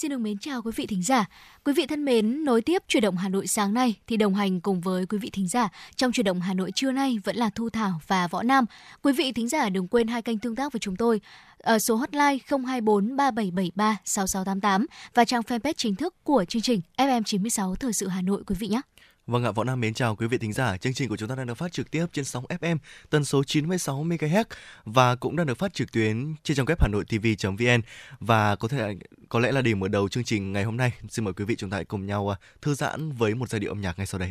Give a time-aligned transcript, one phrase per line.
[0.00, 1.24] Xin được mến chào quý vị thính giả.
[1.64, 4.60] Quý vị thân mến, nối tiếp chuyển động Hà Nội sáng nay thì đồng hành
[4.60, 7.50] cùng với quý vị thính giả trong chuyển động Hà Nội trưa nay vẫn là
[7.54, 8.64] Thu Thảo và Võ Nam.
[9.02, 11.20] Quý vị thính giả đừng quên hai kênh tương tác với chúng tôi
[11.58, 17.74] ở số hotline 024 3773 6688 và trang fanpage chính thức của chương trình FM96
[17.74, 18.80] Thời sự Hà Nội quý vị nhé.
[19.26, 20.76] Vâng ạ, Võ Nam mến chào quý vị thính giả.
[20.76, 22.76] Chương trình của chúng ta đang được phát trực tiếp trên sóng FM
[23.10, 24.44] tần số 96 MHz
[24.84, 27.80] và cũng đang được phát trực tuyến trên trang web Hà Nội TV.vn
[28.20, 28.94] và có thể
[29.28, 30.92] có lẽ là điểm mở đầu chương trình ngày hôm nay.
[31.08, 33.70] Xin mời quý vị chúng ta cùng nhau à, thư giãn với một giai điệu
[33.70, 34.30] âm nhạc ngay sau đây.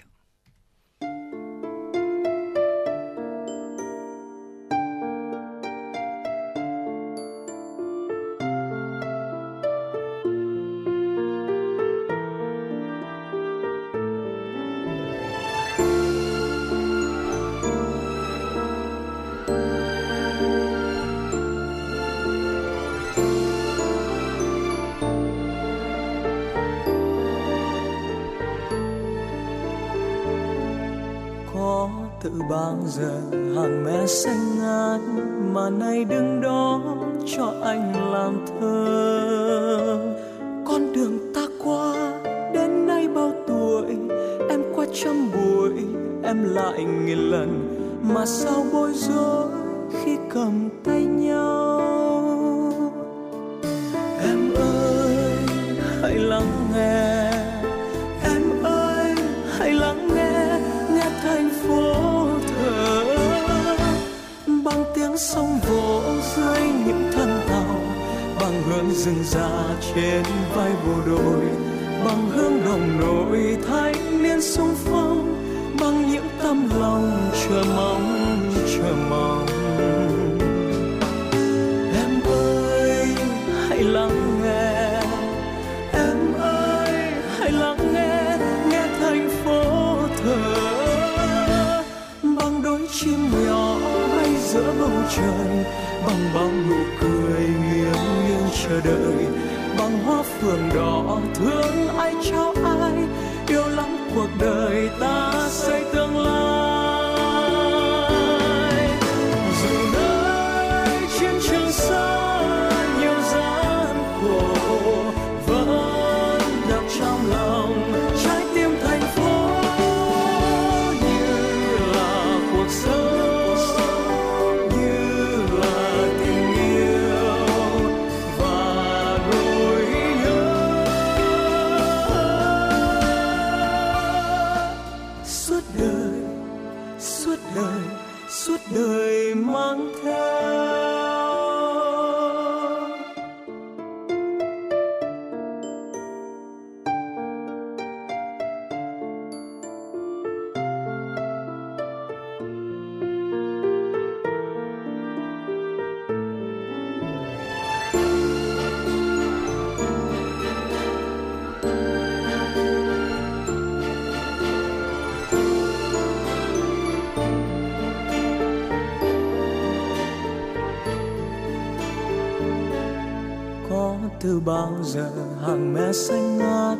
[174.20, 175.09] Từ bao giờ
[175.46, 176.78] hàng me xanh ngát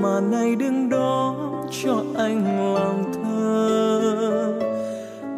[0.00, 1.34] mà nay đứng đó
[1.84, 4.62] cho anh lòng thơ.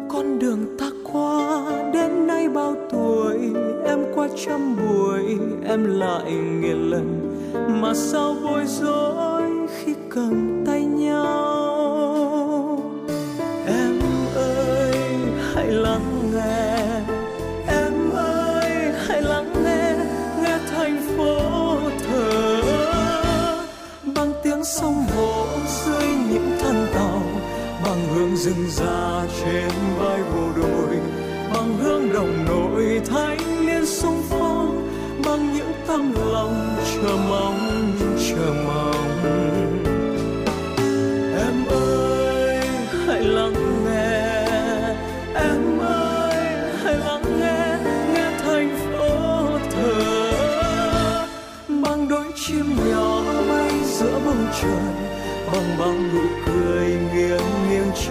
[0.09, 1.61] Con đường ta qua
[1.93, 3.37] đến nay bao tuổi,
[3.85, 7.35] em qua trăm buổi, em lại nghìn lần.
[7.81, 10.58] Mà sao bối rối khi cầm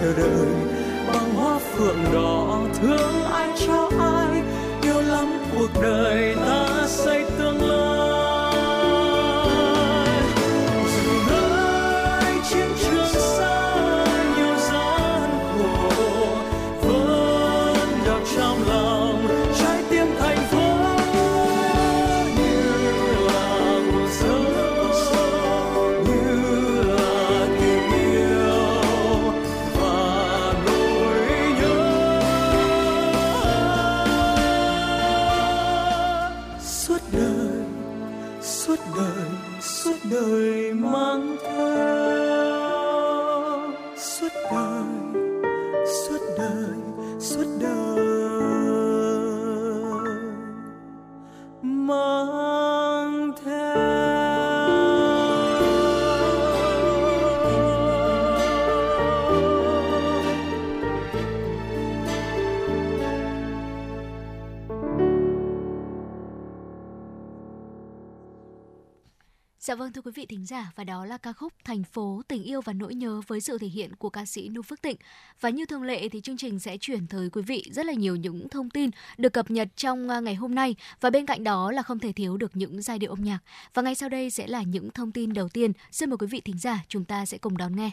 [0.01, 0.47] chờ đợi.
[1.07, 4.41] Bằng hoa phượng đỏ thương ai cho ai
[4.83, 6.35] yêu lắm cuộc đời
[70.09, 72.95] quý vị thính giả, và đó là ca khúc Thành phố, tình yêu và nỗi
[72.95, 74.97] nhớ với sự thể hiện của ca sĩ Nu Phước Tịnh.
[75.41, 78.15] Và như thường lệ thì chương trình sẽ chuyển tới quý vị rất là nhiều
[78.15, 81.71] những thông tin được cập nhật trong à, ngày hôm nay và bên cạnh đó
[81.71, 83.39] là không thể thiếu được những giai điệu âm nhạc.
[83.73, 85.71] Và ngay sau đây sẽ là những thông tin đầu tiên.
[85.91, 87.91] Xin mời quý vị thính giả chúng ta sẽ cùng đón nghe.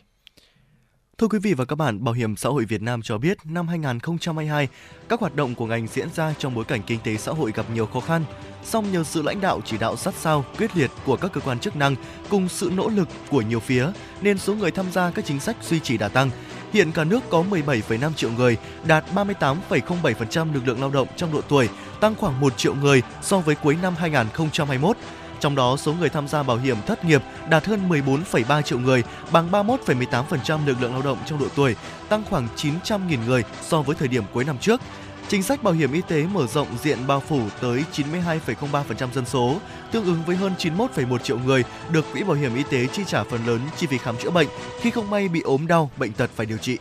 [1.21, 3.69] Thưa quý vị và các bạn, Bảo hiểm xã hội Việt Nam cho biết năm
[3.69, 4.69] 2022,
[5.09, 7.67] các hoạt động của ngành diễn ra trong bối cảnh kinh tế xã hội gặp
[7.75, 8.25] nhiều khó khăn.
[8.65, 11.59] Song nhờ sự lãnh đạo chỉ đạo sát sao, quyết liệt của các cơ quan
[11.59, 11.97] chức năng
[12.29, 13.87] cùng sự nỗ lực của nhiều phía
[14.21, 16.31] nên số người tham gia các chính sách duy trì đã tăng.
[16.73, 21.41] Hiện cả nước có 17,5 triệu người, đạt 38,07% lực lượng lao động trong độ
[21.41, 21.69] tuổi,
[22.01, 24.97] tăng khoảng 1 triệu người so với cuối năm 2021.
[25.47, 29.03] Trong đó, số người tham gia bảo hiểm thất nghiệp đạt hơn 14,3 triệu người,
[29.33, 31.77] bằng 31,18% lực lượng lao động trong độ tuổi,
[32.09, 34.81] tăng khoảng 900.000 người so với thời điểm cuối năm trước.
[35.29, 39.57] Chính sách bảo hiểm y tế mở rộng diện bao phủ tới 92,03% dân số,
[39.93, 43.25] tương ứng với hơn 91,1 triệu người được quỹ bảo hiểm y tế chi trả
[43.25, 44.49] phần lớn chi phí khám chữa bệnh
[44.81, 46.79] khi không may bị ốm đau, bệnh tật phải điều trị.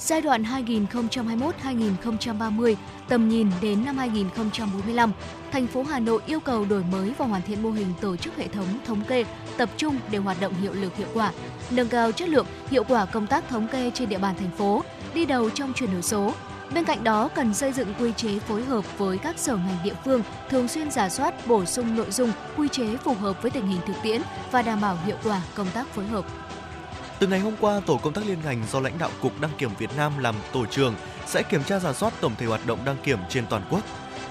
[0.00, 2.74] Giai đoạn 2021-2030,
[3.08, 5.12] tầm nhìn đến năm 2045,
[5.52, 8.36] thành phố Hà Nội yêu cầu đổi mới và hoàn thiện mô hình tổ chức
[8.36, 9.24] hệ thống thống kê
[9.56, 11.32] tập trung để hoạt động hiệu lực hiệu quả,
[11.70, 14.82] nâng cao chất lượng, hiệu quả công tác thống kê trên địa bàn thành phố,
[15.14, 16.32] đi đầu trong chuyển đổi số.
[16.74, 19.94] Bên cạnh đó, cần xây dựng quy chế phối hợp với các sở ngành địa
[20.04, 23.66] phương, thường xuyên giả soát, bổ sung nội dung, quy chế phù hợp với tình
[23.66, 26.24] hình thực tiễn và đảm bảo hiệu quả công tác phối hợp.
[27.20, 29.70] Từ ngày hôm qua, tổ công tác liên ngành do lãnh đạo Cục Đăng kiểm
[29.78, 30.94] Việt Nam làm tổ trưởng
[31.26, 33.80] sẽ kiểm tra giả soát tổng thể hoạt động đăng kiểm trên toàn quốc.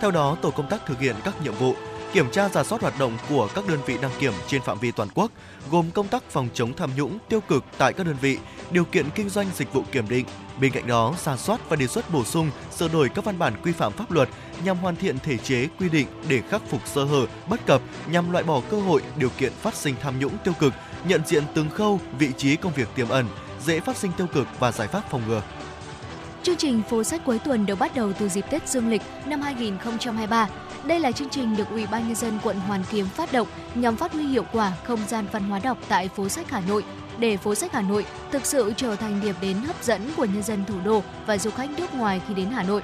[0.01, 1.75] Theo đó, tổ công tác thực hiện các nhiệm vụ
[2.13, 4.91] kiểm tra giả soát hoạt động của các đơn vị đăng kiểm trên phạm vi
[4.91, 5.31] toàn quốc,
[5.71, 8.37] gồm công tác phòng chống tham nhũng tiêu cực tại các đơn vị,
[8.71, 10.25] điều kiện kinh doanh dịch vụ kiểm định.
[10.61, 13.53] Bên cạnh đó, giả soát và đề xuất bổ sung, sửa đổi các văn bản
[13.63, 14.29] quy phạm pháp luật
[14.63, 17.81] nhằm hoàn thiện thể chế quy định để khắc phục sơ hở, bất cập
[18.11, 20.73] nhằm loại bỏ cơ hội, điều kiện phát sinh tham nhũng tiêu cực,
[21.07, 23.25] nhận diện từng khâu, vị trí công việc tiềm ẩn,
[23.65, 25.41] dễ phát sinh tiêu cực và giải pháp phòng ngừa.
[26.43, 29.41] Chương trình phố sách cuối tuần được bắt đầu từ dịp Tết Dương lịch năm
[29.41, 30.47] 2023.
[30.83, 33.95] Đây là chương trình được Ủy ban nhân dân quận Hoàn Kiếm phát động nhằm
[33.95, 36.83] phát huy hiệu quả không gian văn hóa đọc tại phố sách Hà Nội
[37.17, 40.43] để phố sách Hà Nội thực sự trở thành điểm đến hấp dẫn của nhân
[40.43, 42.81] dân thủ đô và du khách nước ngoài khi đến Hà Nội.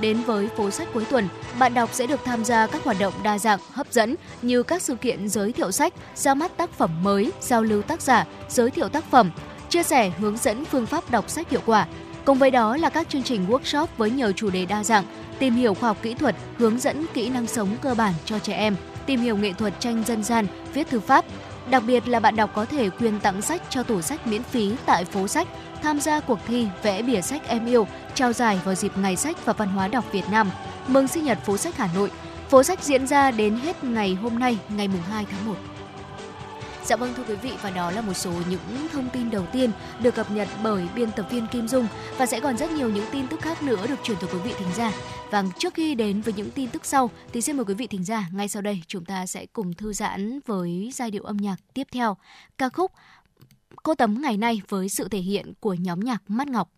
[0.00, 1.28] Đến với phố sách cuối tuần,
[1.58, 4.82] bạn đọc sẽ được tham gia các hoạt động đa dạng, hấp dẫn như các
[4.82, 8.70] sự kiện giới thiệu sách, ra mắt tác phẩm mới, giao lưu tác giả, giới
[8.70, 9.30] thiệu tác phẩm,
[9.68, 11.86] chia sẻ hướng dẫn phương pháp đọc sách hiệu quả.
[12.24, 15.04] Cùng với đó là các chương trình workshop với nhiều chủ đề đa dạng,
[15.38, 18.52] tìm hiểu khoa học kỹ thuật, hướng dẫn kỹ năng sống cơ bản cho trẻ
[18.52, 21.24] em, tìm hiểu nghệ thuật tranh dân gian, viết thư pháp.
[21.70, 24.72] Đặc biệt là bạn đọc có thể quyên tặng sách cho tủ sách miễn phí
[24.86, 25.48] tại phố sách,
[25.82, 29.44] tham gia cuộc thi vẽ bìa sách em yêu, trao giải vào dịp Ngày sách
[29.44, 30.50] và Văn hóa đọc Việt Nam,
[30.86, 32.10] mừng sinh nhật phố sách Hà Nội.
[32.48, 35.54] Phố sách diễn ra đến hết ngày hôm nay, ngày 2 tháng 1.
[36.88, 39.70] Dạ vâng thưa quý vị và đó là một số những thông tin đầu tiên
[40.00, 41.86] được cập nhật bởi biên tập viên Kim Dung
[42.18, 44.52] và sẽ còn rất nhiều những tin tức khác nữa được chuyển tới quý vị
[44.58, 44.92] thính giả.
[45.30, 48.04] Và trước khi đến với những tin tức sau thì xin mời quý vị thính
[48.04, 51.56] giả ngay sau đây chúng ta sẽ cùng thư giãn với giai điệu âm nhạc
[51.74, 52.16] tiếp theo
[52.58, 52.92] ca khúc
[53.88, 56.72] Cô tấm ngày nay với sự thể hiện của nhóm nhạc Mắt Ngọc.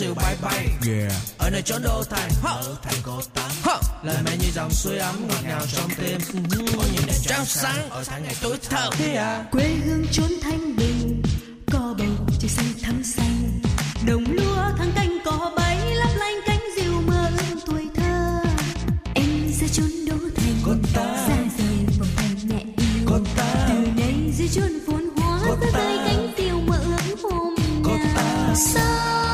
[0.00, 0.66] Diều bay bay.
[1.38, 2.30] Ở nơi chốn đô thành.
[2.44, 3.80] Ở thành cô tắm.
[4.02, 6.20] Lời mẹ như dòng suối ấm ngọt ngào trong tim
[6.56, 8.90] có những đèn trắng sáng ở tháng ngày tối thơ.
[9.50, 11.22] Quê hương chốn thanh bình
[11.72, 13.60] có bầu trời xanh thắm xanh.
[14.06, 18.40] Đồng lúa thăng canh có bay lấp lánh cánh diều mơ ước tuổi thơ.
[19.14, 21.26] Em ra chốn đô thành Cô ta.
[21.28, 23.04] xa rời vòng tay mẹ yêu.
[23.06, 23.68] Cô ta.
[23.68, 25.70] từ đây dưới chốn phồn hoa ta.
[25.72, 27.54] rơi cánh diều mơ ước hôm
[27.84, 29.29] Cô nào ta.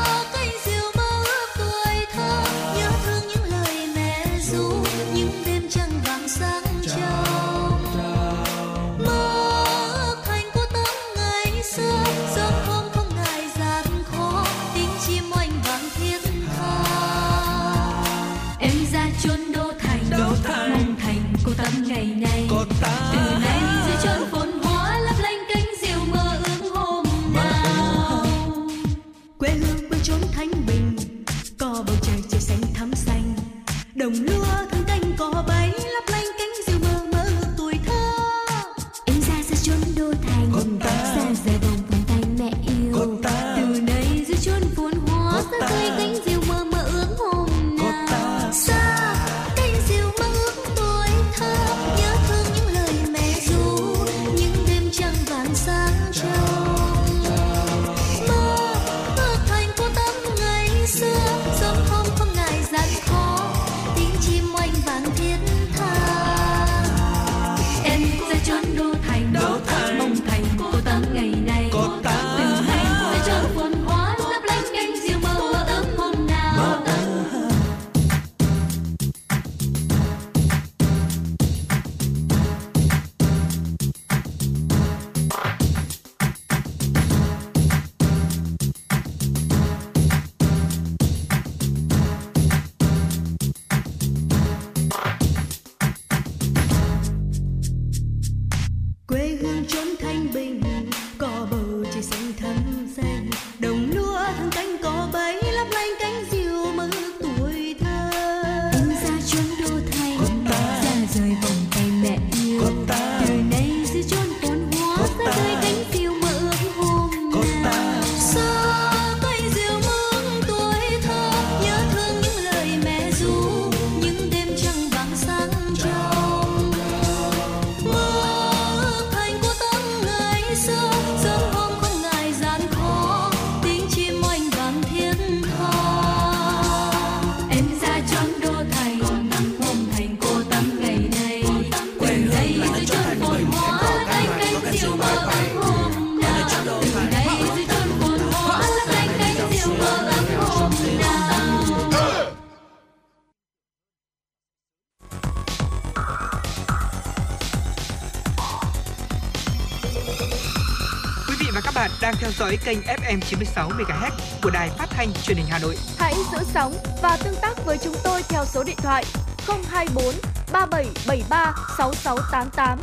[162.47, 164.11] Dõi kênh FM 96 MHz
[164.43, 165.77] của đài phát thanh truyền hình Hà Nội.
[165.97, 169.03] Hãy giữ sóng và tương tác với chúng tôi theo số điện thoại
[169.47, 170.15] 024
[170.51, 172.79] 3773 6688.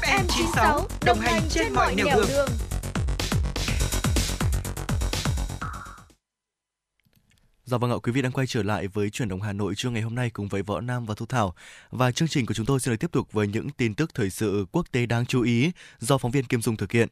[0.00, 2.26] FM 96 đồng hành trên mọi nẻo đường.
[2.28, 2.48] đường.
[7.64, 9.90] Dạ vâng ạ, quý vị đang quay trở lại với chuyển động Hà Nội trưa
[9.90, 11.54] ngày hôm nay cùng với Võ Nam và Thu Thảo.
[11.90, 14.30] Và chương trình của chúng tôi sẽ được tiếp tục với những tin tức thời
[14.30, 17.08] sự quốc tế đáng chú ý do phóng viên Kim Dung thực hiện.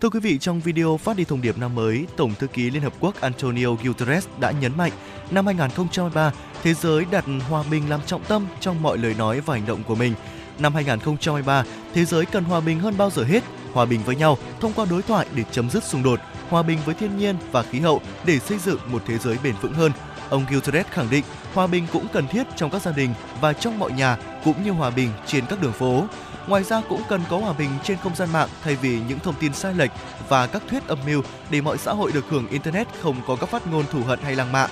[0.00, 2.82] Thưa quý vị, trong video phát đi thông điệp năm mới, Tổng thư ký Liên
[2.82, 4.92] Hợp Quốc Antonio Guterres đã nhấn mạnh
[5.30, 9.54] năm 2023, thế giới đặt hòa bình làm trọng tâm trong mọi lời nói và
[9.54, 10.14] hành động của mình.
[10.58, 11.64] Năm 2023,
[11.94, 13.42] thế giới cần hòa bình hơn bao giờ hết,
[13.72, 16.78] hòa bình với nhau thông qua đối thoại để chấm dứt xung đột, hòa bình
[16.84, 19.92] với thiên nhiên và khí hậu để xây dựng một thế giới bền vững hơn.
[20.30, 23.78] Ông Guterres khẳng định hòa bình cũng cần thiết trong các gia đình và trong
[23.78, 26.04] mọi nhà cũng như hòa bình trên các đường phố.
[26.46, 29.34] Ngoài ra cũng cần có hòa bình trên không gian mạng thay vì những thông
[29.40, 29.90] tin sai lệch
[30.28, 33.48] và các thuyết âm mưu để mọi xã hội được hưởng internet không có các
[33.48, 34.66] phát ngôn thù hận hay lăng mạ.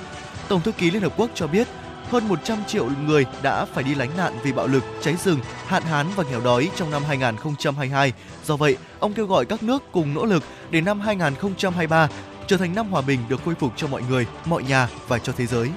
[0.49, 1.69] Tổng thư ký Liên Hợp Quốc cho biết
[2.11, 5.83] hơn 100 triệu người đã phải đi lánh nạn vì bạo lực, cháy rừng, hạn
[5.83, 8.13] hán và nghèo đói trong năm 2022.
[8.45, 12.09] Do vậy, ông kêu gọi các nước cùng nỗ lực để năm 2023
[12.47, 15.33] trở thành năm hòa bình được khôi phục cho mọi người, mọi nhà và cho
[15.37, 15.71] thế giới.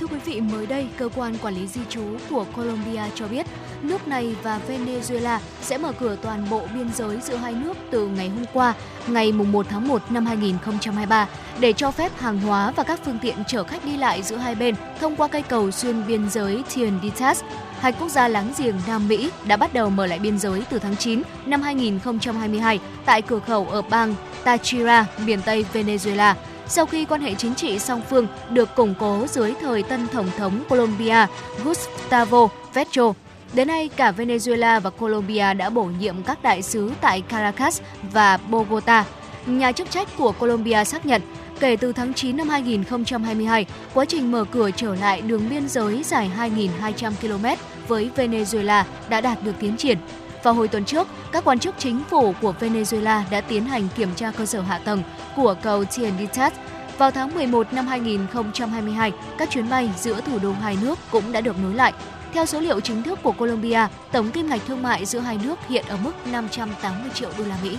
[0.00, 3.46] Thưa quý vị, mới đây, cơ quan quản lý di trú của Colombia cho biết
[3.82, 8.08] nước này và Venezuela sẽ mở cửa toàn bộ biên giới giữa hai nước từ
[8.08, 8.74] ngày hôm qua,
[9.06, 11.28] ngày 1 tháng 1 năm 2023,
[11.60, 14.54] để cho phép hàng hóa và các phương tiện chở khách đi lại giữa hai
[14.54, 17.42] bên thông qua cây cầu xuyên biên giới Tienditas.
[17.80, 20.78] Hai quốc gia láng giềng Nam Mỹ đã bắt đầu mở lại biên giới từ
[20.78, 26.34] tháng 9 năm 2022 tại cửa khẩu ở bang Táchira, miền Tây Venezuela
[26.68, 30.28] sau khi quan hệ chính trị song phương được củng cố dưới thời tân Tổng
[30.36, 31.26] thống Colombia
[31.64, 33.12] Gustavo Petro.
[33.52, 37.80] Đến nay, cả Venezuela và Colombia đã bổ nhiệm các đại sứ tại Caracas
[38.12, 39.04] và Bogota.
[39.46, 41.22] Nhà chức trách của Colombia xác nhận,
[41.60, 46.02] kể từ tháng 9 năm 2022, quá trình mở cửa trở lại đường biên giới
[46.02, 47.46] dài 2.200 km
[47.88, 49.98] với Venezuela đã đạt được tiến triển.
[50.46, 54.14] Vào hồi tuần trước, các quan chức chính phủ của Venezuela đã tiến hành kiểm
[54.16, 55.02] tra cơ sở hạ tầng
[55.36, 56.52] của cầu Tienditas.
[56.98, 61.40] Vào tháng 11 năm 2022, các chuyến bay giữa thủ đô hai nước cũng đã
[61.40, 61.92] được nối lại.
[62.32, 65.58] Theo số liệu chính thức của Colombia, tổng kim ngạch thương mại giữa hai nước
[65.68, 67.78] hiện ở mức 580 triệu đô la Mỹ.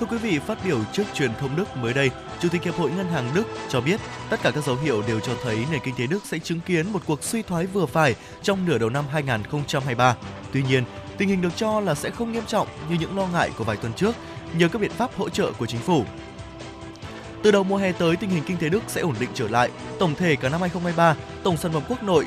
[0.00, 2.10] Thưa quý vị, phát biểu trước truyền thông Đức mới đây,
[2.40, 5.20] Chủ tịch Hiệp hội Ngân hàng Đức cho biết tất cả các dấu hiệu đều
[5.20, 8.14] cho thấy nền kinh tế Đức sẽ chứng kiến một cuộc suy thoái vừa phải
[8.42, 10.16] trong nửa đầu năm 2023.
[10.52, 10.84] Tuy nhiên,
[11.18, 13.76] tình hình được cho là sẽ không nghiêm trọng như những lo ngại của vài
[13.76, 14.14] tuần trước
[14.54, 16.04] nhờ các biện pháp hỗ trợ của chính phủ.
[17.42, 19.70] Từ đầu mùa hè tới, tình hình kinh tế Đức sẽ ổn định trở lại.
[19.98, 22.26] Tổng thể cả năm 2023, tổng sản phẩm quốc nội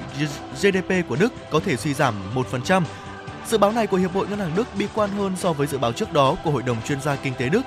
[0.61, 2.81] GDP của Đức có thể suy giảm 1%.
[3.47, 5.77] Dự báo này của Hiệp hội Ngân hàng Đức bi quan hơn so với dự
[5.77, 7.61] báo trước đó của Hội đồng chuyên gia kinh tế Đức.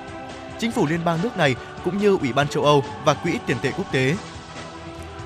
[0.59, 3.57] Chính phủ liên bang nước này cũng như Ủy ban châu Âu và Quỹ tiền
[3.61, 4.15] tệ quốc tế.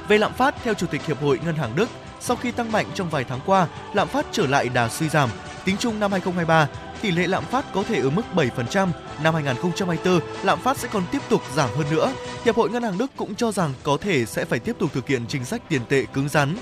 [0.08, 2.86] Về lạm phát, theo Chủ tịch Hiệp hội Ngân hàng Đức, sau khi tăng mạnh
[2.94, 5.30] trong vài tháng qua, lạm phát trở lại đà suy giảm.
[5.66, 6.68] Tính chung năm 2023,
[7.02, 8.88] tỷ lệ lạm phát có thể ở mức 7%,
[9.24, 12.14] năm 2024 lạm phát sẽ còn tiếp tục giảm hơn nữa.
[12.46, 15.08] Hiệp hội Ngân hàng Đức cũng cho rằng có thể sẽ phải tiếp tục thực
[15.08, 16.56] hiện chính sách tiền tệ cứng rắn.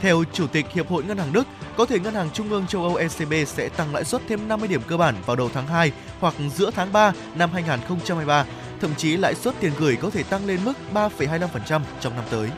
[0.00, 1.46] Theo Chủ tịch Hiệp hội Ngân hàng Đức,
[1.76, 4.68] có thể Ngân hàng Trung ương châu Âu ECB sẽ tăng lãi suất thêm 50
[4.68, 8.44] điểm cơ bản vào đầu tháng 2 hoặc giữa tháng 3 năm 2023.
[8.80, 12.50] Thậm chí lãi suất tiền gửi có thể tăng lên mức 3,25% trong năm tới.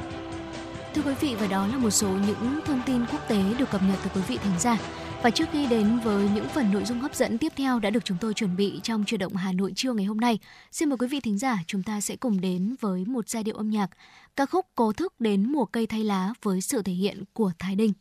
[0.94, 3.82] Thưa quý vị và đó là một số những thông tin quốc tế được cập
[3.82, 4.76] nhật từ quý vị thính giả.
[5.22, 8.04] Và trước khi đến với những phần nội dung hấp dẫn tiếp theo đã được
[8.04, 10.38] chúng tôi chuẩn bị trong chuyển động Hà Nội trưa ngày hôm nay,
[10.72, 13.56] xin mời quý vị thính giả chúng ta sẽ cùng đến với một giai điệu
[13.56, 13.90] âm nhạc
[14.36, 17.74] ca khúc Cố thức đến mùa cây thay lá với sự thể hiện của Thái
[17.74, 17.92] Đình.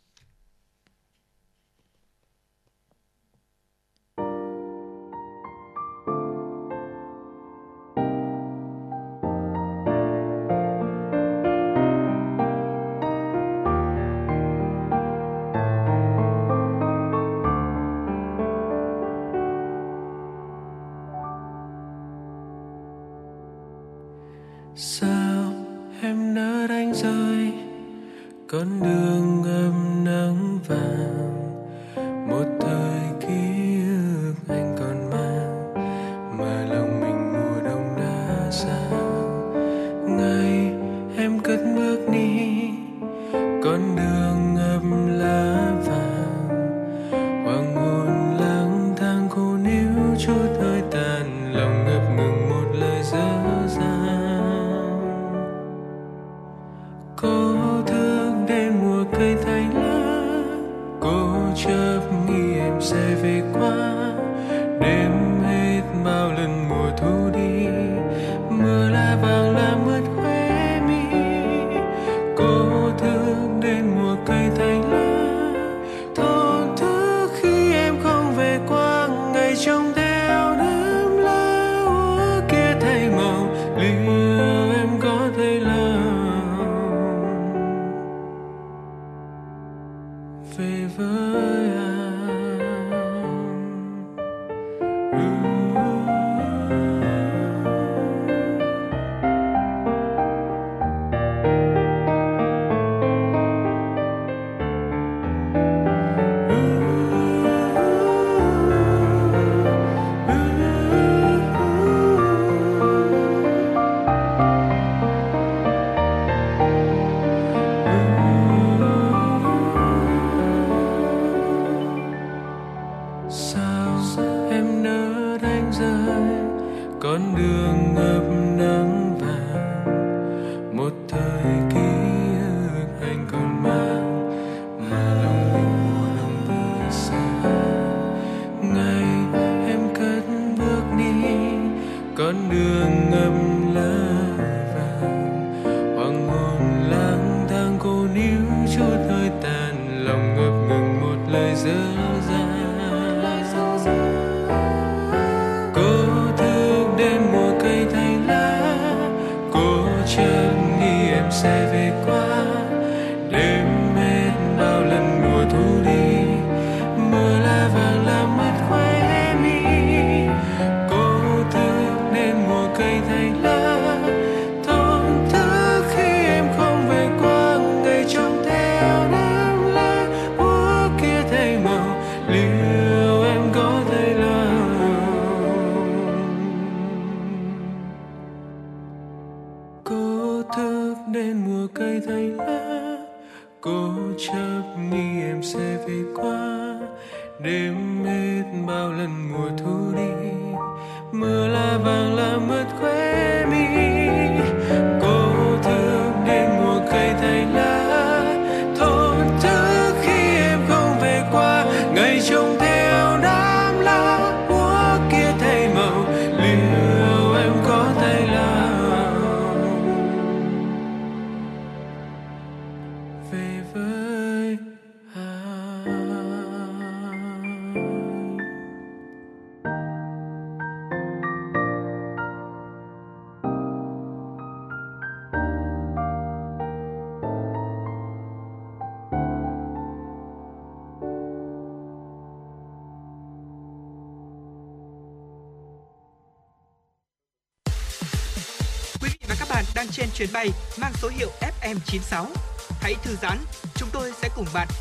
[24.79, 25.53] Sao
[26.01, 27.53] em nỡ đánh rơi?
[28.47, 31.36] Con đường ngâm nắng vàng.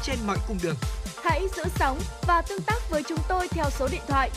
[0.06, 0.76] Trên mọi cung đường.
[1.24, 4.30] Hãy giữ sóng và tương tác với chúng tôi theo số điện thoại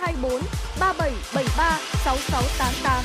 [0.00, 0.32] 024
[0.80, 3.04] 3773 6688.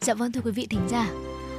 [0.00, 1.10] Dạ vâng thưa quý vị thính giả,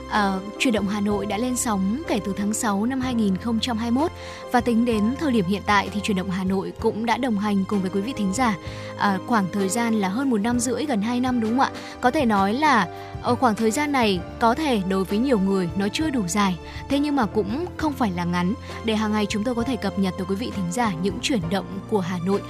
[0.09, 4.11] à, chuyển động Hà Nội đã lên sóng kể từ tháng 6 năm 2021
[4.55, 7.37] và tính đến thời điểm hiện tại thì chuyển động Hà Nội cũng đã đồng
[7.37, 8.55] hành cùng với quý vị thính giả
[8.97, 11.71] à, khoảng thời gian là hơn một năm rưỡi gần 2 năm đúng không ạ?
[12.01, 12.87] Có thể nói là
[13.21, 16.57] ở khoảng thời gian này có thể đối với nhiều người nó chưa đủ dài,
[16.89, 18.53] thế nhưng mà cũng không phải là ngắn
[18.85, 21.17] để hàng ngày chúng tôi có thể cập nhật tới quý vị thính giả những
[21.21, 22.41] chuyển động của Hà Nội.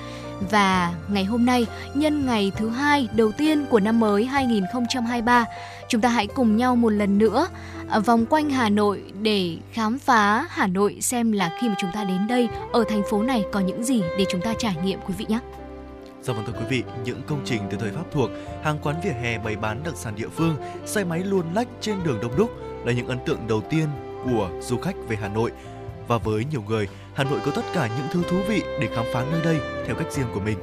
[0.52, 5.46] Và ngày hôm nay, nhân ngày thứ hai đầu tiên của năm mới 2023,
[5.90, 7.48] chúng ta hãy cùng nhau một lần nữa
[7.90, 11.90] à, vòng quanh Hà Nội để khám phá Hà Nội xem là khi mà chúng
[11.94, 15.00] ta đến đây ở thành phố này có những gì để chúng ta trải nghiệm
[15.08, 15.40] quý vị nhé.
[16.22, 18.30] Dạ vâng thưa quý vị, những công trình từ thời Pháp thuộc,
[18.64, 21.96] hàng quán vỉa hè bày bán đặc sản địa phương, xe máy luồn lách trên
[22.04, 22.52] đường đông đúc
[22.86, 23.88] là những ấn tượng đầu tiên
[24.24, 25.52] của du khách về Hà Nội.
[26.08, 29.06] Và với nhiều người, Hà Nội có tất cả những thứ thú vị để khám
[29.14, 30.58] phá nơi đây theo cách riêng của mình.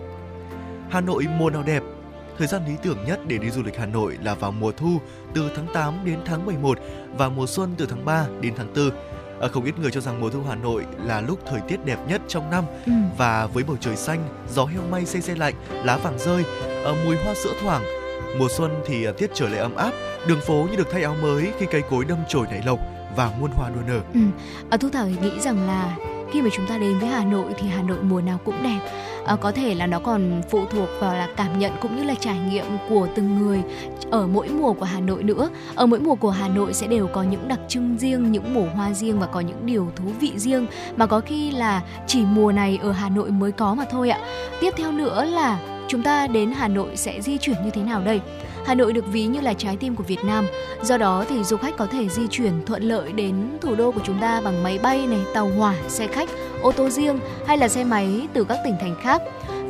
[0.91, 1.83] Hà Nội mùa nào đẹp?
[2.39, 5.01] Thời gian lý tưởng nhất để đi du lịch Hà Nội là vào mùa thu
[5.35, 6.79] từ tháng 8 đến tháng 11
[7.17, 8.91] và mùa xuân từ tháng 3 đến tháng 4.
[9.41, 11.99] Ở không ít người cho rằng mùa thu Hà Nội là lúc thời tiết đẹp
[12.09, 12.93] nhất trong năm Ừ.
[13.19, 16.45] và với bầu trời xanh, gió heo may se se lạnh, lá vàng rơi,
[16.85, 17.83] ờ, mùi hoa sữa thoảng.
[18.39, 19.93] Mùa xuân thì ờ, tiết trời lại ấm áp,
[20.27, 22.79] đường phố như được thay áo mới khi cây cối đâm chồi nảy lộc
[23.17, 24.01] và muôn hoa đua nở.
[24.15, 24.21] Ừ.
[24.71, 25.97] À, Thu Thảo thì nghĩ rằng là
[26.33, 28.79] khi mà chúng ta đến với Hà Nội thì Hà Nội mùa nào cũng đẹp.
[29.27, 32.15] À, có thể là nó còn phụ thuộc vào là cảm nhận cũng như là
[32.15, 33.63] trải nghiệm của từng người
[34.11, 35.49] ở mỗi mùa của Hà Nội nữa.
[35.75, 38.67] Ở mỗi mùa của Hà Nội sẽ đều có những đặc trưng riêng, những mùa
[38.75, 40.67] hoa riêng và có những điều thú vị riêng
[40.97, 44.19] mà có khi là chỉ mùa này ở Hà Nội mới có mà thôi ạ.
[44.61, 48.01] Tiếp theo nữa là chúng ta đến Hà Nội sẽ di chuyển như thế nào
[48.01, 48.21] đây?
[48.67, 50.47] Hà Nội được ví như là trái tim của Việt Nam.
[50.83, 54.01] Do đó thì du khách có thể di chuyển thuận lợi đến thủ đô của
[54.05, 56.29] chúng ta bằng máy bay này, tàu hỏa, xe khách,
[56.63, 59.23] ô tô riêng hay là xe máy từ các tỉnh thành khác.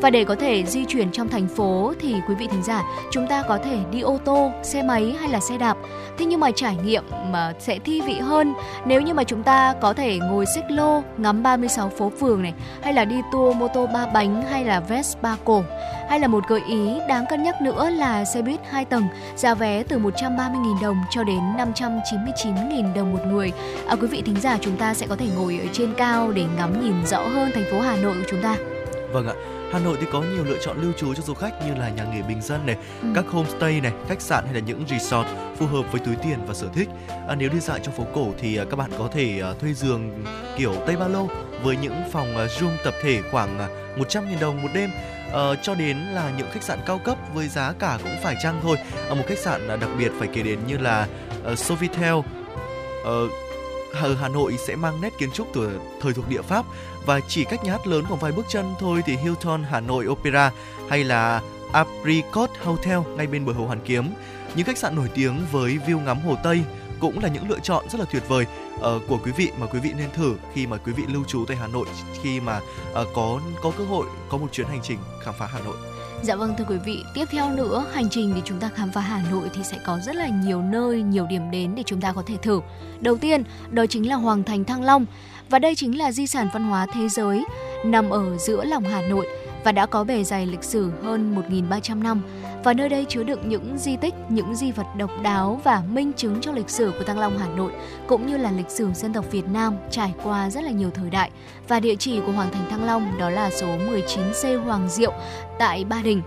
[0.02, 3.26] Và để có thể di chuyển trong thành phố thì quý vị thính giả, chúng
[3.26, 5.76] ta có thể đi ô tô, xe máy hay là xe đạp.
[6.18, 9.74] Thế nhưng mà trải nghiệm mà sẽ thi vị hơn nếu như mà chúng ta
[9.80, 13.68] có thể ngồi xích lô ngắm 36 phố phường này hay là đi tour mô
[13.68, 15.62] tô ba bánh hay là Vespa cổ
[16.08, 19.04] hay là một gợi ý đáng cân nhắc nữa là xe buýt 2 tầng
[19.36, 23.52] giá vé từ 130.000 đồng cho đến 599.000 đồng một người.
[23.86, 26.44] À, quý vị thính giả chúng ta sẽ có thể ngồi ở trên cao để
[26.56, 28.56] ngắm nhìn rõ hơn thành phố Hà Nội của chúng ta.
[29.12, 29.34] Vâng ạ,
[29.72, 32.04] Hà Nội thì có nhiều lựa chọn lưu trú cho du khách như là nhà
[32.04, 33.08] nghỉ bình dân này, Ừ.
[33.14, 36.54] các homestay này, khách sạn hay là những resort phù hợp với túi tiền và
[36.54, 36.88] sở thích.
[37.28, 39.72] À, nếu đi dạo trong phố cổ thì à, các bạn có thể à, thuê
[39.72, 40.24] giường
[40.58, 41.28] kiểu Tây Ba Lô
[41.62, 44.90] với những phòng à, room tập thể khoảng à, 100.000 đồng một đêm.
[45.32, 48.60] Ờ, cho đến là những khách sạn cao cấp với giá cả cũng phải chăng
[48.62, 48.76] thôi.
[49.08, 51.06] Ở một khách sạn đặc biệt phải kể đến như là
[51.52, 52.22] uh, Sofitel
[53.04, 53.28] ở
[54.20, 56.64] Hà Nội sẽ mang nét kiến trúc từ thời thuộc địa Pháp
[57.06, 60.06] và chỉ cách nhà hát lớn khoảng vài bước chân thôi thì Hilton Hà Nội
[60.06, 60.52] Opera
[60.88, 64.10] hay là Apricot Hotel ngay bên bờ hồ Hoàn Kiếm.
[64.54, 66.62] Những khách sạn nổi tiếng với view ngắm hồ Tây
[67.00, 69.80] cũng là những lựa chọn rất là tuyệt vời uh, của quý vị mà quý
[69.80, 71.86] vị nên thử khi mà quý vị lưu trú tại Hà Nội
[72.22, 75.60] khi mà uh, có có cơ hội có một chuyến hành trình khám phá Hà
[75.60, 75.76] Nội.
[76.22, 79.00] Dạ vâng thưa quý vị, tiếp theo nữa hành trình để chúng ta khám phá
[79.00, 82.12] Hà Nội thì sẽ có rất là nhiều nơi, nhiều điểm đến để chúng ta
[82.12, 82.60] có thể thử.
[83.00, 85.06] Đầu tiên, đó chính là Hoàng thành Thăng Long
[85.50, 87.44] và đây chính là di sản văn hóa thế giới
[87.84, 89.26] nằm ở giữa lòng Hà Nội
[89.64, 92.22] và đã có bề dày lịch sử hơn 1.300 năm.
[92.64, 96.12] Và nơi đây chứa đựng những di tích, những di vật độc đáo và minh
[96.16, 97.72] chứng cho lịch sử của Thăng Long Hà Nội,
[98.06, 101.10] cũng như là lịch sử dân tộc Việt Nam trải qua rất là nhiều thời
[101.10, 101.30] đại.
[101.68, 105.12] Và địa chỉ của Hoàng thành Thăng Long đó là số 19C Hoàng Diệu
[105.58, 106.22] tại Ba Đình.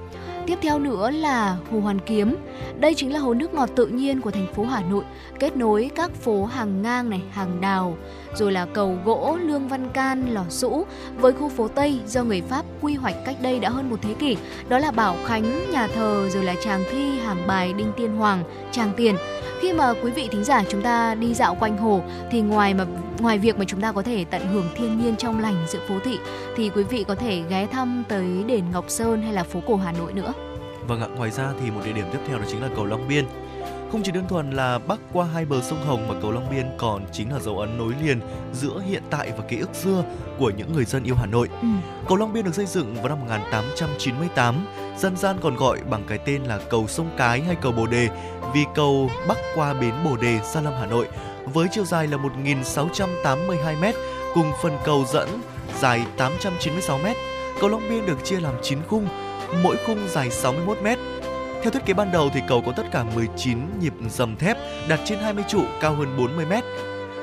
[0.48, 2.36] Tiếp theo nữa là Hồ Hoàn Kiếm.
[2.80, 5.04] Đây chính là hồ nước ngọt tự nhiên của thành phố Hà Nội,
[5.40, 7.98] kết nối các phố hàng ngang này, hàng đào,
[8.36, 10.86] rồi là cầu gỗ, lương văn can, lò sũ
[11.18, 14.14] với khu phố Tây do người Pháp quy hoạch cách đây đã hơn một thế
[14.14, 14.38] kỷ.
[14.70, 18.44] Đó là Bảo Khánh, nhà thờ, rồi là Tràng Thi, Hàng Bài, Đinh Tiên Hoàng,
[18.72, 19.16] Tràng Tiền.
[19.62, 22.86] Khi mà quý vị thính giả chúng ta đi dạo quanh hồ thì ngoài mà
[23.20, 25.96] ngoài việc mà chúng ta có thể tận hưởng thiên nhiên trong lành giữa phố
[26.04, 26.18] thị
[26.56, 29.76] thì quý vị có thể ghé thăm tới đền Ngọc Sơn hay là phố cổ
[29.76, 30.34] Hà Nội nữa.
[30.88, 33.08] Vâng ạ, ngoài ra thì một địa điểm tiếp theo đó chính là cầu Long
[33.08, 33.26] Biên.
[33.92, 36.66] Không chỉ đơn thuần là bắc qua hai bờ sông Hồng mà cầu Long Biên
[36.78, 38.20] còn chính là dấu ấn nối liền
[38.54, 40.04] giữa hiện tại và ký ức xưa
[40.40, 41.50] của những người dân yêu Hà Nội.
[41.62, 41.68] Ừ.
[42.08, 44.56] Cầu Long Biên được xây dựng vào năm 1898,
[44.98, 48.10] dân gian còn gọi bằng cái tên là cầu sông Cái hay cầu Bồ Đề
[48.54, 51.08] vì cầu bắc qua bến Bồ Đề, Gia Lâm, Hà Nội
[51.46, 53.96] với chiều dài là 1.682 m
[54.34, 55.30] cùng phần cầu dẫn
[55.80, 57.06] dài 896 m.
[57.60, 59.08] Cầu Long Biên được chia làm 9 khung,
[59.64, 60.88] mỗi khung dài 61 m.
[61.62, 65.00] Theo thiết kế ban đầu thì cầu có tất cả 19 nhịp dầm thép đặt
[65.06, 66.54] trên 20 trụ cao hơn 40 m.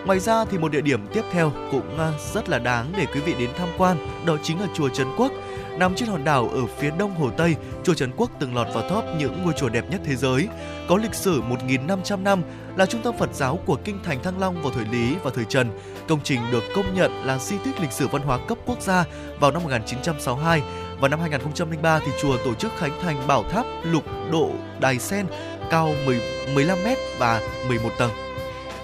[0.06, 3.20] Ngoài ra thì một địa điểm tiếp theo cũng ờ, rất là đáng để quý
[3.20, 5.32] vị đến tham quan, đó chính là chùa Trấn Quốc.
[5.78, 8.90] Nằm trên hòn đảo ở phía đông Hồ Tây, chùa Trấn Quốc từng lọt vào
[8.90, 10.48] top những ngôi chùa đẹp nhất thế giới.
[10.88, 12.42] Có lịch sử 1.500 năm,
[12.76, 15.44] là trung tâm Phật giáo của Kinh Thành Thăng Long vào thời Lý và thời
[15.44, 15.70] Trần.
[16.08, 19.04] Công trình được công nhận là di tích lịch sử văn hóa cấp quốc gia
[19.40, 20.62] vào năm 1962.
[21.00, 25.26] và năm 2003 thì chùa tổ chức khánh thành bảo tháp lục độ đài sen
[25.70, 26.20] cao 10,
[26.54, 26.88] 15 m
[27.18, 28.31] và 11 tầng.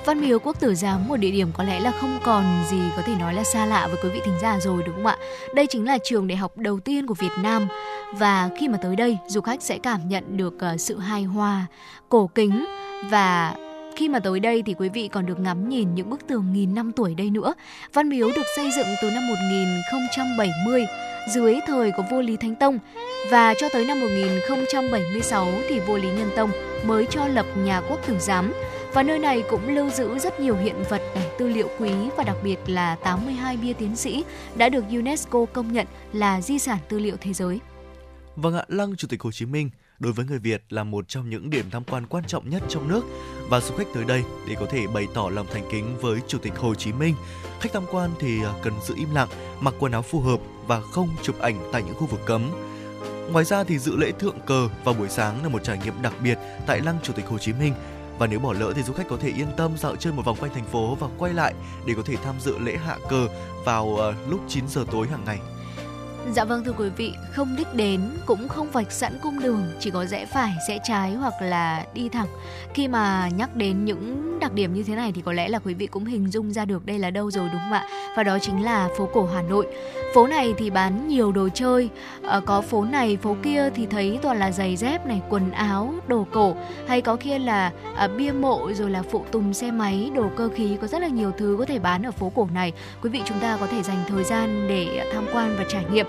[0.05, 3.03] Văn Miếu Quốc Tử Giám một địa điểm có lẽ là không còn gì có
[3.03, 5.17] thể nói là xa lạ với quý vị thính giả rồi đúng không ạ?
[5.55, 7.69] Đây chính là trường đại học đầu tiên của Việt Nam
[8.17, 11.67] và khi mà tới đây du khách sẽ cảm nhận được ờ, sự hài hòa,
[12.09, 12.65] cổ kính
[13.11, 13.55] và
[13.97, 16.75] khi mà tới đây thì quý vị còn được ngắm nhìn những bức tường nghìn
[16.75, 17.55] năm tuổi đây nữa.
[17.93, 20.87] Văn Miếu được xây dựng từ năm 1070
[21.35, 22.79] dưới thời của vua Lý Thánh Tông
[23.31, 26.51] và cho tới năm 1076 thì vua Lý Nhân Tông
[26.85, 28.53] mới cho lập nhà quốc tử giám
[28.93, 32.25] và nơi này cũng lưu giữ rất nhiều hiện vật này, tư liệu quý và
[32.25, 34.25] đặc biệt là 82 bia tiến sĩ
[34.57, 37.61] đã được UNESCO công nhận là di sản tư liệu thế giới.
[38.37, 41.31] Vâng ạ, Lăng Chủ tịch Hồ Chí Minh đối với người Việt là một trong
[41.31, 43.05] những điểm tham quan quan trọng nhất trong nước
[43.49, 46.39] và du khách tới đây để có thể bày tỏ lòng thành kính với Chủ
[46.39, 47.15] tịch Hồ Chí Minh.
[47.61, 49.29] Khách tham quan thì à, cần giữ im lặng,
[49.61, 52.51] mặc quần áo phù hợp và không chụp ảnh tại những khu vực cấm.
[53.33, 56.13] Ngoài ra thì dự lễ thượng cờ vào buổi sáng là một trải nghiệm đặc
[56.23, 57.75] biệt tại Lăng Chủ tịch Hồ Chí Minh
[58.19, 60.37] và nếu bỏ lỡ thì du khách có thể yên tâm dạo chơi một vòng
[60.41, 61.55] quanh thành phố và quay lại
[61.87, 63.29] để có thể tham dự lễ hạ cờ
[63.65, 65.39] vào uh, lúc 9 giờ tối hàng ngày.
[66.33, 69.91] Dạ vâng thưa quý vị, không đích đến cũng không vạch sẵn cung đường, chỉ
[69.91, 72.29] có rẽ phải, rẽ trái hoặc là đi thẳng.
[72.79, 75.75] Khi mà nhắc đến những đặc điểm như thế này thì có lẽ là quý
[75.75, 77.87] vị cũng hình dung ra được đây là đâu rồi đúng không ạ?
[78.17, 79.67] Và đó chính là phố cổ Hà Nội.
[80.15, 81.89] Phố này thì bán nhiều đồ chơi,
[82.29, 85.95] à, có phố này, phố kia thì thấy toàn là giày dép này, quần áo,
[86.07, 86.57] đồ cổ,
[86.89, 90.49] hay có kia là à, bia mộ rồi là phụ tùng xe máy, đồ cơ
[90.55, 92.73] khí, có rất là nhiều thứ có thể bán ở phố cổ này.
[93.03, 96.07] Quý vị chúng ta có thể dành thời gian để tham quan và trải nghiệm.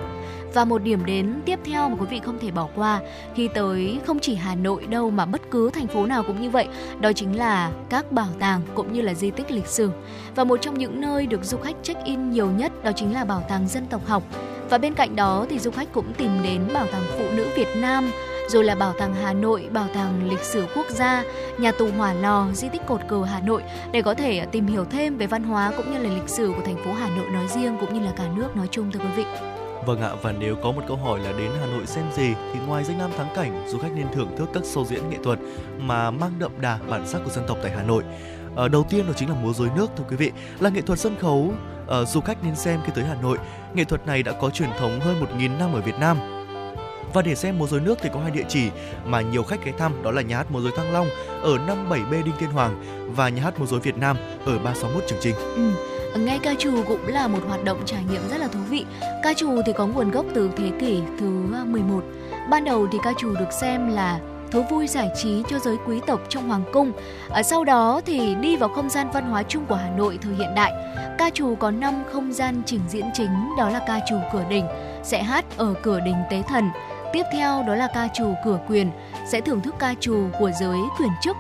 [0.54, 3.00] Và một điểm đến tiếp theo mà quý vị không thể bỏ qua
[3.36, 6.50] khi tới không chỉ Hà Nội đâu mà bất cứ thành phố nào cũng như
[6.50, 6.68] vậy,
[7.00, 9.92] đó chính là các bảo tàng cũng như là di tích lịch sử.
[10.36, 13.44] Và một trong những nơi được du khách check-in nhiều nhất đó chính là bảo
[13.50, 14.24] tàng dân tộc học.
[14.70, 17.68] Và bên cạnh đó thì du khách cũng tìm đến bảo tàng phụ nữ Việt
[17.76, 18.12] Nam,
[18.50, 21.24] rồi là bảo tàng Hà Nội, bảo tàng lịch sử quốc gia,
[21.58, 24.86] nhà tù Hỏa Lò, di tích cột cờ Hà Nội để có thể tìm hiểu
[24.86, 27.48] thêm về văn hóa cũng như là lịch sử của thành phố Hà Nội nói
[27.48, 29.26] riêng cũng như là cả nước nói chung thưa quý vị.
[29.86, 32.60] Vâng ạ, và nếu có một câu hỏi là đến Hà Nội xem gì thì
[32.68, 35.40] ngoài danh lam thắng cảnh, du khách nên thưởng thức các show diễn nghệ thuật
[35.78, 38.04] mà mang đậm đà bản sắc của dân tộc tại Hà Nội.
[38.56, 41.00] À, đầu tiên đó chính là múa rối nước thưa quý vị, là nghệ thuật
[41.00, 41.54] sân khấu
[42.02, 43.38] uh, du khách nên xem khi tới Hà Nội.
[43.74, 46.18] Nghệ thuật này đã có truyền thống hơn 1.000 năm ở Việt Nam.
[47.14, 48.70] Và để xem múa rối nước thì có hai địa chỉ
[49.06, 51.08] mà nhiều khách ghé thăm đó là nhà hát múa rối Thăng Long
[51.42, 52.84] ở 57B Đinh Tiên Hoàng
[53.16, 55.36] và nhà hát múa rối Việt Nam ở 361 Trường Trinh.
[55.36, 55.72] Ừ.
[56.18, 58.86] Nghe ca trù cũng là một hoạt động trải nghiệm rất là thú vị.
[59.24, 62.04] Ca trù thì có nguồn gốc từ thế kỷ thứ à, 11.
[62.50, 64.20] Ban đầu thì ca trù được xem là
[64.52, 66.92] thú vui giải trí cho giới quý tộc trong hoàng cung.
[67.30, 70.34] À, sau đó thì đi vào không gian văn hóa chung của Hà Nội thời
[70.34, 70.74] hiện đại.
[71.18, 74.66] Ca trù có 5 không gian trình diễn chính, đó là ca trù cửa đình,
[75.04, 76.70] sẽ hát ở cửa đình Tế Thần,
[77.14, 78.92] tiếp theo đó là ca trù cửa quyền
[79.32, 81.36] sẽ thưởng thức ca trù của giới quyền chức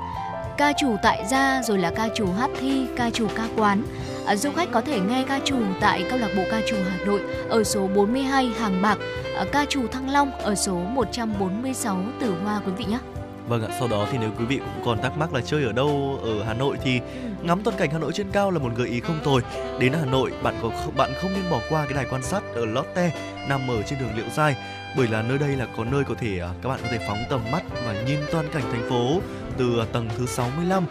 [0.57, 3.83] ca trù tại gia rồi là ca trù hát thi ca trù ca quán
[4.29, 7.05] à, du khách có thể nghe ca trù tại câu lạc bộ ca trù Hà
[7.05, 8.97] Nội ở số 42 Hàng Bạc
[9.35, 12.99] à, ca trù Thăng Long ở số 146 Tử Hoa quý vị nhé
[13.47, 15.71] Vâng ạ, sau đó thì nếu quý vị cũng còn thắc mắc là chơi ở
[15.71, 16.99] đâu ở Hà Nội thì
[17.41, 19.41] ngắm toàn cảnh Hà Nội trên cao là một gợi ý không tồi.
[19.79, 22.65] Đến Hà Nội, bạn có bạn không nên bỏ qua cái đài quan sát ở
[22.65, 23.11] Lotte
[23.47, 24.55] nằm ở trên đường Liễu Giai
[24.97, 27.23] bởi là nơi đây là có nơi có thể à, các bạn có thể phóng
[27.29, 29.21] tầm mắt và nhìn toàn cảnh thành phố
[29.57, 30.85] từ tầng thứ 65.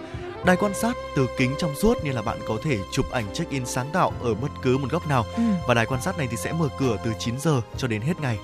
[0.45, 3.67] Đài quan sát từ kính trong suốt nên là bạn có thể chụp ảnh check-in
[3.67, 5.25] sáng tạo ở bất cứ một góc nào.
[5.37, 5.43] Ừ.
[5.67, 8.21] Và đài quan sát này thì sẽ mở cửa từ 9 giờ cho đến hết
[8.21, 8.39] ngày.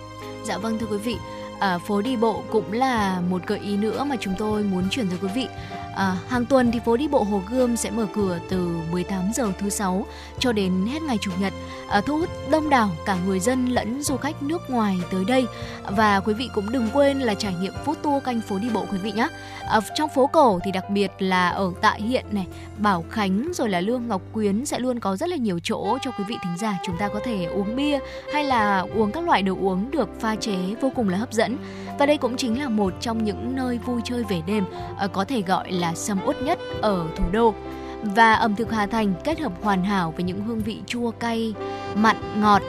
[0.44, 1.16] Dạ vâng thưa quý vị,
[1.61, 5.09] à, phố đi bộ cũng là một gợi ý nữa mà chúng tôi muốn chuyển
[5.09, 5.48] tới quý vị.
[5.96, 9.52] À, hàng tuần thì phố đi bộ Hồ Gươm sẽ mở cửa từ 18 giờ
[9.59, 10.07] thứ sáu
[10.38, 11.52] cho đến hết ngày chủ nhật,
[11.88, 15.46] à, thu hút đông đảo cả người dân lẫn du khách nước ngoài tới đây.
[15.88, 18.87] Và quý vị cũng đừng quên là trải nghiệm food tour canh phố đi bộ
[18.92, 19.28] quý vị nhé.
[19.68, 22.46] À, trong phố cổ thì đặc biệt là ở Tại Hiện này,
[22.78, 26.11] Bảo Khánh rồi là Lương Ngọc Quyến sẽ luôn có rất là nhiều chỗ cho
[26.11, 27.98] quý vị thính giả chúng ta có thể uống bia
[28.33, 31.57] hay là uống các loại đồ uống được pha chế vô cùng là hấp dẫn.
[31.98, 34.64] Và đây cũng chính là một trong những nơi vui chơi về đêm
[34.98, 37.54] à, có thể gọi là là sầm uất nhất ở thủ đô.
[38.02, 41.54] Và ẩm thực Hà Thành kết hợp hoàn hảo với những hương vị chua cay,
[41.94, 42.62] mặn, ngọt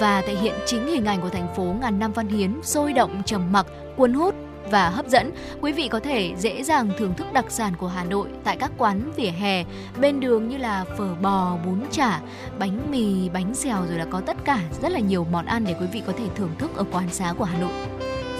[0.00, 3.22] và thể hiện chính hình ảnh của thành phố ngàn năm văn hiến, sôi động,
[3.26, 4.34] trầm mặc, cuốn hút
[4.70, 5.30] và hấp dẫn.
[5.60, 8.70] Quý vị có thể dễ dàng thưởng thức đặc sản của Hà Nội tại các
[8.78, 9.64] quán vỉa hè,
[10.00, 12.20] bên đường như là phở bò, bún chả,
[12.58, 15.74] bánh mì, bánh xèo rồi là có tất cả rất là nhiều món ăn để
[15.80, 17.72] quý vị có thể thưởng thức ở quán xá của Hà Nội.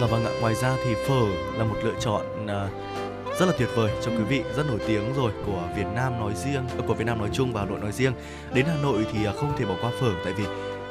[0.01, 1.25] Dạ vâng ạ, ngoài ra thì phở
[1.59, 2.71] là một lựa chọn uh
[3.41, 6.33] rất là tuyệt vời cho quý vị, rất nổi tiếng rồi của Việt Nam nói
[6.35, 8.13] riêng, ờ, của Việt Nam nói chung và Hà Nội nói riêng.
[8.55, 10.45] Đến Hà Nội thì à, không thể bỏ qua phở tại vì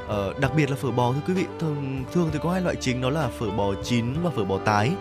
[0.08, 2.76] ờ, đặc biệt là phở bò thưa quý vị thường thường thì có hai loại
[2.76, 4.92] chính đó là phở bò chín và phở bò tái.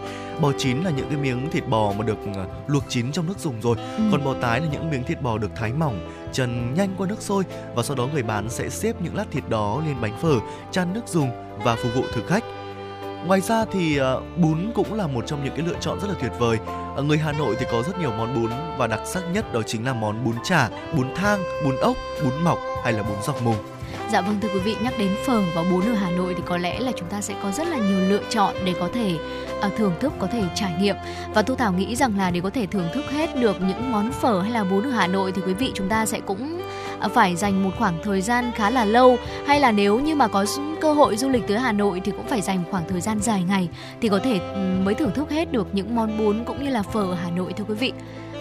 [0.40, 3.38] Bò chín là những cái miếng thịt bò mà được à, luộc chín trong nước
[3.38, 3.76] dùng rồi.
[4.12, 7.22] Còn bò tái là những miếng thịt bò được thái mỏng trần nhanh qua nước
[7.22, 10.34] sôi và sau đó người bán sẽ xếp những lát thịt đó lên bánh phở
[10.70, 11.30] chan nước dùng
[11.64, 12.44] và phục vụ thực khách
[13.26, 16.14] Ngoài ra thì ờ, bún cũng là một trong những cái lựa chọn rất là
[16.20, 16.58] tuyệt vời.
[16.96, 19.62] Ở người Hà Nội thì có rất nhiều món bún và đặc sắc nhất đó
[19.66, 23.42] chính là món bún chả, bún thang, bún ốc, bún mọc hay là bún dọc
[23.42, 23.56] mùng.
[24.12, 26.56] Dạ vâng thưa quý vị, nhắc đến phở và bún ở Hà Nội thì có
[26.56, 29.16] lẽ là chúng ta sẽ có rất là nhiều lựa chọn để có thể
[29.60, 30.96] à, thưởng thức, có thể trải nghiệm.
[31.34, 34.12] Và Thu Thảo nghĩ rằng là để có thể thưởng thức hết được những món
[34.12, 36.62] phở hay là bún ở Hà Nội thì quý vị chúng ta sẽ cũng
[37.14, 40.46] phải dành một khoảng thời gian khá là lâu, hay là nếu như mà có
[40.80, 43.44] cơ hội du lịch tới Hà Nội thì cũng phải dành khoảng thời gian dài
[43.48, 43.68] ngày
[44.00, 44.40] thì có thể
[44.84, 47.52] mới thưởng thức hết được những món bún cũng như là phở ở Hà Nội,
[47.52, 47.92] thưa quý vị.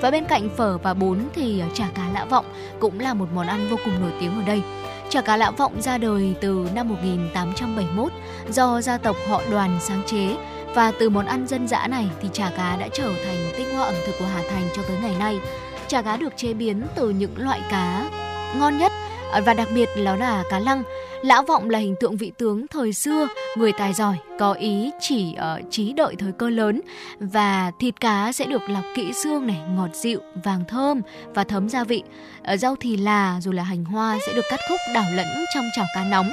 [0.01, 2.45] Và bên cạnh phở và bún thì ờ, chả cá lã vọng
[2.79, 4.61] cũng là một món ăn vô cùng nổi tiếng ở đây.
[5.09, 8.11] Chả cá lã vọng ra đời từ năm 1871
[8.49, 10.35] do gia tộc họ đoàn sáng chế
[10.75, 13.85] và từ món ăn dân dã này thì chả cá đã trở thành tinh hoa
[13.85, 15.39] ẩm thực của Hà Thành cho tới ngày nay.
[15.87, 18.09] Chả cá được chế biến từ những loại cá
[18.55, 18.91] ngon nhất
[19.31, 20.83] à, và đặc biệt đó là cá lăng.
[21.21, 25.35] lão vọng là hình tượng vị tướng thời xưa, người tài giỏi, có ý chỉ
[25.57, 26.81] uh, trí đợi thời cơ lớn
[27.19, 31.01] và thịt cá sẽ được lọc kỹ xương này, ngọt dịu, vàng thơm
[31.33, 32.03] và thấm gia vị.
[32.43, 35.65] Ở rau thì là rồi là hành hoa sẽ được cắt khúc đảo lẫn trong
[35.75, 36.31] chảo cá nóng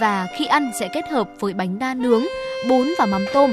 [0.00, 2.24] và khi ăn sẽ kết hợp với bánh đa nướng,
[2.68, 3.52] bún và mắm tôm.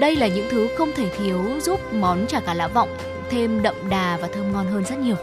[0.00, 2.96] Đây là những thứ không thể thiếu giúp món chả cá lão vọng
[3.30, 5.16] thêm đậm đà và thơm ngon hơn rất nhiều.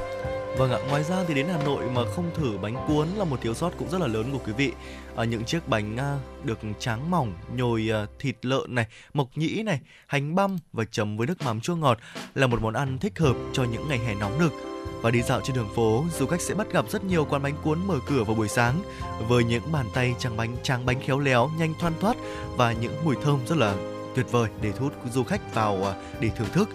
[0.60, 3.42] Vâng ạ, ngoài ra thì đến Hà Nội mà không thử bánh cuốn là một
[3.42, 4.72] thiếu sót cũng rất là lớn của quý vị.
[5.16, 9.64] Ở những chiếc bánh à, được tráng mỏng, nhồi à, thịt lợn này, mộc nhĩ
[9.64, 11.98] này, hành băm và chấm với nước mắm chua ngọt
[12.36, 14.54] là một món ăn thích hợp cho những ngày hè nóng nực.
[15.02, 17.56] Và đi dạo trên đường phố, du khách sẽ bắt gặp rất nhiều quán bánh
[17.64, 18.82] cuốn mở cửa vào buổi sáng
[19.28, 22.18] với những bàn tay tráng bánh tráng bánh khéo léo, nhanh thoăn thoát
[22.58, 23.76] và những mùi thơm rất là
[24.16, 26.70] tuyệt vời để thu hút du khách vào à, để thưởng thức.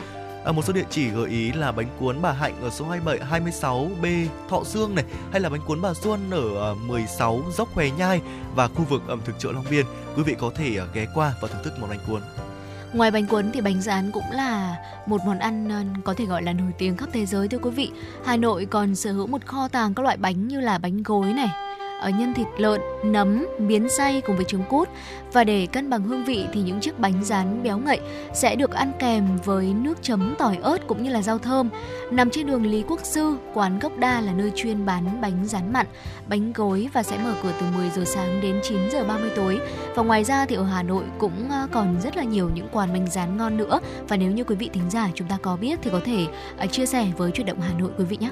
[0.44, 3.40] À, một số địa chỉ gợi ý là bánh cuốn bà Hạnh ở số 27
[3.40, 7.90] 26B Thọ Sương này hay là bánh cuốn bà Xuân ở ờ, 16 Dốc Hòe
[7.98, 8.20] Nhai
[8.54, 9.87] và khu vực ẩm thực chợ Long Biên.
[10.16, 12.20] Quý vị có thể ờ, ghé qua và thưởng thức món bánh cuốn.
[12.92, 14.76] Ngoài bánh cuốn thì bánh rán cũng là
[15.07, 17.70] một món ăn ờ, có thể gọi là nổi tiếng khắp thế giới thưa quý
[17.70, 17.90] vị.
[18.24, 21.33] Hà Nội còn sở hữu một kho tàng các loại bánh như là bánh gối
[21.33, 21.48] này,
[22.02, 24.88] nhân thịt lợn, nấm, miến xay cùng với trứng cút.
[25.33, 28.00] Và để cân bằng hương vị thì những chiếc bánh rán béo ngậy
[28.35, 31.68] sẽ được ăn kèm với nước chấm tỏi ớt cũng như là rau thơm.
[32.11, 35.72] Nằm trên đường Lý Quốc Sư, quán Gốc Đa là nơi chuyên bán bánh rán
[35.72, 35.87] mặn,
[36.28, 39.61] bánh gối và sẽ mở cửa từ 10 giờ sáng đến 9 giờ 30 tối.
[39.95, 42.92] Và ngoài ra thì ở Hà Nội cũng ờ, còn rất là nhiều những quán
[42.92, 43.80] bánh rán ngon nữa.
[44.09, 46.26] Và nếu như quý vị thính giả chúng ta có biết thì có thể
[46.59, 48.30] ờ, chia sẻ với chuyển động Hà Nội quý vị nhé.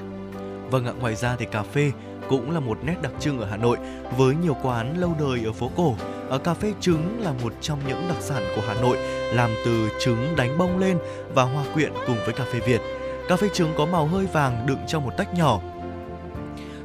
[0.71, 1.91] Vâng ạ, ngoài ra thì cà phê
[2.37, 3.77] cũng là một nét đặc trưng ở Hà Nội
[4.17, 5.95] với nhiều quán lâu đời ở phố cổ.
[6.29, 8.97] Ở cà phê trứng là một trong những đặc sản của Hà Nội,
[9.33, 10.97] làm từ trứng đánh bông lên
[11.35, 12.81] và hòa quyện cùng với cà phê Việt.
[13.27, 15.59] Cà phê trứng có màu hơi vàng đựng trong một tách nhỏ.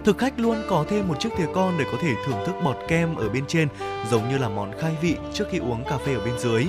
[0.05, 2.77] Thực khách luôn có thêm một chiếc thìa con để có thể thưởng thức bọt
[2.89, 3.69] kem ở bên trên,
[4.11, 6.67] giống như là món khai vị trước khi uống cà phê ở bên dưới.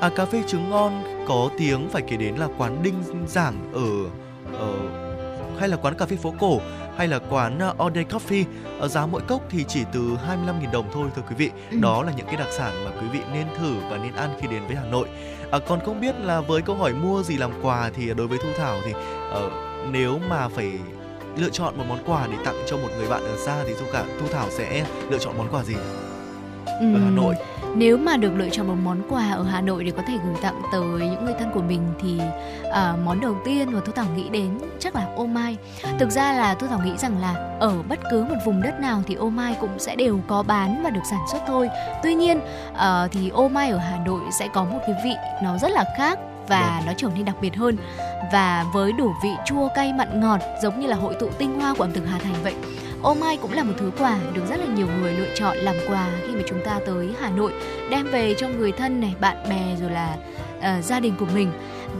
[0.00, 4.10] À, cà phê trứng ngon có tiếng phải kể đến là quán Đinh Giảng ở
[4.58, 5.01] ở
[5.58, 6.60] hay là quán cà phê phố cổ
[6.96, 8.44] hay là quán uh, All Day Coffee
[8.78, 11.50] ở giá mỗi cốc thì chỉ từ 25.000 đồng thôi thưa quý vị.
[11.70, 11.78] Ừ.
[11.82, 14.48] Đó là những cái đặc sản mà quý vị nên thử và nên ăn khi
[14.48, 15.08] đến với Hà Nội.
[15.50, 18.38] À, còn không biết là với câu hỏi mua gì làm quà thì đối với
[18.38, 18.92] Thu Thảo thì
[19.30, 19.50] ờ,
[19.90, 20.72] nếu mà phải
[21.36, 23.86] lựa chọn một món quà để tặng cho một người bạn ở xa thì Thu
[23.92, 25.74] cả Thu Thảo sẽ lựa chọn món quà gì
[26.66, 27.34] ở Hà Nội?
[27.76, 30.34] Nếu mà được lựa chọn một món quà ở Hà Nội để có thể gửi
[30.42, 32.20] tặng tới những người thân của mình thì
[32.72, 35.56] à, món đầu tiên mà Thu Thảo nghĩ đến chắc là ô mai.
[35.98, 39.02] Thực ra là Thu Thảo nghĩ rằng là ở bất cứ một vùng đất nào
[39.06, 41.68] thì ô mai cũng sẽ đều có bán và được sản xuất thôi.
[42.02, 42.40] Tuy nhiên
[42.74, 45.84] ờ, thì ô mai ở Hà Nội sẽ có một cái vị nó rất là
[45.96, 46.18] khác
[46.48, 47.76] và nó trở nên đặc biệt hơn
[48.32, 51.74] và với đủ vị chua cay mặn ngọt giống như là hội tụ tinh hoa
[51.74, 52.54] của ẩm thực Hà Thành vậy.
[53.02, 55.76] Ô mai cũng là một thứ quà được rất là nhiều người lựa chọn làm
[55.88, 57.52] quà khi mà chúng ta tới Hà Nội
[57.90, 60.16] đem về cho người thân này, bạn bè rồi là
[60.58, 61.52] uh, gia đình của mình.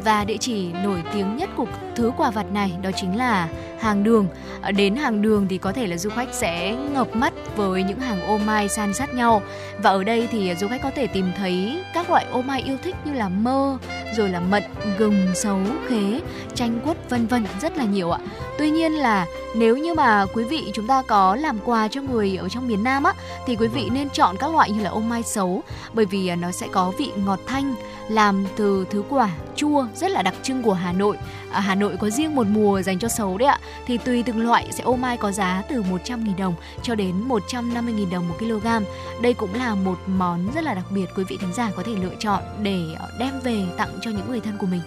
[0.05, 3.49] Và địa chỉ nổi tiếng nhất của thứ quà vặt này đó chính là
[3.83, 4.29] hàng đường.
[4.63, 8.01] Ờ, Đến hàng đường thì có thể là du khách sẽ ngập mắt với những
[8.01, 9.43] hàng ô mai san sát nhau.
[9.79, 12.77] Và ở đây thì du khách có thể tìm thấy các loại ô mai yêu
[12.83, 13.79] thích như là mơ,
[14.17, 14.63] rồi là mận,
[14.99, 15.59] gừng, sấu,
[15.89, 16.21] khế,
[16.55, 18.19] chanh quất vân vân rất là nhiều ạ.
[18.59, 22.37] Tuy nhiên là nếu như mà quý vị chúng ta có làm quà cho người
[22.37, 23.13] ở trong miền Nam á
[23.47, 25.63] thì quý vị nên chọn các loại như là ô mai sấu
[25.93, 27.75] bởi vì à, nó sẽ có vị ngọt thanh
[28.09, 31.17] làm từ thứ quả chua rất là đặc trưng của Hà Nội.
[31.53, 33.59] À, Hà Nội có riêng một mùa dành cho sấu đấy ạ.
[33.87, 38.11] Thì tùy từng loại sẽ ô mai có giá từ 100.000 đồng cho đến 150.000
[38.11, 38.67] đồng một kg.
[39.23, 41.93] Đây cũng là một món rất là đặc biệt quý vị thính giả có thể
[42.03, 42.79] lựa chọn để
[43.19, 44.81] đem về tặng cho những người thân của mình.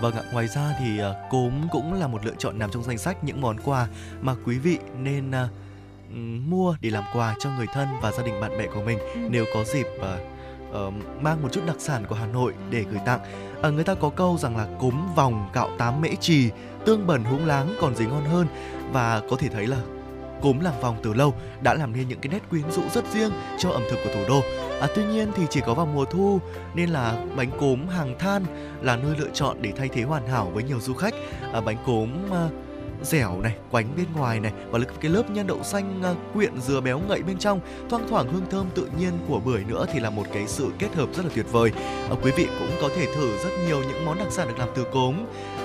[0.00, 2.98] Vâng ạ, ngoài ra thì ờ, cốm cũng là một lựa chọn nằm trong danh
[2.98, 3.86] sách những món quà
[4.20, 5.48] mà quý vị nên ờ,
[6.48, 9.20] mua để làm quà cho người thân và gia đình bạn bè của mình Ừ.
[9.30, 10.18] nếu có dịp ờ,
[10.72, 10.90] ờ,
[11.20, 13.20] mang một chút đặc sản của Hà Nội để gửi tặng
[13.62, 16.50] à, người ta có câu rằng là cốm vòng gạo tám mễ trì,
[16.84, 18.46] tương bẩn húng láng còn gì ngon hơn
[18.92, 19.76] và có thể thấy là
[20.42, 23.30] cốm làng vòng từ lâu đã làm nên những cái nét quyến rũ rất riêng
[23.58, 24.40] cho ẩm thực của thủ đô.
[24.80, 26.40] À, tuy nhiên thì chỉ có vào mùa thu
[26.74, 28.44] nên là bánh cốm hàng than
[28.82, 31.14] là nơi lựa chọn để thay thế hoàn hảo với nhiều du khách.
[31.52, 32.48] À, bánh cốm à,
[33.02, 36.80] dẻo này, quánh bên ngoài này và cái lớp nhân đậu xanh à, quyện dừa
[36.80, 40.10] béo ngậy bên trong, thoang thoảng hương thơm tự nhiên của bưởi nữa thì là
[40.10, 41.72] một cái sự kết hợp rất là tuyệt vời.
[42.10, 44.68] À, quý vị cũng có thể thử rất nhiều những món đặc sản được làm
[44.74, 45.14] từ cốm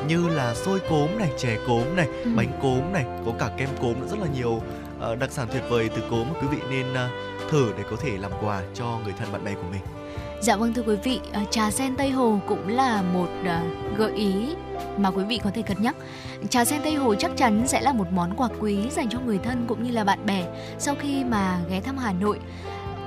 [0.07, 2.31] như là xôi cốm này, chè cốm này, Ừ.
[2.35, 4.61] bánh cốm này, có cả kem cốm nữa rất là nhiều
[4.99, 6.85] ờ, đặc sản tuyệt vời từ cốm quý vị nên
[7.51, 9.81] thử để có thể làm quà cho người thân bạn bè của mình.
[10.41, 13.59] Dạ vâng thưa quý vị, ờ, trà sen Tây Hồ cũng là một ờ,
[13.97, 14.33] gợi ý
[14.97, 15.95] mà quý vị có thể cân nhắc.
[16.49, 19.37] Trà sen Tây Hồ chắc chắn sẽ là một món quà quý dành cho người
[19.37, 20.43] thân cũng như là bạn bè
[20.79, 22.39] sau khi mà ghé thăm Hà Nội.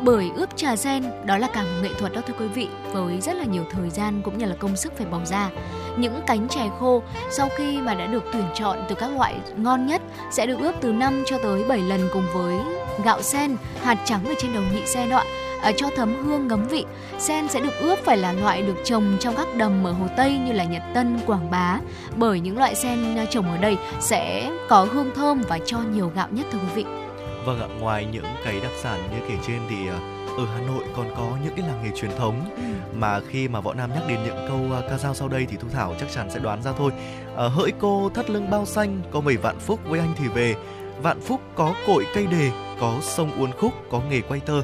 [0.02, 3.20] Bởi ướp trà sen đó là cả một nghệ thuật đó thưa quý vị với
[3.20, 5.50] rất là nhiều thời gian cũng như là công sức phải bỏ ra.
[5.96, 9.86] Những cánh chè khô sau khi mà đã được tuyển chọn từ các loại ngon
[9.86, 12.58] nhất sẽ được ướp từ 5 cho tới 7 lần cùng với
[13.04, 15.24] gạo sen, hạt trắng ở trên đầu nhị sen đó ạ.
[15.62, 16.84] Ờ, cho thấm hương ngấm vị.
[17.18, 20.38] Sen sẽ được ướp phải là loại được trồng trong các đầm ở Hồ Tây
[20.38, 21.80] như là Nhật Tân, Quảng Bá.
[22.16, 26.12] Bởi những loại sen à, trồng ở đây sẽ có hương thơm và cho nhiều
[26.14, 26.84] gạo nhất thưa quý vị.
[27.44, 29.98] Vâng ạ, ngoài những cái đặc sản như kể trên thì ờ,
[30.36, 32.34] ở Hà Nội còn có những cái làng nghề truyền thống
[32.94, 35.56] mà khi mà võ Nam nhắc đến những câu ờ, ca dao sau đây thì
[35.61, 36.92] Thu Thảo chắc chắn sẽ đoán ra thôi.
[37.34, 40.54] Ờ, hỡi cô thắt lưng bao xanh, có bảy vạn phúc với anh thì về.
[41.02, 42.50] Vạn phúc có cội cây đề,
[42.80, 44.62] có sông uốn khúc, có nghề quay tơ.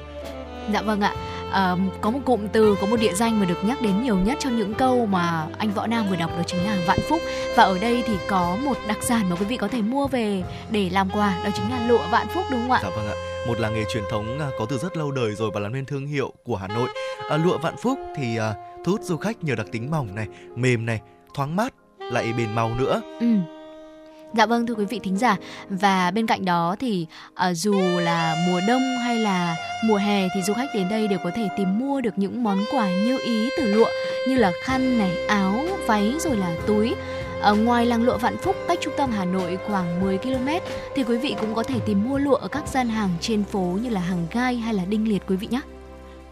[0.72, 1.14] Dạ vâng ạ.
[1.50, 4.38] Ờ, có một cụm từ, có một địa danh mà được nhắc đến nhiều nhất
[4.40, 7.18] trong những câu mà anh Võ Nam vừa đọc đó chính là Vạn Phúc.
[7.56, 10.42] Và ở đây thì có một đặc sản mà quý vị có thể mua về
[10.70, 12.80] để làm quà, đó chính là lụa Vạn Phúc đúng không ạ?
[12.82, 13.14] Dạ vâng ạ,
[13.48, 15.84] một làng nghề truyền thống à, có từ rất lâu đời rồi và làm nên
[15.84, 16.88] thương hiệu của Hà Nội.
[17.30, 18.54] À, lụa Vạn Phúc thì à,
[18.84, 21.00] thu hút du khách nhờ đặc tính mỏng này, mềm này,
[21.34, 23.00] thoáng mát, lại bền màu nữa.
[23.20, 23.26] Ừ.
[24.36, 25.36] Dạ vâng thưa quý vị thính giả
[25.68, 30.42] và bên cạnh đó thì uh, dù là mùa đông hay là mùa hè thì
[30.42, 33.48] du khách đến đây đều có thể tìm mua được những món quà như ý
[33.58, 33.88] từ lụa
[34.28, 36.94] như là khăn này, áo, váy rồi là túi.
[37.40, 40.48] Ở ngoài làng lụa Vạn Phúc cách trung tâm Hà Nội khoảng 10 km
[40.96, 43.78] thì quý vị cũng có thể tìm mua lụa ở các gian hàng trên phố
[43.82, 45.60] như là hàng gai hay là đinh liệt quý vị nhé.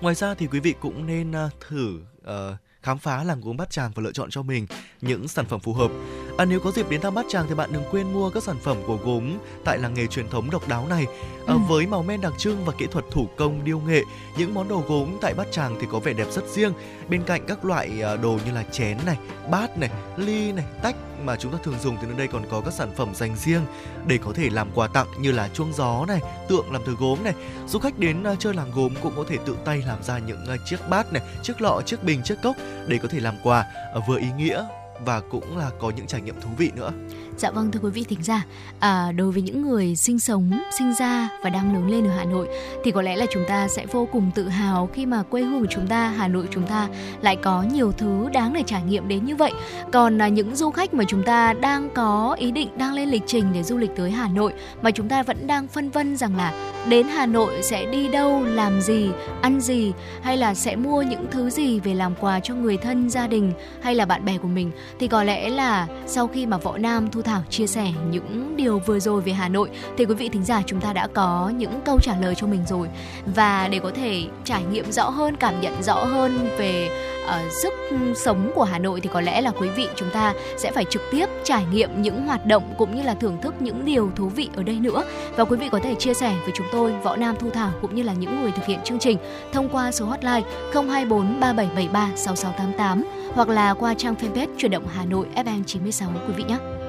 [0.00, 3.70] Ngoài ra thì quý vị cũng nên uh, thử uh, khám phá làng gốm Bát
[3.70, 4.66] Tràng và lựa chọn cho mình
[5.00, 5.90] những sản phẩm phù hợp.
[6.36, 8.56] À, nếu có dịp đến thăm Bát Tràng thì bạn đừng quên mua các sản
[8.62, 9.32] phẩm của gốm
[9.64, 11.06] tại làng nghề truyền thống độc đáo này.
[11.46, 11.58] À, Ừ.
[11.68, 14.02] Với màu men đặc trưng và kỹ thuật thủ công điêu nghệ,
[14.36, 16.72] những món đồ gốm tại Bát Tràng thì có vẻ đẹp rất riêng.
[17.08, 19.16] Bên cạnh các loại à, đồ như là chén này,
[19.50, 22.60] bát này, ly này, tách mà chúng ta thường dùng thì nơi đây còn có
[22.60, 23.62] các sản phẩm dành riêng
[24.06, 27.18] để có thể làm quà tặng như là chuông gió này, tượng làm từ gốm
[27.24, 27.34] này.
[27.68, 30.46] Du khách đến à, chơi làng gốm cũng có thể tự tay làm ra những
[30.46, 32.56] à, chiếc bát này, chiếc lọ, chiếc bình, chiếc cốc
[32.86, 33.66] để có thể làm quà
[34.08, 34.64] vừa ý nghĩa
[35.04, 36.92] và cũng là có những trải nghiệm thú vị nữa.
[37.36, 38.42] Dạ vâng thưa quý vị thính giả,
[38.78, 42.24] à, đối với những người sinh sống, sinh ra và đang lớn lên ở Hà
[42.24, 42.48] Nội
[42.84, 45.60] thì có lẽ là chúng ta sẽ vô cùng tự hào khi mà quê hương
[45.60, 46.88] của chúng ta, Hà Nội chúng ta
[47.22, 49.52] lại có nhiều thứ đáng để trải nghiệm đến như vậy.
[49.92, 53.22] Còn à, những du khách mà chúng ta đang có ý định đang lên lịch
[53.26, 54.52] trình để du lịch tới Hà Nội
[54.82, 58.42] mà chúng ta vẫn đang phân vân rằng là đến Hà Nội sẽ đi đâu,
[58.44, 59.10] làm gì,
[59.42, 63.10] ăn gì hay là sẽ mua những thứ gì về làm quà cho người thân,
[63.10, 63.52] gia đình
[63.82, 67.10] hay là bạn bè của mình thì có lẽ là sau khi mà Võ Nam
[67.10, 69.70] Thu Thảo chia sẻ những điều vừa rồi về Hà Nội.
[69.98, 72.64] Thì quý vị thính giả chúng ta đã có những câu trả lời cho mình
[72.66, 72.88] rồi.
[73.34, 76.90] Và để có thể trải nghiệm rõ hơn, cảm nhận rõ hơn về
[77.24, 77.72] uh, sức
[78.16, 81.02] sống của Hà Nội thì có lẽ là quý vị chúng ta sẽ phải trực
[81.10, 84.48] tiếp trải nghiệm những hoạt động cũng như là thưởng thức những điều thú vị
[84.56, 85.04] ở đây nữa.
[85.36, 87.94] Và quý vị có thể chia sẻ với chúng tôi Võ Nam Thu Thảo cũng
[87.94, 89.18] như là những người thực hiện chương trình
[89.52, 90.42] thông qua số hotline
[90.74, 93.04] 024 3773 6688
[93.34, 96.81] hoặc là qua trang fanpage chuyển động Hà Nội FM 96 quý vị nhé.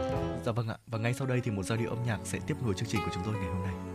[0.45, 0.77] Dạ vâng ạ.
[0.87, 3.01] Và ngay sau đây thì một giai điệu âm nhạc sẽ tiếp nối chương trình
[3.05, 3.92] của chúng tôi ngày hôm nay.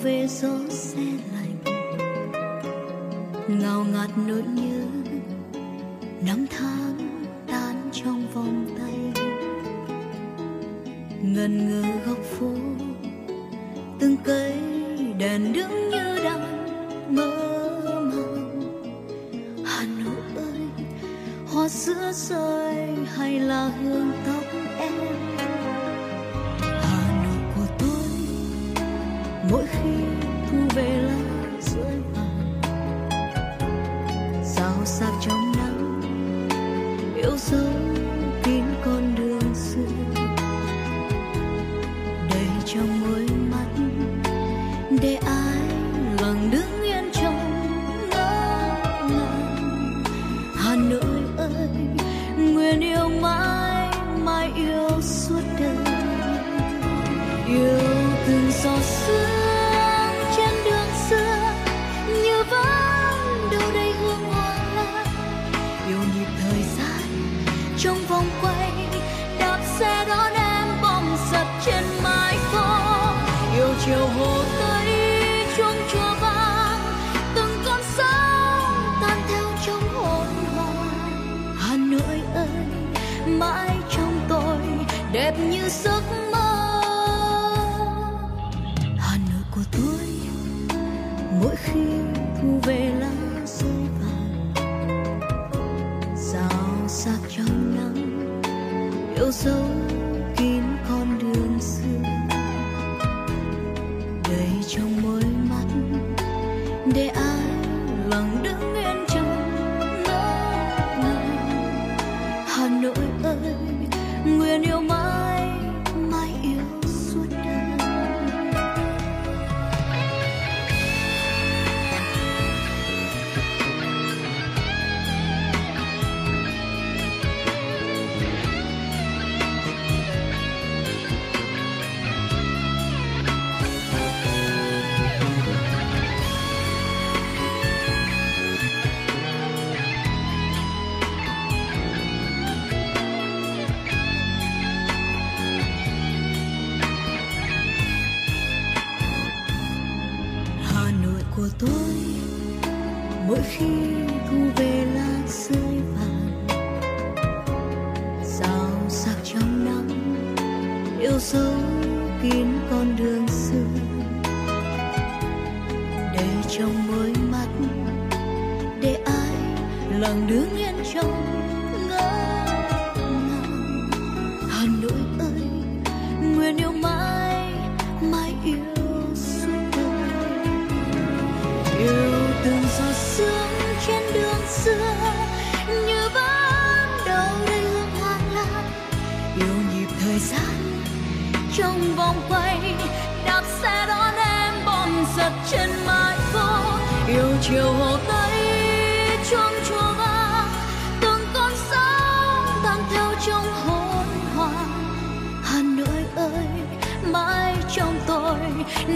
[0.00, 0.48] Đông về gió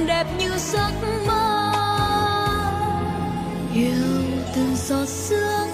[0.07, 0.93] đẹp như giấc
[1.27, 1.71] mơ.
[3.75, 4.23] Yêu
[4.55, 5.69] từng giọt sương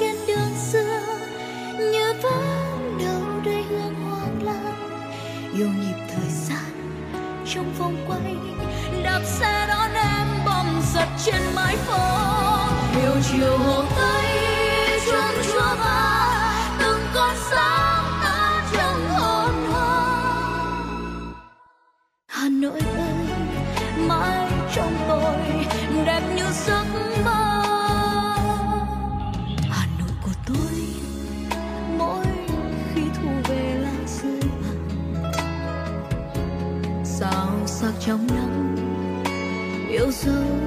[0.00, 1.00] trên đường xưa,
[1.78, 4.74] như vẫn đâu đây hương hoang lan
[5.54, 7.00] yêu nhịp thời gian
[7.46, 8.36] trong vòng quay,
[9.02, 12.32] đạp xe đón em bom giật trên mái phố
[13.02, 14.11] yêu chiều hồ tây
[38.06, 38.76] trong nắng.
[39.90, 40.61] Yêu dấu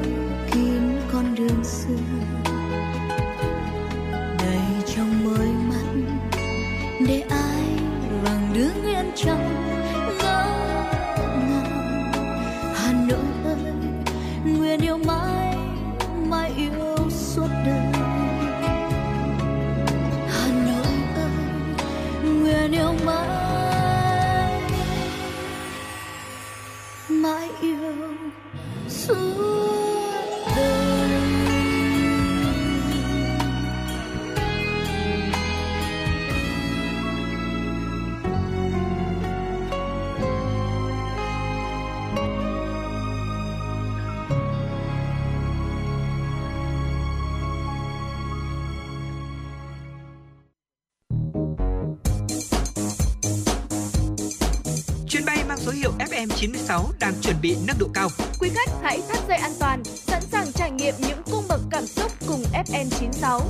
[57.80, 58.10] nâng độ cao.
[58.40, 61.86] Quý khách hãy thắt dây an toàn, sẵn sàng trải nghiệm những cung bậc cảm
[61.86, 63.42] xúc cùng FN96.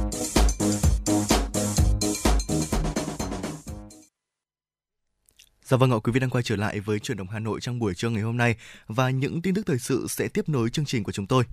[5.63, 7.79] Dạ vâng ạ, quý vị đang quay trở lại với chuyển động Hà Nội trong
[7.79, 8.55] buổi trưa ngày hôm nay
[8.87, 11.43] và những tin tức thời sự sẽ tiếp nối chương trình của chúng tôi.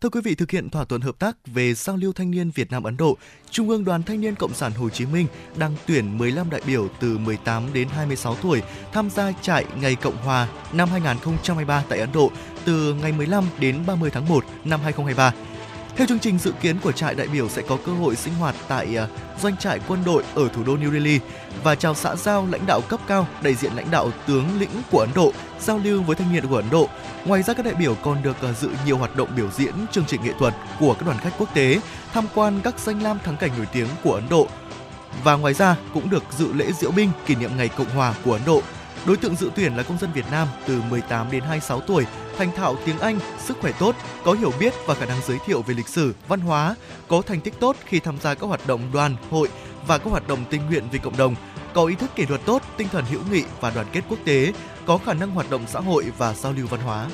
[0.00, 2.70] Thưa quý vị, thực hiện thỏa thuận hợp tác về giao lưu thanh niên Việt
[2.70, 3.16] Nam Ấn Độ,
[3.50, 5.26] Trung ương Đoàn Thanh niên Cộng sản Hồ Chí Minh
[5.56, 10.16] đang tuyển 15 đại biểu từ 18 đến 26 tuổi tham gia trại Ngày Cộng
[10.16, 12.30] Hòa năm 2023 tại Ấn Độ
[12.64, 15.32] từ ngày 15 đến 30 tháng 1 năm 2023.
[15.98, 18.54] Theo chương trình dự kiến của trại đại biểu sẽ có cơ hội sinh hoạt
[18.68, 19.06] tại à,
[19.42, 21.20] doanh trại quân đội ở thủ đô New Delhi
[21.62, 25.00] và chào xã giao lãnh đạo cấp cao, đại diện lãnh đạo tướng lĩnh của
[25.00, 26.88] Ấn Độ, giao lưu với thanh niên của Ấn Độ.
[27.24, 30.04] Ngoài ra các đại biểu còn được à, dự nhiều hoạt động biểu diễn, chương
[30.06, 31.80] trình nghệ thuật của các đoàn khách quốc tế,
[32.12, 34.48] tham quan các danh lam thắng cảnh nổi tiếng của Ấn Độ.
[35.24, 38.32] Và ngoài ra cũng được dự lễ diễu binh kỷ niệm ngày Cộng hòa của
[38.32, 38.62] Ấn Độ.
[39.08, 42.06] Đối tượng dự tuyển là công dân Việt Nam từ 18 đến 26 tuổi,
[42.38, 45.62] thành thạo tiếng Anh, sức khỏe tốt, có hiểu biết và khả năng giới thiệu
[45.62, 46.74] về lịch sử, văn hóa,
[47.08, 49.48] có thành tích tốt khi tham gia các hoạt động đoàn, hội
[49.86, 51.34] và các hoạt động tình nguyện vì cộng đồng,
[51.74, 54.52] có ý thức kỷ luật tốt, tinh thần hữu nghị và đoàn kết quốc tế,
[54.86, 57.08] có khả năng hoạt động xã hội và giao lưu văn hóa.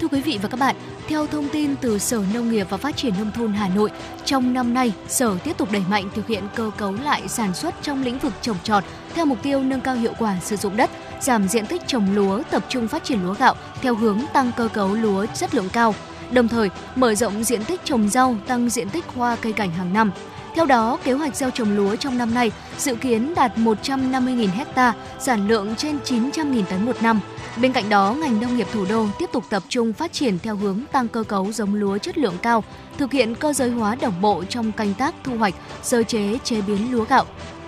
[0.00, 0.76] Thưa quý vị và các bạn,
[1.08, 3.90] theo thông tin từ Sở Nông nghiệp và Phát triển Nông thôn Hà Nội,
[4.24, 7.74] trong năm nay, Sở tiếp tục đẩy mạnh thực hiện cơ cấu lại sản xuất
[7.82, 8.84] trong lĩnh vực trồng trọt
[9.14, 10.90] theo mục tiêu nâng cao hiệu quả sử dụng đất,
[11.20, 14.68] giảm diện tích trồng lúa, tập trung phát triển lúa gạo theo hướng tăng cơ
[14.68, 15.94] cấu lúa chất lượng cao,
[16.30, 19.92] đồng thời mở rộng diện tích trồng rau, tăng diện tích hoa cây cảnh hàng
[19.92, 20.10] năm.
[20.54, 24.94] Theo đó, kế hoạch gieo trồng lúa trong năm nay dự kiến đạt 150.000 ha,
[25.18, 27.20] sản lượng trên 900.000 tấn một năm.
[27.60, 30.56] Bên cạnh đó, ngành nông nghiệp thủ đô tiếp tục tập trung phát triển theo
[30.56, 32.64] hướng tăng cơ cấu giống lúa chất lượng cao,
[32.98, 36.60] thực hiện cơ giới hóa đồng bộ trong canh tác thu hoạch, sơ chế chế
[36.60, 37.24] biến lúa gạo.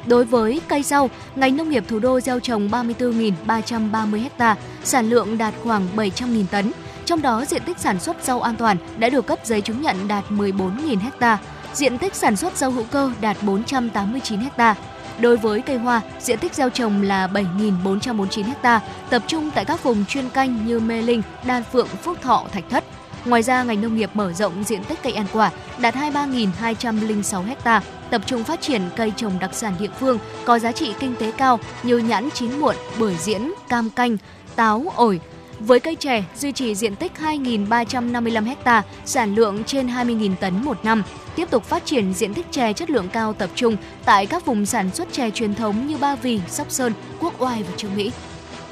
[0.06, 5.38] Đối với cây rau, ngành nông nghiệp thủ đô gieo trồng 34.330 ha, sản lượng
[5.38, 6.72] đạt khoảng 700.000 tấn.
[7.04, 10.08] Trong đó, diện tích sản xuất rau an toàn đã được cấp giấy chứng nhận
[10.08, 11.38] đạt 14.000 ha,
[11.74, 14.74] diện tích sản xuất rau hữu cơ đạt 489 ha.
[15.20, 19.82] Đối với cây hoa, diện tích gieo trồng là 7.449 ha, tập trung tại các
[19.82, 22.84] vùng chuyên canh như Mê Linh, Đan Phượng, Phúc Thọ, Thạch Thất.
[23.24, 27.82] Ngoài ra, ngành nông nghiệp mở rộng diện tích cây ăn quả đạt 23.206 ha,
[28.10, 31.32] tập trung phát triển cây trồng đặc sản địa phương có giá trị kinh tế
[31.36, 34.16] cao như nhãn chín muộn, bưởi diễn, cam canh,
[34.56, 35.20] táo, ổi.
[35.60, 40.84] Với cây chè, duy trì diện tích 2.355 ha, sản lượng trên 20.000 tấn một
[40.84, 41.02] năm.
[41.36, 44.66] Tiếp tục phát triển diện tích chè chất lượng cao tập trung tại các vùng
[44.66, 48.12] sản xuất chè truyền thống như Ba Vì, Sóc Sơn, Quốc Oai và Trương Mỹ.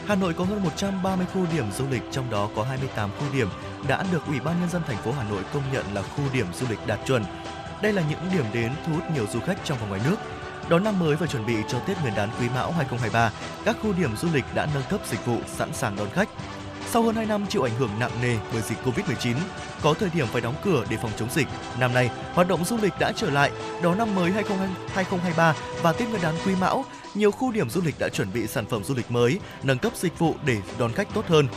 [0.07, 3.49] Hà Nội có hơn 130 khu điểm du lịch, trong đó có 28 khu điểm
[3.89, 6.47] đã được Ủy ban nhân dân thành phố Hà Nội công nhận là khu điểm
[6.55, 7.25] du lịch đạt chuẩn.
[7.83, 10.17] Đây là những điểm đến thu hút nhiều du khách trong và ngoài nước.
[10.69, 13.31] Đón năm mới và chuẩn bị cho Tết Nguyên đán Quý Mão 2023,
[13.65, 16.29] các khu điểm du lịch đã nâng cấp dịch vụ sẵn sàng đón khách.
[16.91, 19.35] Sau hơn 2 năm chịu ảnh hưởng nặng nề bởi dịch Covid-19,
[19.83, 21.47] có thời điểm phải đóng cửa để phòng chống dịch,
[21.81, 23.51] năm nay hoạt động du lịch đã trở lại.
[23.83, 26.85] Đón năm mới 2023 và Tết Nguyên đán Quý Mão,
[27.15, 29.93] nhiều khu điểm du lịch đã chuẩn bị sản phẩm du lịch mới, nâng cấp
[29.97, 31.49] dịch vụ để đón khách tốt hơn.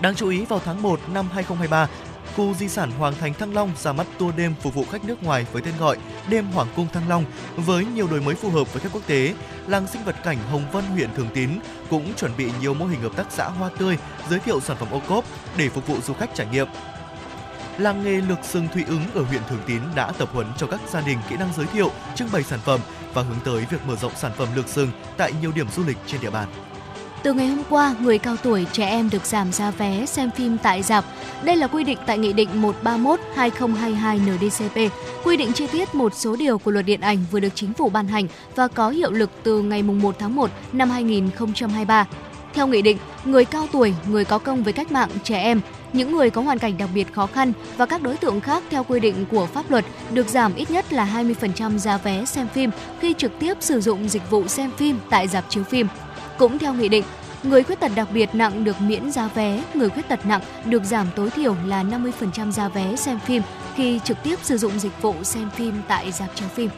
[0.00, 1.88] Đáng chú ý vào tháng 1 năm 2023,
[2.36, 5.22] khu di sản Hoàng Thành Thăng Long ra mắt tour đêm phục vụ khách nước
[5.22, 7.24] ngoài với tên gọi Đêm Hoàng cung Thăng Long
[7.56, 9.34] với nhiều đổi mới phù hợp với khách quốc tế.
[9.66, 11.50] Làng sinh vật cảnh Hồng Vân huyện Thường Tín
[11.90, 13.98] cũng chuẩn bị nhiều mô hình hợp tác xã hoa tươi,
[14.30, 15.24] giới thiệu sản phẩm ô cốp
[15.56, 16.66] để phục vụ du khách trải nghiệm.
[17.78, 20.80] Làng nghề lược sừng thủy ứng ở huyện Thường Tín đã tập huấn cho các
[20.90, 22.80] gia đình kỹ năng giới thiệu, trưng bày sản phẩm
[23.14, 25.96] và hướng tới việc mở rộng sản phẩm lược sừng tại nhiều điểm du lịch
[26.06, 26.48] trên địa bàn.
[27.22, 30.58] Từ ngày hôm qua, người cao tuổi, trẻ em được giảm giá vé xem phim
[30.62, 31.04] tại dạp.
[31.44, 34.94] Đây là quy định tại Nghị định 131/2022 NDCP,
[35.24, 37.88] quy định chi tiết một số điều của luật điện ảnh vừa được chính phủ
[37.88, 42.06] ban hành và có hiệu lực từ ngày 1 tháng 1 năm 2023.
[42.54, 45.60] Theo nghị định, người cao tuổi, người có công với cách mạng, trẻ em,
[45.92, 48.84] những người có hoàn cảnh đặc biệt khó khăn và các đối tượng khác theo
[48.84, 52.70] quy định của pháp luật được giảm ít nhất là 20% giá vé xem phim
[53.00, 55.86] khi trực tiếp sử dụng dịch vụ xem phim tại dạp chiếu phim.
[56.40, 57.04] Cũng theo nghị định,
[57.42, 60.84] người khuyết tật đặc biệt nặng được miễn giá vé, người khuyết tật nặng được
[60.84, 63.42] giảm tối thiểu là 50% giá vé xem phim
[63.74, 66.70] khi trực tiếp sử dụng dịch vụ xem phim tại dạp chiếu phim.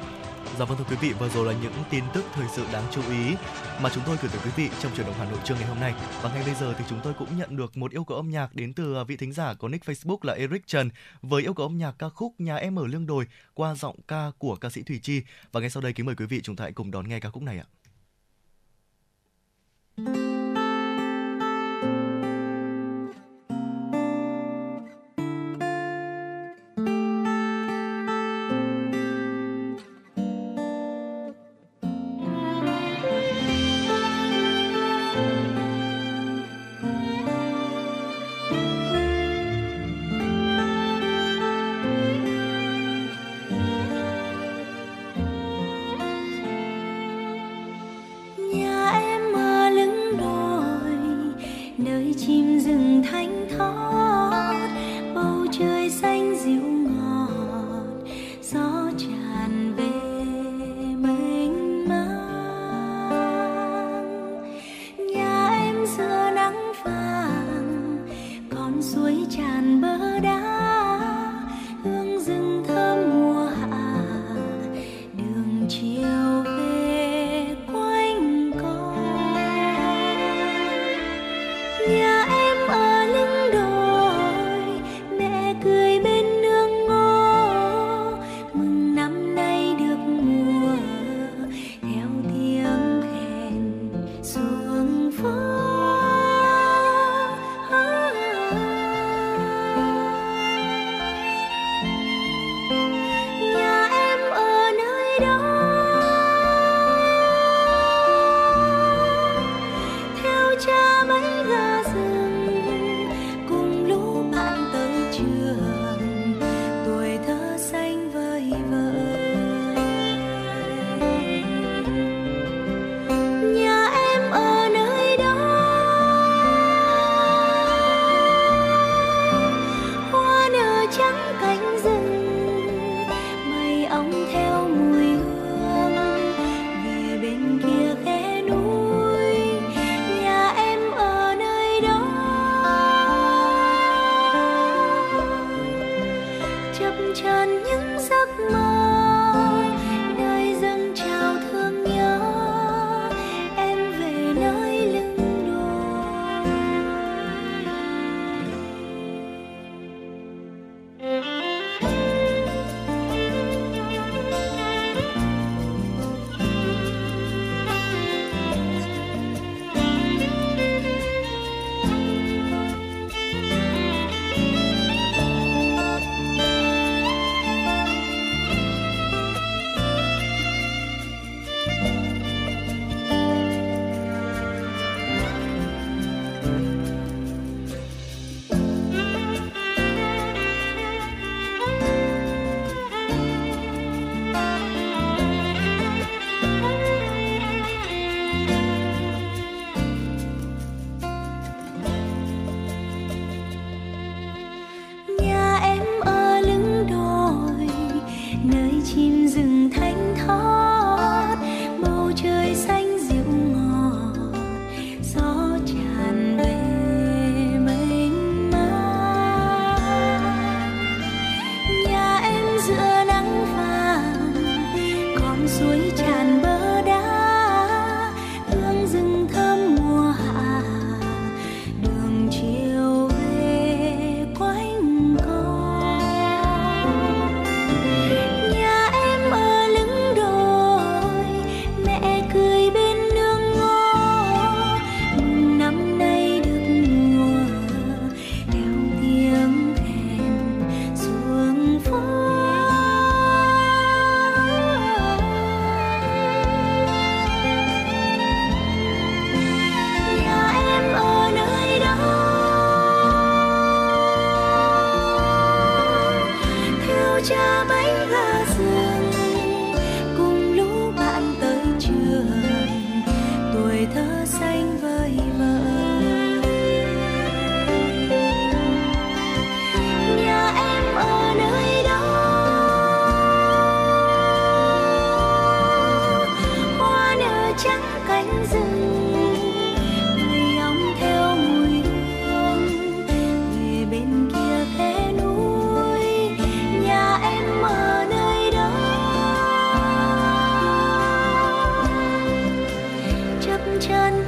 [0.59, 3.01] Dạ vâng thưa quý vị, vừa rồi là những tin tức thời sự đáng chú
[3.11, 3.35] ý
[3.83, 5.81] mà chúng tôi gửi tới quý vị trong truyền động Hà Nội trưa ngày hôm
[5.81, 5.95] nay.
[6.23, 8.55] Và ngay bây giờ thì chúng tôi cũng nhận được một yêu cầu âm nhạc
[8.55, 10.91] đến từ vị thính giả có nick Facebook là Eric Trần
[11.23, 14.31] với yêu cầu âm nhạc ca khúc Nhà em ở Lương Đồi qua giọng ca
[14.39, 15.23] của ca sĩ Thủy Chi.
[15.53, 17.31] Và ngay sau đây kính mời quý vị chúng ta hãy cùng đón nghe ca
[17.31, 17.67] khúc này ạ.
[19.99, 20.32] Thank you.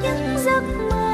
[0.03, 1.14] những giấc mơ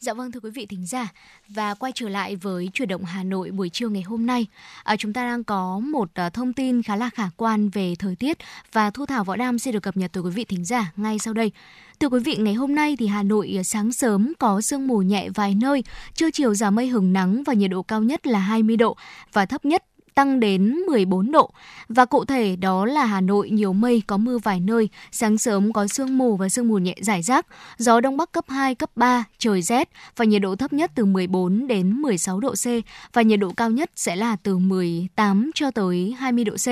[0.00, 1.08] Dạ vâng thưa quý vị thính giả
[1.48, 4.46] và quay trở lại với chuyển động Hà Nội buổi chiều ngày hôm nay.
[4.84, 8.16] À, chúng ta đang có một à, thông tin khá là khả quan về thời
[8.16, 8.38] tiết
[8.72, 11.18] và Thu Thảo Võ Đam sẽ được cập nhật tới quý vị thính giả ngay
[11.18, 11.52] sau đây.
[12.00, 14.98] Thưa quý vị, ngày hôm nay thì Hà Nội à, sáng sớm có sương mù
[14.98, 15.84] nhẹ vài nơi,
[16.14, 18.96] trưa chiều giảm mây hừng nắng và nhiệt độ cao nhất là 20 độ
[19.32, 19.84] và thấp nhất
[20.14, 21.50] tăng đến 14 độ.
[21.88, 25.72] Và cụ thể đó là Hà Nội nhiều mây có mưa vài nơi, sáng sớm
[25.72, 27.46] có sương mù và sương mù nhẹ rải rác,
[27.78, 31.04] gió đông bắc cấp 2, cấp 3, trời rét và nhiệt độ thấp nhất từ
[31.04, 32.66] 14 đến 16 độ C
[33.12, 36.68] và nhiệt độ cao nhất sẽ là từ 18 cho tới 20 độ C.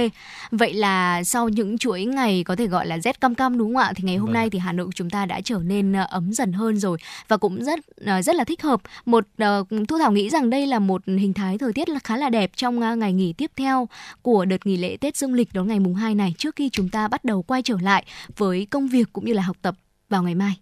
[0.50, 3.82] Vậy là sau những chuỗi ngày có thể gọi là rét căm căm đúng không
[3.82, 3.92] ạ?
[3.96, 4.34] Thì ngày hôm Vâng.
[4.34, 6.98] nay thì Hà Nội của chúng ta đã trở nên ờ, ấm dần hơn rồi
[7.28, 8.80] và cũng rất ờ, rất là thích hợp.
[9.04, 12.16] Một ờ, Thu Thảo nghĩ rằng đây là một hình thái thời tiết là khá
[12.16, 13.88] là đẹp trong ngày nghỉ tiếp theo
[14.22, 16.88] của đợt nghỉ lễ Tết Dương lịch đó ngày mùng 2 này trước khi chúng
[16.88, 18.06] ta bắt đầu quay trở lại
[18.36, 19.74] với công việc cũng như là học tập
[20.08, 20.56] vào ngày mai.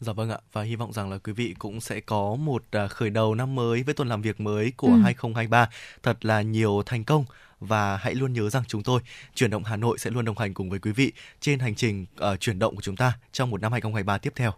[0.00, 2.86] Dạ vâng ạ và hy vọng rằng là quý vị cũng sẽ có một à,
[2.88, 5.00] khởi đầu năm mới với tuần làm việc mới của Ừ.
[5.02, 5.68] 2023
[6.02, 7.24] thật là nhiều thành công
[7.60, 9.00] và hãy luôn nhớ rằng chúng tôi
[9.34, 12.06] chuyển động Hà Nội sẽ luôn đồng hành cùng với quý vị trên hành trình
[12.16, 14.52] ờ, chuyển động của chúng ta trong một năm 2023 tiếp theo.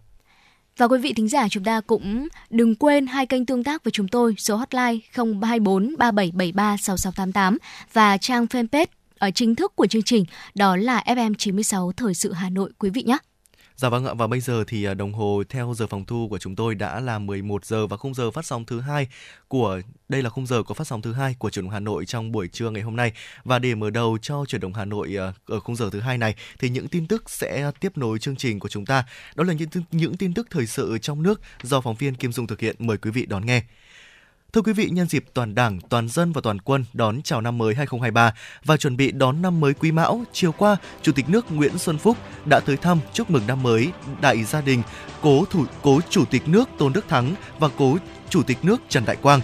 [0.80, 3.90] Và quý vị thính giả, chúng ta cũng đừng quên hai kênh tương tác với
[3.90, 7.58] chúng tôi, số hotline 024 3773 6688
[7.92, 8.86] và trang fanpage
[9.18, 10.24] ở chính thức của chương trình,
[10.54, 13.18] đó là FM 96 Thời sự Hà Nội, quý vị nhé.
[13.80, 16.38] Dạ vâng ạ, và bây giờ thì à, đồng hồ theo giờ phòng thu của
[16.38, 19.08] chúng tôi đã là 11 giờ và khung giờ phát sóng thứ hai
[19.48, 22.06] của, đây là khung giờ của phát sóng thứ hai của chuyển động Hà Nội
[22.06, 23.12] trong buổi trưa ngày hôm nay.
[23.44, 26.18] Và để mở đầu cho chuyển động Hà Nội à, ở khung giờ thứ hai
[26.18, 29.04] này, thì những tin tức sẽ tiếp nối chương trình của chúng ta.
[29.34, 32.46] Đó là những những tin tức thời sự trong nước do phóng viên Kim Dung
[32.46, 32.76] thực hiện.
[32.78, 33.62] Mời quý vị đón nghe.
[34.52, 37.58] Thưa quý vị, nhân dịp toàn Đảng, toàn dân và toàn quân đón chào năm
[37.58, 38.34] mới 2023
[38.64, 41.98] và chuẩn bị đón năm mới Quý Mão, chiều qua, Chủ tịch nước Nguyễn Xuân
[41.98, 44.82] Phúc đã tới thăm chúc mừng năm mới đại gia đình
[45.22, 47.96] cố thủ cố Chủ tịch nước Tôn Đức Thắng và cố
[48.28, 49.40] Chủ tịch nước Trần Đại Quang.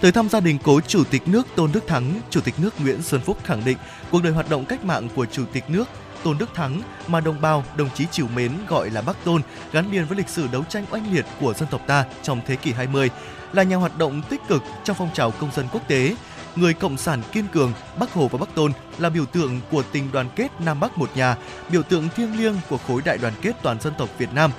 [0.00, 3.02] Tới thăm gia đình cố Chủ tịch nước Tôn Đức Thắng, Chủ tịch nước Nguyễn
[3.02, 3.78] Xuân Phúc khẳng định
[4.10, 5.88] cuộc đời hoạt động cách mạng của Chủ tịch nước
[6.22, 9.42] Tôn Đức Thắng mà đồng bào, đồng chí chiều mến gọi là Bắc Tôn
[9.72, 12.56] gắn liền với lịch sử đấu tranh oanh liệt của dân tộc ta trong thế
[12.56, 13.10] kỷ 20,
[13.52, 16.14] là nhà hoạt động tích cực trong phong trào công dân quốc tế,
[16.56, 20.12] người cộng sản kiên cường, Bắc Hồ và Bắc Tôn là biểu tượng của tình
[20.12, 21.36] đoàn kết Nam Bắc một nhà,
[21.72, 24.50] biểu tượng thiêng liêng của khối đại đoàn kết toàn dân tộc Việt Nam.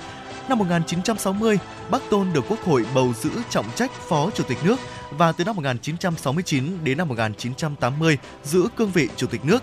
[0.48, 1.58] Năm 1960,
[1.90, 4.76] Bắc Tôn được Quốc hội bầu giữ trọng trách Phó Chủ tịch nước
[5.10, 9.62] và từ năm 1969 đến năm 1980 giữ cương vị Chủ tịch nước.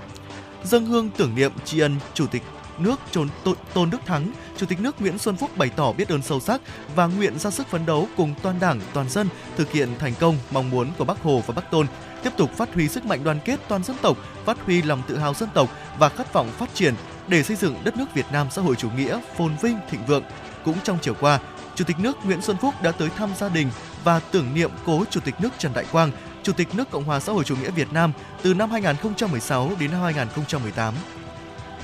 [0.63, 2.43] Dâng hương tưởng niệm tri ân Chủ tịch
[2.81, 3.27] nước Tôn,
[3.73, 6.61] Tôn Đức Thắng, Chủ tịch nước Nguyễn Xuân Phúc bày tỏ biết ơn sâu sắc
[6.95, 9.27] và nguyện ra sức phấn đấu cùng toàn Đảng, toàn dân
[9.57, 11.87] thực hiện thành công mong muốn của Bắc Hồ và Bắc Tôn,
[12.23, 15.17] tiếp tục phát huy sức mạnh đoàn kết toàn dân tộc, phát huy lòng tự
[15.17, 15.69] hào dân tộc
[15.99, 16.93] và khát vọng phát triển
[17.27, 20.23] để xây dựng đất nước Việt Nam xã hội chủ nghĩa phồn vinh thịnh vượng.
[20.65, 21.39] Cũng trong chiều qua,
[21.75, 23.69] Chủ tịch nước Nguyễn Xuân Phúc đã tới thăm gia đình
[24.03, 26.11] và tưởng niệm cố Chủ tịch nước Trần Đại Quang,
[26.43, 28.11] Chủ tịch nước Cộng hòa xã hội chủ nghĩa Việt Nam
[28.41, 30.93] từ năm 2016 đến năm 2018.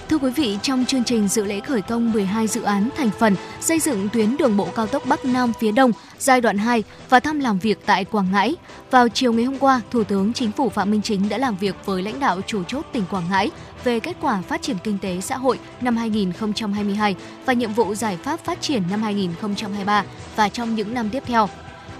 [0.09, 3.35] Thưa quý vị, trong chương trình dự lễ khởi công 12 dự án thành phần
[3.61, 7.19] xây dựng tuyến đường bộ cao tốc Bắc Nam phía Đông giai đoạn 2 và
[7.19, 8.55] thăm làm việc tại Quảng Ngãi,
[8.91, 11.75] vào chiều ngày hôm qua, Thủ tướng Chính phủ Phạm Minh Chính đã làm việc
[11.85, 13.51] với lãnh đạo chủ chốt tỉnh Quảng Ngãi
[13.83, 18.17] về kết quả phát triển kinh tế xã hội năm 2022 và nhiệm vụ giải
[18.23, 20.03] pháp phát triển năm 2023
[20.35, 21.49] và trong những năm tiếp theo.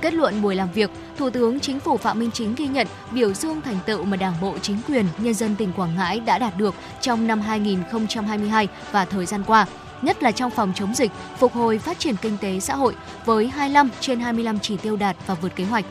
[0.01, 3.33] Kết luận buổi làm việc, Thủ tướng Chính phủ Phạm Minh Chính ghi nhận, biểu
[3.33, 6.57] dương thành tựu mà Đảng bộ, chính quyền, nhân dân tỉnh Quảng Ngãi đã đạt
[6.57, 9.65] được trong năm 2022 và thời gian qua,
[10.01, 13.47] nhất là trong phòng chống dịch, phục hồi phát triển kinh tế xã hội với
[13.47, 15.85] 25 trên 25 chỉ tiêu đạt và vượt kế hoạch.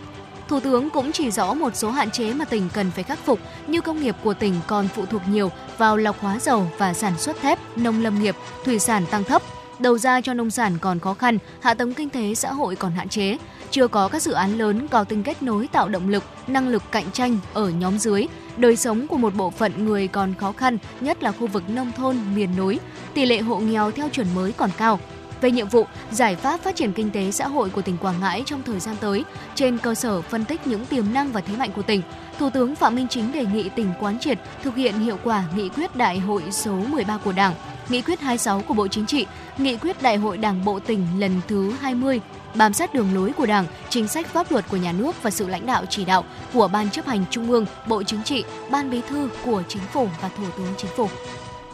[0.49, 3.39] Thủ tướng cũng chỉ rõ một số hạn chế mà tỉnh cần phải khắc phục
[3.67, 7.19] như công nghiệp của tỉnh còn phụ thuộc nhiều vào lọc hóa dầu và sản
[7.19, 9.43] xuất thép, nông lâm nghiệp, thủy sản tăng thấp,
[9.79, 12.93] đầu ra cho nông sản còn khó khăn, hạ tầng kinh tế xã hội còn
[12.93, 13.37] hạn chế,
[13.71, 16.83] chưa có các dự án lớn có tính kết nối tạo động lực, năng lực
[16.91, 20.79] cạnh tranh ở nhóm dưới, đời sống của một bộ phận người còn khó khăn,
[21.01, 22.81] nhất là khu vực nông thôn, miền núi,
[23.15, 25.01] tỷ lệ hộ nghèo theo chuẩn mới còn cao.
[25.41, 28.43] Về nhiệm vụ, giải pháp phát triển kinh tế xã hội của tỉnh Quảng Ngãi
[28.47, 31.71] trong thời gian tới, trên cơ sở phân tích những tiềm năng và thế mạnh
[31.77, 32.03] của tỉnh,
[32.39, 35.69] Thủ tướng Phạm Minh Chính đề nghị tỉnh quán triệt thực hiện hiệu quả nghị
[35.69, 37.55] quyết đại hội số 13 của Đảng,
[37.89, 39.27] nghị quyết 26 của Bộ Chính trị,
[39.59, 42.21] nghị quyết đại hội Đảng bộ tỉnh lần thứ 20
[42.55, 45.49] bám sát đường lối của Đảng, chính sách pháp luật của nhà nước và sự
[45.49, 49.01] lãnh đạo chỉ đạo của Ban chấp hành Trung ương, Bộ Chính trị, Ban Bí
[49.09, 51.09] thư của Chính phủ và Thủ tướng Chính phủ.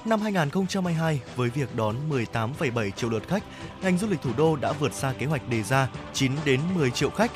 [0.04, 3.42] Năm 2022, với việc đón 18,7 triệu lượt khách,
[3.82, 6.90] ngành du lịch thủ đô đã vượt xa kế hoạch đề ra 9 đến 10
[6.90, 7.30] triệu khách.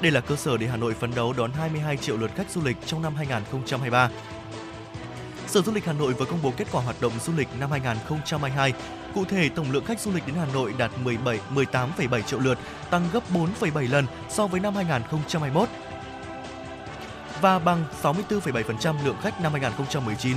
[0.00, 2.60] Đây là cơ sở để Hà Nội phấn đấu đón 22 triệu lượt khách du
[2.64, 4.10] lịch trong năm 2023.
[5.46, 7.70] Sở Du lịch Hà Nội vừa công bố kết quả hoạt động du lịch năm
[7.70, 8.72] 2022.
[9.14, 12.58] Cụ thể, tổng lượng khách du lịch đến Hà Nội đạt 17 18,7 triệu lượt,
[12.90, 15.68] tăng gấp 4,7 lần so với năm 2021
[17.40, 20.36] và bằng 64,7% lượng khách năm 2019.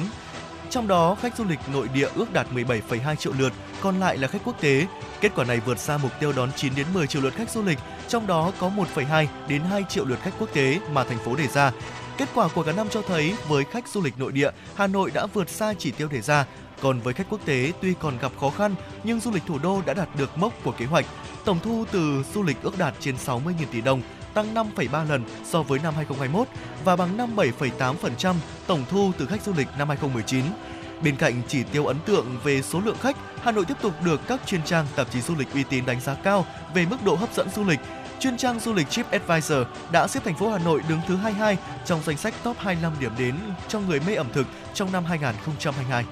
[0.69, 4.28] Trong đó, khách du lịch nội địa ước đạt 17,2 triệu lượt, còn lại là
[4.28, 4.88] khách quốc tế.
[5.21, 7.63] Kết quả này vượt xa mục tiêu đón 9 đến 10 triệu lượt khách du
[7.63, 11.36] lịch, trong đó có 1,2 đến 2 triệu lượt khách quốc tế mà thành phố
[11.36, 11.71] đề ra.
[12.17, 15.11] Kết quả của cả năm cho thấy với khách du lịch nội địa, Hà Nội
[15.13, 16.45] đã vượt xa chỉ tiêu đề ra.
[16.84, 19.81] Còn với khách quốc tế tuy còn gặp khó khăn nhưng du lịch thủ đô
[19.86, 21.05] đã đạt được mốc của kế hoạch.
[21.45, 24.01] Tổng thu từ du lịch ước đạt trên 60.000 tỷ đồng,
[24.34, 26.47] tăng 5,3 lần so với năm 2021
[26.84, 28.36] và bằng 57,8%
[28.67, 30.45] tổng thu từ khách du lịch năm 2019.
[31.03, 34.21] Bên cạnh chỉ tiêu ấn tượng về số lượng khách, Hà Nội tiếp tục được
[34.27, 37.15] các chuyên trang tạp chí du lịch uy tín đánh giá cao về mức độ
[37.15, 37.79] hấp dẫn du lịch.
[38.19, 42.01] Chuyên trang du lịch TripAdvisor đã xếp thành phố Hà Nội đứng thứ 22 trong
[42.05, 43.36] danh sách top 25 điểm đến
[43.67, 46.05] cho người mê ẩm thực trong năm 2022.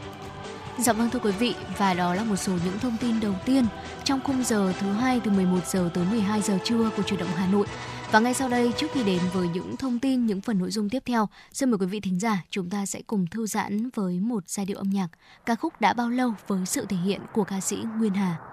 [0.78, 3.66] Dạ vâng thưa quý vị và đó là một số những thông tin đầu tiên
[4.04, 7.30] trong khung giờ thứ hai từ 11 giờ tới 12 giờ trưa của Chủ động
[7.36, 7.68] Hà Nội.
[8.12, 10.90] Và ngay sau đây trước khi đến với những thông tin, những phần nội dung
[10.90, 14.20] tiếp theo, xin mời quý vị thính giả chúng ta sẽ cùng thư giãn với
[14.20, 15.08] một giai điệu âm nhạc
[15.46, 18.51] ca khúc đã bao lâu với sự thể hiện của ca sĩ Nguyên Hà.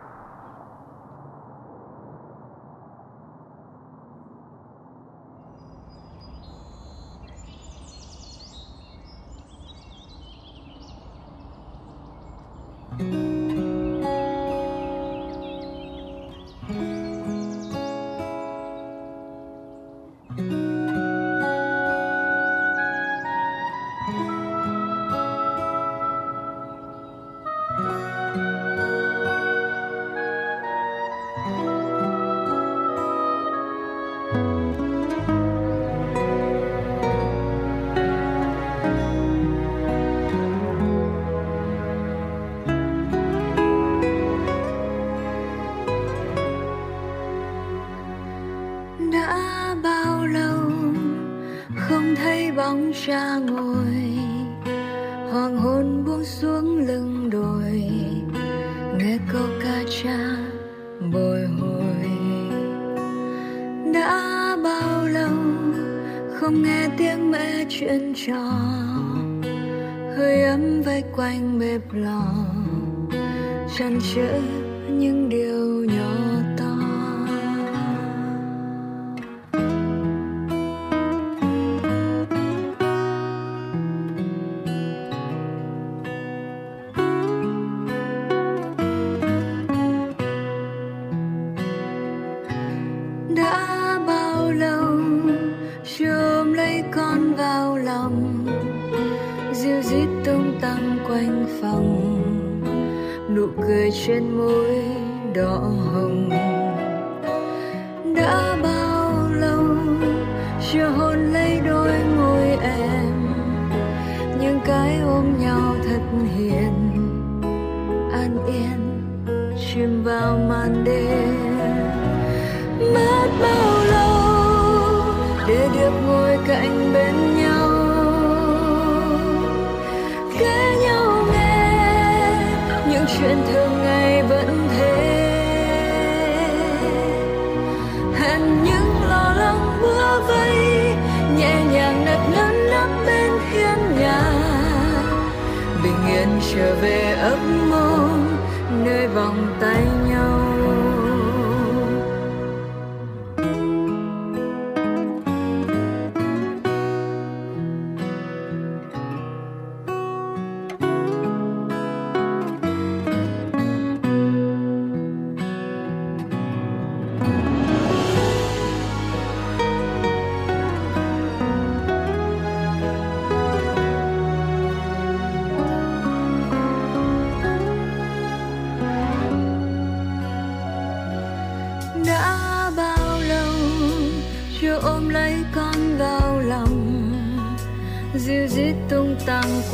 [12.98, 13.37] Đã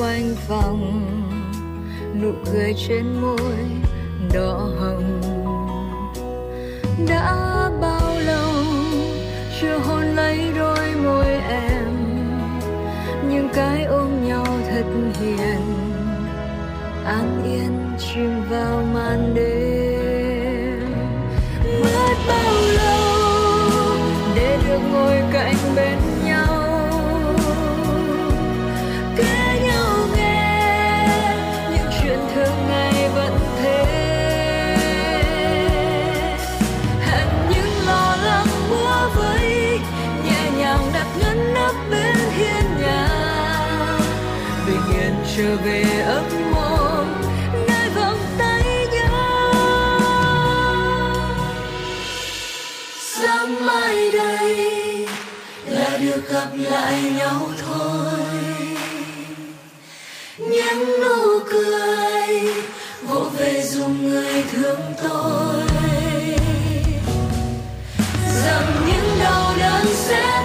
[0.04, 1.02] quanh phòng,
[2.22, 3.56] nụ cười trên môi
[4.34, 5.20] đỏ hồng.
[7.08, 8.52] Đã bao lâu
[9.60, 11.88] chưa hôn lấy đôi môi em,
[13.28, 14.84] nhưng cái ôm nhau thật
[15.20, 15.60] hiền.
[17.04, 20.94] An yên chìm vào màn đêm.
[21.82, 23.36] Mất bao lâu
[24.36, 25.98] để được ngồi cạnh bên
[45.36, 47.06] trở về ấm môn
[47.68, 49.52] nơi vòng tay nhau.
[53.00, 54.56] Sáng mai đây
[55.66, 58.20] là được gặp lại nhau thôi.
[60.38, 62.40] Những nụ cười
[63.02, 65.62] vỗ về dùng người thương tôi.
[68.44, 70.43] Rằng những đau đớn sẽ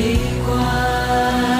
[0.00, 1.59] ngày đi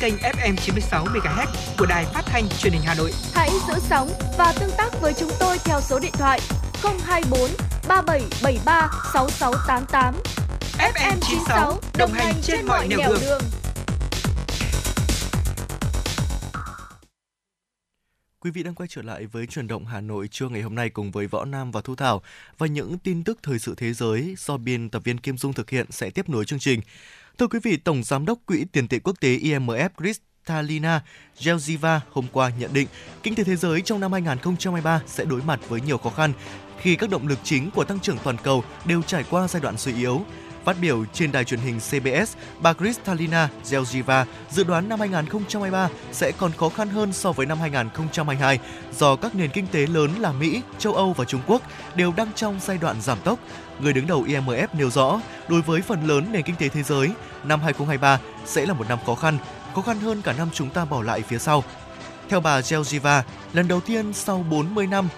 [0.00, 1.46] kênh FM 96 MHz
[1.78, 3.12] của đài phát thanh truyền hình Hà Nội.
[3.34, 6.40] Hãy giữ sóng và tương tác với chúng tôi theo số điện thoại
[6.82, 7.40] 024
[7.88, 10.14] 3773 6688.
[10.78, 13.42] FM 96 đồng hành trên mọi nẻo đường.
[18.40, 20.90] Quý vị đang quay trở lại với chuyển động Hà Nội trưa ngày hôm nay
[20.90, 22.22] cùng với Võ Nam và Thu Thảo
[22.58, 25.70] và những tin tức thời sự thế giới do biên tập viên Kim Dung thực
[25.70, 26.80] hiện sẽ tiếp nối chương trình.
[27.38, 31.00] Thưa quý vị, Tổng Giám đốc Quỹ tiền tệ quốc tế IMF Kristalina
[31.44, 32.88] Georgieva hôm qua nhận định
[33.22, 36.32] kinh tế thế giới trong năm 2023 sẽ đối mặt với nhiều khó khăn
[36.80, 39.78] khi các động lực chính của tăng trưởng toàn cầu đều trải qua giai đoạn
[39.78, 40.20] suy yếu.
[40.64, 46.32] Phát biểu trên đài truyền hình CBS, bà Kristalina Georgieva dự đoán năm 2023 sẽ
[46.32, 48.58] còn khó khăn hơn so với năm 2022
[48.98, 51.62] do các nền kinh tế lớn là Mỹ, châu Âu và Trung Quốc
[51.94, 53.38] đều đang trong giai đoạn giảm tốc.
[53.82, 57.10] Người đứng đầu IMF nêu rõ, đối với phần lớn nền kinh tế thế giới,
[57.44, 59.38] năm 2023 sẽ là một năm khó khăn,
[59.74, 61.64] khó khăn hơn cả năm chúng ta bỏ lại phía sau.
[62.28, 65.08] Theo bà Georgieva, lần đầu tiên sau 40 năm,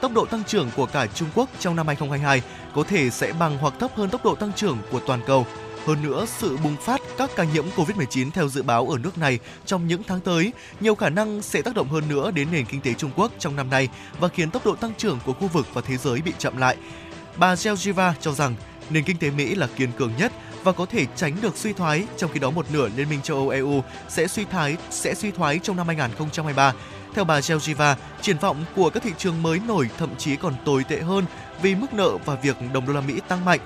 [0.00, 2.42] tốc độ tăng trưởng của cả Trung Quốc trong năm 2022
[2.74, 5.46] có thể sẽ bằng hoặc thấp hơn tốc độ tăng trưởng của toàn cầu.
[5.86, 9.38] Hơn nữa, sự bùng phát các ca nhiễm COVID-19 theo dự báo ở nước này
[9.66, 12.80] trong những tháng tới nhiều khả năng sẽ tác động hơn nữa đến nền kinh
[12.80, 13.88] tế Trung Quốc trong năm nay
[14.20, 16.76] và khiến tốc độ tăng trưởng của khu vực và thế giới bị chậm lại.
[17.36, 18.54] Bà Georgieva cho rằng
[18.90, 20.32] nền kinh tế Mỹ là kiên cường nhất
[20.64, 23.36] và có thể tránh được suy thoái, trong khi đó một nửa Liên minh châu
[23.36, 26.72] Âu EU sẽ suy thoái sẽ suy thoái trong năm 2023.
[27.14, 30.84] Theo bà Georgieva, triển vọng của các thị trường mới nổi thậm chí còn tồi
[30.84, 31.24] tệ hơn
[31.62, 33.60] vì mức nợ và việc đồng đô la Mỹ tăng mạnh.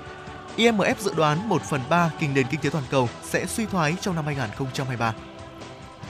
[0.57, 3.95] IMF dự đoán 1 phần 3 kinh nền kinh tế toàn cầu sẽ suy thoái
[4.01, 5.13] trong năm 2023.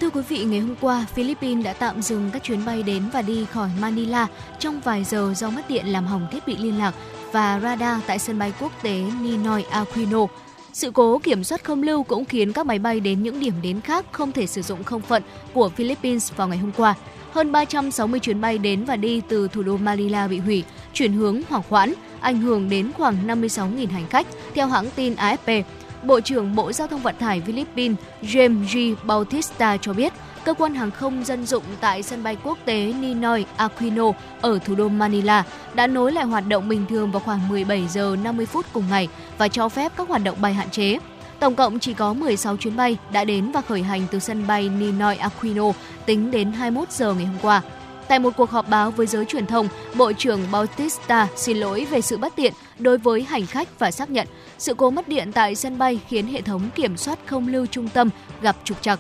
[0.01, 3.21] Thưa quý vị, ngày hôm qua, Philippines đã tạm dừng các chuyến bay đến và
[3.21, 4.27] đi khỏi Manila
[4.59, 6.93] trong vài giờ do mất điện làm hỏng thiết bị liên lạc
[7.31, 10.25] và radar tại sân bay quốc tế Ninoy Aquino.
[10.73, 13.81] Sự cố kiểm soát không lưu cũng khiến các máy bay đến những điểm đến
[13.81, 15.23] khác không thể sử dụng không phận
[15.53, 16.95] của Philippines vào ngày hôm qua.
[17.31, 20.63] Hơn 360 chuyến bay đến và đi từ thủ đô Manila bị hủy,
[20.93, 25.63] chuyển hướng hoảng hoãn, ảnh hưởng đến khoảng 56.000 hành khách, theo hãng tin AFP.
[26.03, 28.63] Bộ trưởng Bộ Giao thông Vận tải Philippines James
[28.95, 29.05] G.
[29.07, 30.13] Bautista cho biết,
[30.47, 34.11] cơ quan hàng không dân dụng tại sân bay quốc tế Ninoy Aquino
[34.41, 35.43] ở thủ đô Manila
[35.73, 39.07] đã nối lại hoạt động bình thường vào khoảng 17 giờ 50 phút cùng ngày
[39.37, 40.97] và cho phép các hoạt động bay hạn chế.
[41.39, 44.69] Tổng cộng chỉ có 16 chuyến bay đã đến và khởi hành từ sân bay
[44.69, 45.71] Ninoy Aquino
[46.05, 47.61] tính đến 21 giờ ngày hôm qua.
[48.07, 52.01] Tại một cuộc họp báo với giới truyền thông, Bộ trưởng Bautista xin lỗi về
[52.01, 55.55] sự bất tiện đối với hành khách và xác nhận sự cố mất điện tại
[55.55, 58.09] sân bay khiến hệ thống kiểm soát không lưu trung tâm
[58.41, 58.99] gặp trục trặc.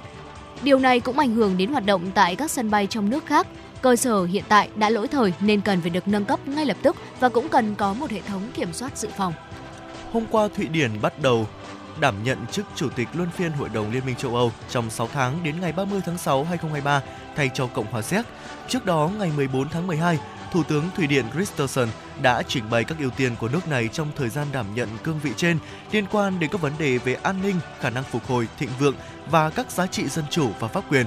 [0.63, 3.47] Điều này cũng ảnh hưởng đến hoạt động tại các sân bay trong nước khác.
[3.81, 6.77] Cơ sở hiện tại đã lỗi thời nên cần phải được nâng cấp ngay lập
[6.81, 9.33] tức và cũng cần có một hệ thống kiểm soát dự phòng.
[10.11, 11.47] Hôm qua, Thụy Điển bắt đầu
[11.99, 15.09] đảm nhận chức Chủ tịch Luân phiên Hội đồng Liên minh châu Âu trong 6
[15.13, 17.01] tháng đến ngày 30 tháng 6 2023
[17.35, 18.25] thay cho Cộng hòa Séc.
[18.67, 20.19] Trước đó, ngày 14 tháng 12,
[20.51, 21.87] Thủ tướng Thụy Điển Christensen
[22.21, 25.19] đã trình bày các ưu tiên của nước này trong thời gian đảm nhận cương
[25.23, 25.57] vị trên
[25.91, 28.95] liên quan đến các vấn đề về an ninh, khả năng phục hồi, thịnh vượng
[29.31, 31.05] và các giá trị dân chủ và pháp quyền.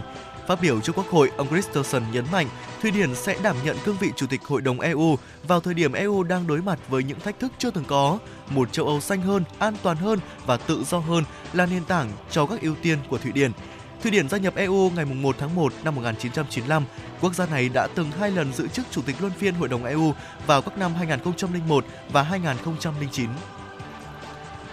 [0.49, 2.47] Phát biểu trước Quốc hội, ông Christensen nhấn mạnh
[2.83, 5.17] Thụy Điển sẽ đảm nhận cương vị Chủ tịch Hội đồng EU
[5.49, 8.19] vào thời điểm EU đang đối mặt với những thách thức chưa từng có.
[8.51, 12.13] Một châu Âu xanh hơn, an toàn hơn và tự do hơn là nền tảng
[12.31, 13.53] cho các ưu tiên của Thụy Điển.
[14.03, 16.85] Thụy Điển gia nhập EU ngày 1 tháng 1 năm 1995.
[17.21, 19.85] Quốc gia này đã từng hai lần giữ chức Chủ tịch Luân phiên Hội đồng
[19.85, 20.15] EU
[20.47, 23.31] vào các năm 2001 và 2009.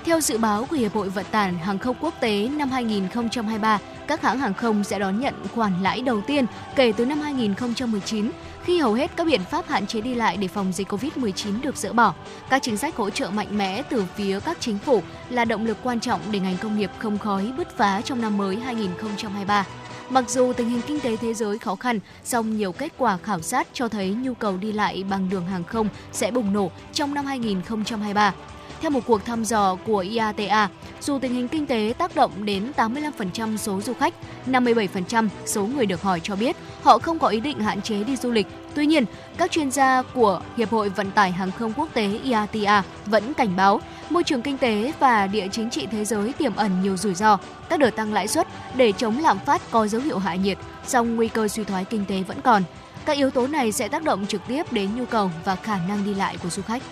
[0.06, 4.22] Theo dự báo của Hiệp hội Vận tải Hàng không Quốc tế năm 2023, các
[4.22, 6.46] hãng hàng không sẽ đón nhận khoản lãi đầu tiên
[6.76, 8.32] kể từ năm 2019
[8.68, 11.78] khi hầu hết các biện pháp hạn chế đi lại để phòng dịch Covid-19 được
[11.78, 12.14] dỡ bỏ.
[12.50, 15.78] Các chính sách hỗ trợ mạnh mẽ từ phía các chính phủ là động lực
[15.84, 19.66] quan trọng để ngành công nghiệp không khói bứt phá trong năm mới 2023.
[20.10, 23.42] Mặc dù tình hình kinh tế thế giới khó khăn, song nhiều kết quả khảo
[23.42, 27.14] sát cho thấy nhu cầu đi lại bằng đường hàng không sẽ bùng nổ trong
[27.14, 28.34] năm 2023.
[28.82, 30.70] Theo một cuộc thăm dò của IATA,
[31.02, 34.14] dù tình hình kinh tế tác động đến 85% số du khách,
[34.48, 38.16] 57% số người được hỏi cho biết họ không có ý định hạn chế đi
[38.16, 38.48] du lịch.
[38.76, 39.06] Tuy nhiên,
[39.38, 43.56] các chuyên gia của Hiệp hội Vận tải Hàng không Quốc tế IATA vẫn cảnh
[43.56, 47.14] báo môi trường kinh tế và địa chính trị thế giới tiềm ẩn nhiều rủi
[47.14, 47.38] ro.
[47.70, 51.16] Các đợt tăng lãi suất để chống lạm phát có dấu hiệu hạ nhiệt, song
[51.16, 52.64] nguy cơ suy thoái kinh tế vẫn còn.
[53.06, 56.06] Các yếu tố này sẽ tác động trực tiếp đến nhu cầu và khả năng
[56.06, 56.84] đi lại của du khách.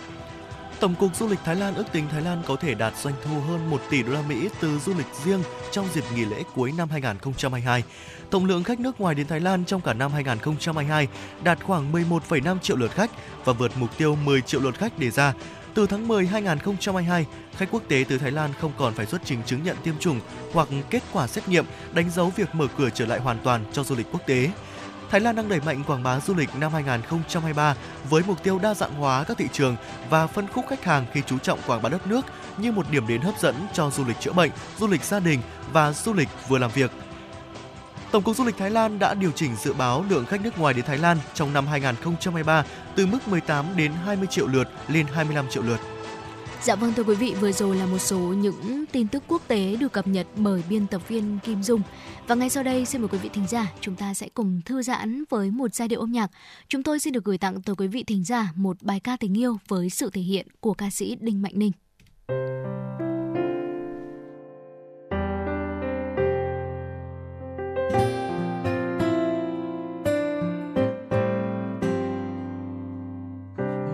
[0.80, 3.40] Tổng cục Du lịch Thái Lan ước tính Thái Lan có thể đạt doanh thu
[3.42, 6.72] hơn 1 tỷ đô la Mỹ từ du lịch riêng trong dịp nghỉ lễ cuối
[6.78, 7.84] năm 2022.
[8.30, 11.08] Tổng lượng khách nước ngoài đến Thái Lan trong cả năm 2022
[11.44, 13.12] đạt khoảng 11,5 triệu lượt khách
[13.46, 15.34] và vượt mục tiêu 10 triệu lượt khách đề ra.
[15.74, 17.26] Từ tháng 10 2022,
[17.58, 20.20] khách quốc tế từ Thái Lan không còn phải xuất trình chứng nhận tiêm chủng
[20.54, 23.84] hoặc kết quả xét nghiệm đánh dấu việc mở cửa trở lại hoàn toàn cho
[23.84, 24.50] du lịch quốc tế.
[25.16, 27.76] Thái Lan đang đẩy mạnh quảng bá du lịch năm 2023
[28.10, 29.76] với mục tiêu đa dạng hóa các thị trường
[30.10, 32.26] và phân khúc khách hàng khi chú trọng quảng bá đất nước
[32.58, 35.40] như một điểm đến hấp dẫn cho du lịch chữa bệnh, du lịch gia đình
[35.74, 36.92] và du lịch vừa làm việc.
[38.12, 40.74] Tổng cục Du lịch Thái Lan đã điều chỉnh dự báo lượng khách nước ngoài
[40.74, 42.66] đến Thái Lan trong năm 2023
[42.96, 45.95] từ mức 18 đến 20 triệu lượt lên 25 triệu lượt.
[46.66, 49.76] Dạ vâng thưa quý vị, vừa rồi là một số những tin tức quốc tế
[49.80, 51.82] được cập nhật bởi biên tập viên Kim Dung.
[52.28, 54.82] Và ngay sau đây xin mời quý vị thính giả, chúng ta sẽ cùng thư
[54.82, 56.32] giãn với một giai điệu âm nhạc.
[56.68, 59.38] Chúng tôi xin được gửi tặng tới quý vị thính giả một bài ca tình
[59.38, 61.72] yêu với sự thể hiện của ca sĩ Đinh Mạnh Ninh.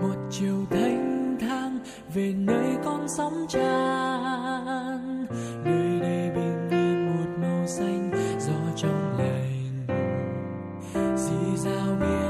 [0.02, 1.78] một chiều thanh thang
[2.14, 2.61] về nơi
[3.16, 5.26] sóng tràn.
[5.64, 9.86] Nơi đây bình yên một màu xanh, gió trong lành.
[11.16, 12.21] Dì dào miền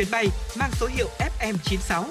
[0.00, 0.28] chuyến bay
[0.58, 1.08] mang số hiệu
[1.40, 2.04] FM96.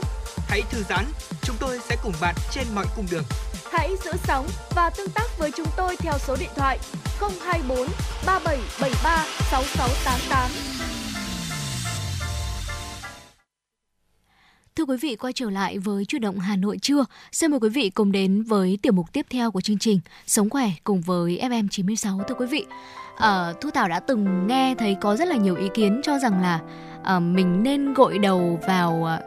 [0.48, 1.06] Hãy thư giãn,
[1.42, 3.24] chúng tôi sẽ cùng bạn trên mọi cung đường.
[3.72, 6.80] Hãy giữ sóng và tương tác với chúng tôi theo số điện thoại
[7.20, 7.88] 024
[8.26, 10.50] 3773 6688.
[14.76, 17.06] Thưa quý vị, quay trở lại với chuyển động Hà Nội trưa.
[17.32, 20.50] Xin mời quý vị cùng đến với tiểu mục tiếp theo của chương trình Sống
[20.50, 22.66] khỏe cùng với FM96 thưa quý vị.
[23.18, 26.42] À, Thu Thảo đã từng nghe thấy có rất là nhiều ý kiến cho rằng
[26.42, 26.60] là
[27.18, 29.20] uh, mình nên gội đầu vào ờ,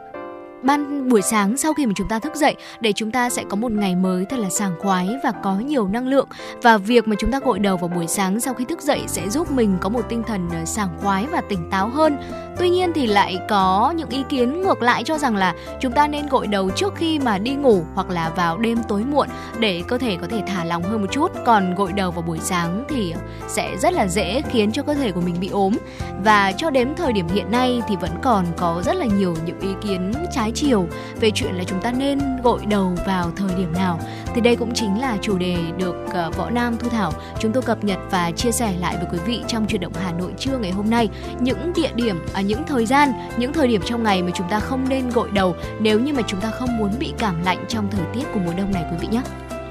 [0.63, 3.55] ban buổi sáng sau khi mà chúng ta thức dậy, để chúng ta sẽ có
[3.55, 6.27] một ngày mới thật là sảng khoái và có nhiều năng lượng
[6.61, 9.29] và việc mà chúng ta gội đầu vào buổi sáng sau khi thức dậy sẽ
[9.29, 12.17] giúp mình có một tinh thần ờ, sảng khoái và tỉnh táo hơn.
[12.57, 16.07] Tuy nhiên thì lại có những ý kiến ngược lại cho rằng là chúng ta
[16.07, 19.27] nên gội đầu trước khi mà đi ngủ hoặc là vào đêm tối muộn
[19.59, 21.31] để cơ thể có thể thả lỏng hơn một chút.
[21.45, 23.13] Còn gội đầu vào buổi sáng thì
[23.47, 25.77] sẽ rất là dễ khiến cho cơ thể của mình bị ốm.
[26.23, 29.59] Và cho đến thời điểm hiện nay thì vẫn còn có rất là nhiều những
[29.59, 30.87] ý kiến trái chiều
[31.19, 33.99] về chuyện là chúng ta nên gội đầu vào thời điểm nào.
[34.35, 37.63] Thì đây cũng chính là chủ đề được ờ, võ nam thu thảo chúng tôi
[37.63, 40.57] cập nhật và chia sẻ lại với quý vị trong chuyển động hà nội trưa
[40.57, 41.09] ngày hôm nay.
[41.39, 44.59] Những địa điểm à, những thời gian những thời điểm trong ngày mà chúng ta
[44.59, 47.87] không nên gội đầu nếu như mà chúng ta không muốn bị cảm lạnh trong
[47.91, 49.21] thời tiết của mùa đông này quý vị nhé.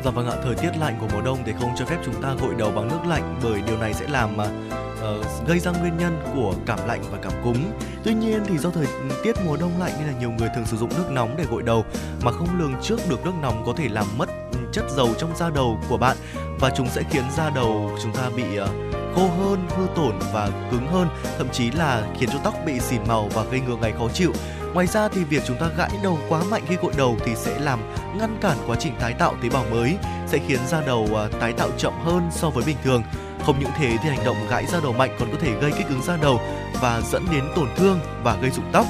[0.04, 2.34] Dạ vâng ạ, thời tiết lạnh của mùa đông thì không cho phép chúng ta
[2.40, 6.22] gội đầu bằng nước lạnh bởi điều này sẽ làm uh, gây ra nguyên nhân
[6.34, 7.56] của cảm lạnh và cảm cúm.
[8.04, 8.86] Tuy nhiên thì do thời
[9.22, 11.62] tiết mùa đông lạnh nên là nhiều người thường sử dụng nước nóng để gội
[11.62, 11.84] đầu
[12.22, 14.28] mà không lường trước được nước nóng có thể làm mất
[14.72, 16.16] chất dầu trong da đầu của bạn
[16.60, 18.68] và chúng sẽ khiến da đầu chúng ta bị uh,
[19.14, 21.08] khô hơn, hư tổn và cứng hơn,
[21.38, 24.32] thậm chí là khiến cho tóc bị xỉn màu và gây ngứa ngáy khó chịu.
[24.74, 27.58] Ngoài ra thì việc chúng ta gãi đầu quá mạnh khi gội đầu thì sẽ
[27.60, 27.78] làm
[28.18, 29.96] ngăn cản quá trình tái tạo tế bào mới,
[30.26, 33.02] sẽ khiến da đầu à, tái tạo chậm hơn so với bình thường.
[33.46, 35.88] Không những thế thì hành động gãi da đầu mạnh còn có thể gây kích
[35.88, 36.40] ứng da đầu
[36.80, 38.86] và dẫn đến tổn thương và gây rụng tóc.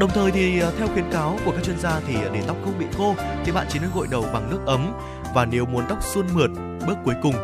[0.00, 2.78] Đồng thời thì à, theo khuyến cáo của các chuyên gia thì để tóc không
[2.78, 3.14] bị khô
[3.44, 4.92] thì bạn chỉ nên gội đầu bằng nước ấm
[5.34, 6.50] và nếu muốn tóc suôn mượt,
[6.86, 7.34] bước cuối cùng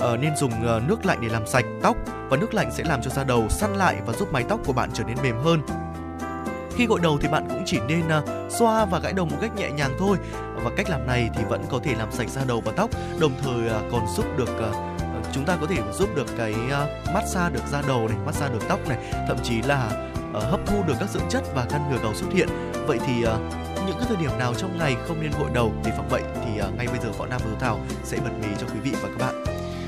[0.00, 1.96] ờ, nên dùng ờ, nước lạnh để làm sạch tóc
[2.28, 4.72] và nước lạnh sẽ làm cho da đầu săn lại và giúp mái tóc của
[4.72, 5.60] bạn trở nên mềm hơn.
[6.76, 9.56] Khi gội đầu thì bạn cũng chỉ nên à, xoa và gãi đầu một cách
[9.56, 10.16] nhẹ nhàng thôi
[10.64, 12.90] và cách làm này thì vẫn có thể làm sạch da đầu và tóc,
[13.20, 14.96] đồng thời à, còn giúp được à,
[15.32, 16.54] chúng ta có thể giúp được cái
[17.14, 18.98] massage được da đầu này, massage được tóc này,
[19.28, 22.48] thậm chí là hấp thu được các dưỡng chất và ngăn ngừa gầu xuất hiện.
[22.86, 23.12] Vậy thì
[23.86, 26.50] những cái thời điểm nào trong ngày không nên gội đầu để phòng bệnh thì
[26.76, 29.26] ngay bây giờ võ nam và thảo sẽ bật mí cho quý vị và các
[29.26, 29.44] bạn.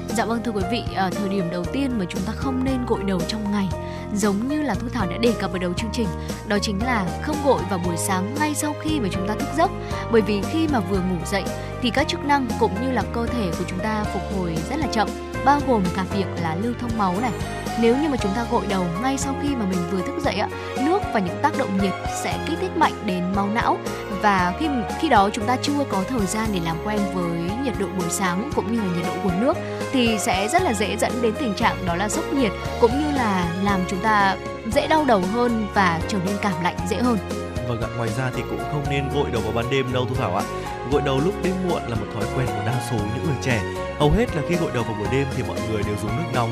[0.08, 3.00] Dạ vâng thưa quý vị, thời điểm đầu tiên mà chúng ta không nên gội
[3.06, 3.68] đầu trong ngày
[4.14, 6.08] giống như là Thu Thảo đã đề cập ở đầu chương trình,
[6.48, 9.48] đó chính là không gội vào buổi sáng ngay sau khi mà chúng ta thức
[9.56, 9.70] giấc.
[10.12, 11.44] Bởi vì khi mà vừa ngủ dậy
[11.82, 14.76] thì các chức năng cũng như là cơ thể của chúng ta phục hồi rất
[14.76, 15.08] là chậm,
[15.44, 17.32] bao gồm cả việc là lưu thông máu này.
[17.80, 20.34] Nếu như mà chúng ta gội đầu ngay sau khi mà mình vừa thức dậy
[20.34, 20.48] á
[20.84, 23.78] nước và những tác động nhiệt sẽ kích thích mạnh đến máu não
[24.22, 24.68] và khi
[25.00, 28.08] khi đó chúng ta chưa có thời gian để làm quen với nhiệt độ buổi
[28.10, 29.56] sáng cũng như là nhiệt độ của nước
[29.92, 33.16] thì sẽ rất là dễ dẫn đến tình trạng đó là sốc nhiệt cũng như
[33.16, 34.36] là làm chúng ta
[34.72, 37.18] dễ đau đầu hơn và trở nên cảm lạnh dễ hơn.
[37.68, 40.14] Vâng ạ, ngoài ra thì cũng không nên gội đầu vào ban đêm đâu Thu
[40.14, 40.42] Thảo ạ.
[40.90, 43.62] Gội đầu lúc đêm muộn là một thói quen của đa số những người trẻ.
[43.98, 46.30] Hầu hết là khi gội đầu vào buổi đêm thì mọi người đều dùng nước
[46.34, 46.50] nóng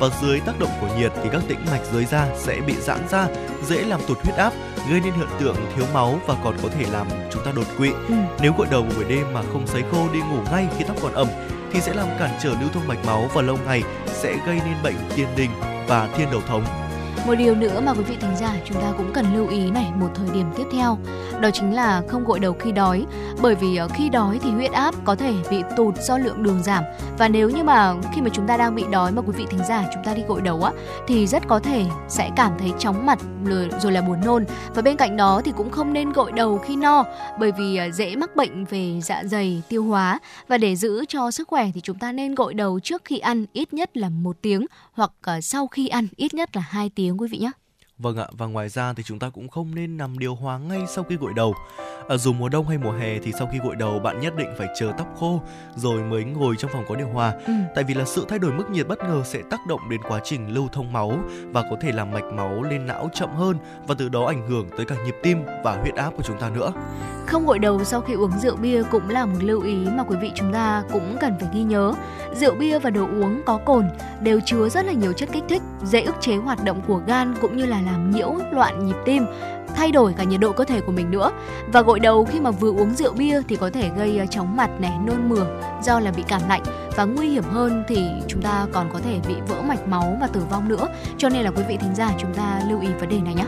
[0.00, 3.08] và dưới tác động của nhiệt thì các tĩnh mạch dưới da sẽ bị giãn
[3.10, 3.26] ra,
[3.66, 4.52] dễ làm tụt huyết áp,
[4.90, 7.90] gây nên hiện tượng thiếu máu và còn có thể làm chúng ta đột quỵ.
[8.08, 8.14] Ừ.
[8.40, 10.96] Nếu gội đầu vào buổi đêm mà không sấy khô đi ngủ ngay khi tóc
[11.02, 11.28] còn ẩm
[11.72, 14.74] thì sẽ làm cản trở lưu thông mạch máu và lâu ngày sẽ gây nên
[14.82, 15.50] bệnh tiên đình
[15.88, 16.81] và thiên đầu thống.
[17.26, 19.86] Một điều nữa mà quý vị thính giả chúng ta cũng cần lưu ý này
[20.00, 20.98] một thời điểm tiếp theo
[21.42, 23.06] đó chính là không gội đầu khi đói.
[23.42, 26.62] Bởi vì ờ, khi đói thì huyết áp có thể bị tụt do lượng đường
[26.62, 26.84] giảm.
[27.18, 29.60] Và nếu như mà khi mà chúng ta đang bị đói mà quý vị thính
[29.68, 30.72] giả chúng ta đi gội đầu á
[31.06, 34.44] thì rất có thể sẽ cảm thấy chóng mặt rồi, rồi là buồn nôn.
[34.74, 37.04] Và bên cạnh đó thì cũng không nên gội đầu khi no
[37.38, 40.18] bởi vì ờ, dễ mắc bệnh về dạ dày tiêu hóa.
[40.48, 43.46] Và để giữ cho sức khỏe thì chúng ta nên gội đầu trước khi ăn
[43.52, 47.11] ít nhất là một tiếng hoặc ờ, sau khi ăn ít nhất là hai tiếng
[47.12, 47.52] tiếng quý vị nhé.
[48.02, 50.80] Vâng ạ, và ngoài ra thì chúng ta cũng không nên nằm điều hòa ngay
[50.88, 51.54] sau khi gội đầu.
[52.08, 54.48] À, dù mùa đông hay mùa hè thì sau khi gội đầu bạn nhất định
[54.58, 55.40] phải chờ tóc khô
[55.76, 57.34] rồi mới ngồi trong phòng có điều hòa.
[57.46, 57.52] Ừ.
[57.74, 60.20] Tại vì là sự thay đổi mức nhiệt bất ngờ sẽ tác động đến quá
[60.24, 61.18] trình lưu thông máu
[61.52, 63.56] và có thể làm mạch máu lên não chậm hơn
[63.86, 66.50] và từ đó ảnh hưởng tới cả nhịp tim và huyết áp của chúng ta
[66.50, 66.72] nữa.
[67.26, 70.16] Không gội đầu sau khi uống rượu bia cũng là một lưu ý mà quý
[70.20, 71.92] vị chúng ta cũng cần phải ghi nhớ.
[72.34, 73.88] Rượu bia và đồ uống có cồn
[74.20, 77.34] đều chứa rất là nhiều chất kích thích, dễ ức chế hoạt động của gan
[77.40, 79.26] cũng như là làm nhiễu loạn nhịp tim,
[79.74, 81.30] thay đổi cả nhiệt độ cơ thể của mình nữa.
[81.72, 84.56] Và gội đầu khi mà vừa uống rượu bia thì có thể gây ờ, chóng
[84.56, 85.46] mặt này, nôn mửa,
[85.82, 86.62] do là bị cảm lạnh.
[86.96, 90.26] Và nguy hiểm hơn thì chúng ta còn có thể bị vỡ mạch máu và
[90.26, 90.88] tử vong nữa.
[91.18, 93.44] Cho nên là quý vị thính giả, chúng ta lưu ý vấn đề này nhé.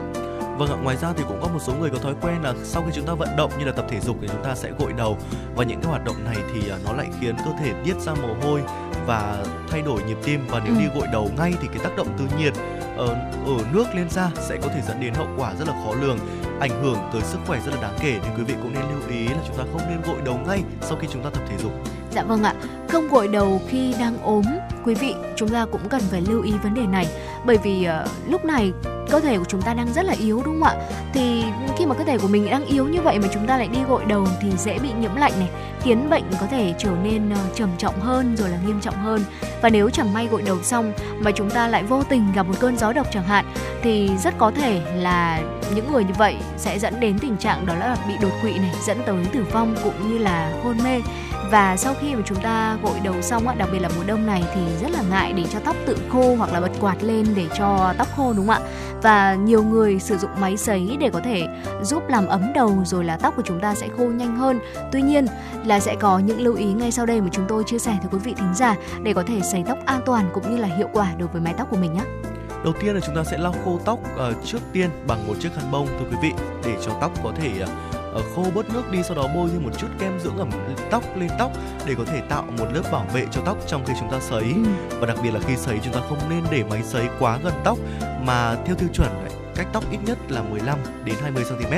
[0.59, 2.83] Vâng ạ, ngoài ra thì cũng có một số người có thói quen là sau
[2.87, 4.93] khi chúng ta vận động như là tập thể dục thì chúng ta sẽ gội
[4.93, 5.19] đầu.
[5.57, 8.15] Và những cái hoạt động này thì à, nó lại khiến cơ thể tiết ra
[8.15, 8.61] mồ hôi
[9.07, 10.47] và thay đổi nhịp tim.
[10.51, 10.79] Và nếu Ừ.
[10.81, 12.53] đi gội đầu ngay thì cái tác động từ nhiệt
[12.97, 13.07] ở,
[13.47, 16.19] ở nước lên da sẽ có thể dẫn đến hậu quả rất là khó lường
[16.61, 18.13] ảnh hưởng tới sức khỏe rất là đáng kể.
[18.23, 20.63] Nên quý vị cũng nên lưu ý là chúng ta không nên gội đầu ngay
[20.83, 21.73] sau khi chúng ta tập thể dục.
[22.11, 22.55] Dạ vâng ạ,
[22.89, 24.43] không gội đầu khi đang ốm,
[24.85, 27.07] quý vị chúng ta cũng cần phải lưu ý vấn đề này
[27.45, 28.73] bởi vì uh, lúc này
[29.11, 30.75] cơ thể của chúng ta đang rất là yếu đúng không ạ?
[31.13, 31.45] Thì
[31.77, 33.79] khi mà cơ thể của mình đang yếu như vậy mà chúng ta lại đi
[33.89, 35.49] gội đầu thì dễ bị nhiễm lạnh này,
[35.83, 39.25] khiến bệnh có thể trở nên uh, trầm trọng hơn rồi là nghiêm trọng hơn.
[39.63, 42.55] Và nếu chẳng may gội đầu xong mà chúng ta lại vô tình gặp một
[42.61, 43.45] cơn gió độc chẳng hạn
[43.83, 45.43] thì rất có thể là
[45.75, 48.75] những người như vậy sẽ dẫn đến tình trạng đó là bị đột quỵ này,
[48.87, 51.01] dẫn tới tử vong cũng như là hôn mê
[51.51, 54.27] và sau khi mà chúng ta gội đầu xong á, đặc biệt là mùa đông
[54.27, 57.27] này thì rất là ngại để cho tóc tự khô hoặc là bật quạt lên
[57.35, 58.69] để cho tóc khô, đúng không ạ?
[59.03, 61.47] Và nhiều người sử dụng máy sấy để có thể
[61.83, 64.61] giúp làm ấm đầu rồi là tóc của chúng ta sẽ khô nhanh hơn.
[64.93, 65.27] Tuy nhiên
[65.65, 68.11] là sẽ có những lưu ý ngay sau đây mà chúng tôi chia sẻ với
[68.13, 70.89] quý vị thính giả để có thể sấy tóc an toàn cũng như là hiệu
[70.93, 72.03] quả đối với mái tóc của mình nhé.
[72.65, 75.55] Đầu tiên là chúng ta sẽ lau khô tóc ờ, trước tiên bằng một chiếc
[75.55, 76.33] khăn bông, thưa quý vị,
[76.65, 77.67] để cho tóc có thể ờ,
[78.35, 80.51] khô bớt nước đi sau đó bôi thêm một chút kem dưỡng ẩm
[80.91, 81.53] tóc lên tóc
[81.87, 84.55] để có thể tạo một lớp bảo vệ cho tóc trong khi chúng ta sấy
[84.91, 87.55] và đặc biệt là khi sấy chúng ta không nên để máy sấy quá gần
[87.65, 87.79] tóc
[88.27, 89.25] mà theo tiêu chuẩn
[89.55, 91.73] cách tóc ít nhất là 15 đến 20 cm.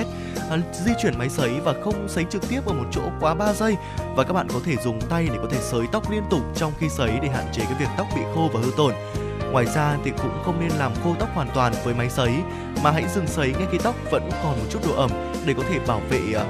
[0.51, 3.53] À, di chuyển máy sấy và không sấy trực tiếp ở một chỗ quá 3
[3.53, 3.77] giây
[4.17, 6.73] và các bạn có thể dùng tay để có thể sấy tóc liên tục trong
[6.79, 8.95] khi sấy để hạn chế cái việc tóc bị khô và hư tổn.
[9.53, 12.31] Ngoài ra thì cũng không nên làm khô tóc hoàn toàn với máy sấy
[12.85, 15.11] mà hãy dừng sấy ngay khi tóc vẫn còn một chút độ ẩm
[15.47, 16.45] để có thể bảo vệ à,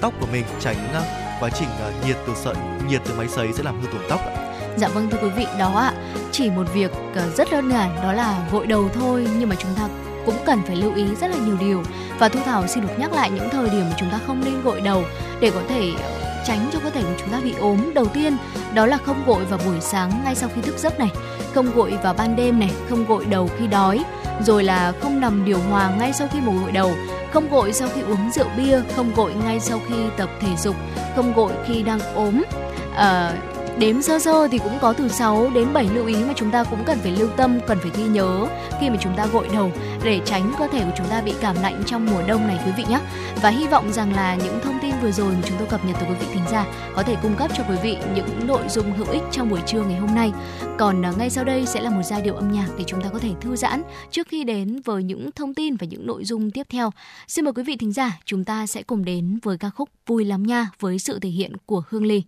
[0.00, 1.02] tóc của mình tránh à,
[1.40, 2.54] quá trình à, nhiệt từ sợi
[2.88, 4.20] nhiệt từ máy sấy sẽ làm hư tổn tóc.
[4.20, 4.52] ạ.
[4.76, 5.92] Dạ vâng thưa quý vị, đó ạ,
[6.32, 6.90] chỉ một việc
[7.36, 9.88] rất đơn giản đó là gội đầu thôi nhưng mà chúng ta
[10.26, 11.82] cũng cần phải lưu ý rất là nhiều điều
[12.18, 14.62] và Thu Thảo xin được nhắc lại những thời điểm mà chúng ta không nên
[14.62, 15.04] gội đầu
[15.40, 15.92] để có thể
[16.46, 17.94] tránh cho cơ thể của chúng ta bị ốm.
[17.94, 18.36] Đầu tiên
[18.74, 21.10] đó là không gội vào buổi sáng ngay sau khi thức giấc này,
[21.54, 24.04] không gội vào ban đêm này, không gội đầu khi đói,
[24.40, 26.92] rồi là không nằm điều hòa ngay sau khi mồ gội đầu,
[27.32, 30.76] không gội sau khi uống rượu bia, không gội ngay sau khi tập thể dục,
[31.16, 32.42] không gội khi đang ốm.
[32.96, 33.32] à,
[33.78, 36.64] đếm sơ sơ thì cũng có từ 6 đến 7 lưu ý mà chúng ta
[36.64, 38.46] cũng cần phải lưu tâm, cần phải ghi nhớ
[38.80, 39.72] khi mà chúng ta gội đầu
[40.04, 42.72] để tránh cơ thể của chúng ta bị cảm lạnh trong mùa đông này quý
[42.76, 43.00] vị nhé.
[43.42, 45.96] Và hy vọng rằng là những thông tin vừa rồi mà chúng tôi cập nhật
[46.00, 46.66] tới quý vị thính giả
[46.96, 49.82] có thể cung cấp cho quý vị những nội dung hữu ích trong buổi trưa
[49.82, 50.32] ngày hôm nay.
[50.78, 53.08] Còn à, ngay sau đây sẽ là một giai điệu âm nhạc để chúng ta
[53.08, 56.50] có thể thư giãn trước khi đến với những thông tin và những nội dung
[56.50, 56.90] tiếp theo.
[57.28, 60.24] Xin mời quý vị thính giả, chúng ta sẽ cùng đến với ca khúc Vui
[60.24, 62.22] lắm nha với sự thể hiện của Hương Ly.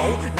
[0.00, 0.39] Không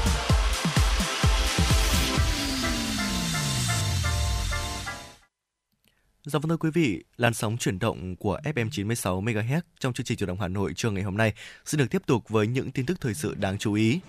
[6.31, 10.05] Dạ vâng thưa quý vị, làn sóng chuyển động của FM 96 MHz trong chương
[10.05, 11.33] trình chủ động Hà Nội trưa ngày hôm nay
[11.65, 13.99] sẽ được tiếp tục với những tin tức thời sự đáng chú ý.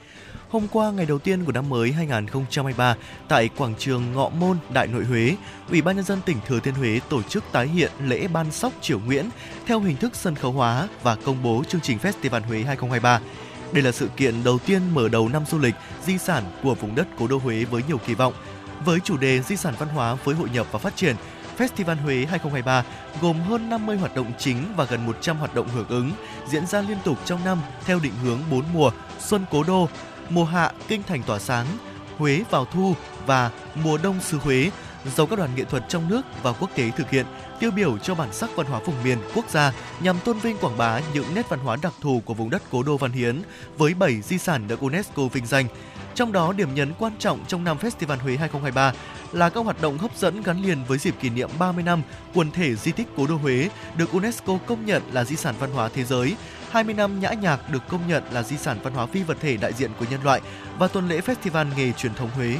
[0.48, 2.96] Hôm qua, ngày đầu tiên của năm mới 2023,
[3.28, 5.36] tại quảng trường Ngọ Môn, Đại Nội Huế,
[5.70, 8.72] Ủy ban nhân dân tỉnh Thừa Thiên Huế tổ chức tái hiện lễ ban sóc
[8.80, 9.28] Triều Nguyễn
[9.66, 13.20] theo hình thức sân khấu hóa và công bố chương trình Festival Huế 2023.
[13.72, 15.74] Đây là sự kiện đầu tiên mở đầu năm du lịch
[16.06, 18.34] di sản của vùng đất cố đô Huế với nhiều kỳ vọng.
[18.84, 21.16] Với chủ đề di sản văn hóa với hội nhập và phát triển,
[21.62, 22.84] Festival Huế 2023
[23.20, 26.12] gồm hơn 50 hoạt động chính và gần 100 hoạt động hưởng ứng
[26.48, 29.88] diễn ra liên tục trong năm theo định hướng 4 mùa Xuân Cố Đô,
[30.28, 31.66] mùa hạ Kinh Thành Tỏa Sáng,
[32.18, 32.94] Huế vào thu
[33.26, 34.70] và mùa đông xứ Huế
[35.16, 37.26] do các đoàn nghệ thuật trong nước và quốc tế thực hiện
[37.60, 40.78] tiêu biểu cho bản sắc văn hóa vùng miền quốc gia nhằm tôn vinh quảng
[40.78, 43.42] bá những nét văn hóa đặc thù của vùng đất cố đô Văn Hiến
[43.78, 45.66] với 7 di sản được UNESCO vinh danh.
[46.14, 48.92] Trong đó, điểm nhấn quan trọng trong năm Festival Huế 2023
[49.32, 52.02] là các hoạt động hấp dẫn gắn liền với dịp kỷ niệm 30 năm
[52.34, 55.70] quần thể di tích Cố đô Huế được UNESCO công nhận là di sản văn
[55.70, 56.36] hóa thế giới,
[56.70, 59.56] 20 năm nhã nhạc được công nhận là di sản văn hóa phi vật thể
[59.56, 60.40] đại diện của nhân loại
[60.78, 62.56] và tuần lễ Festival nghề truyền thống Huế.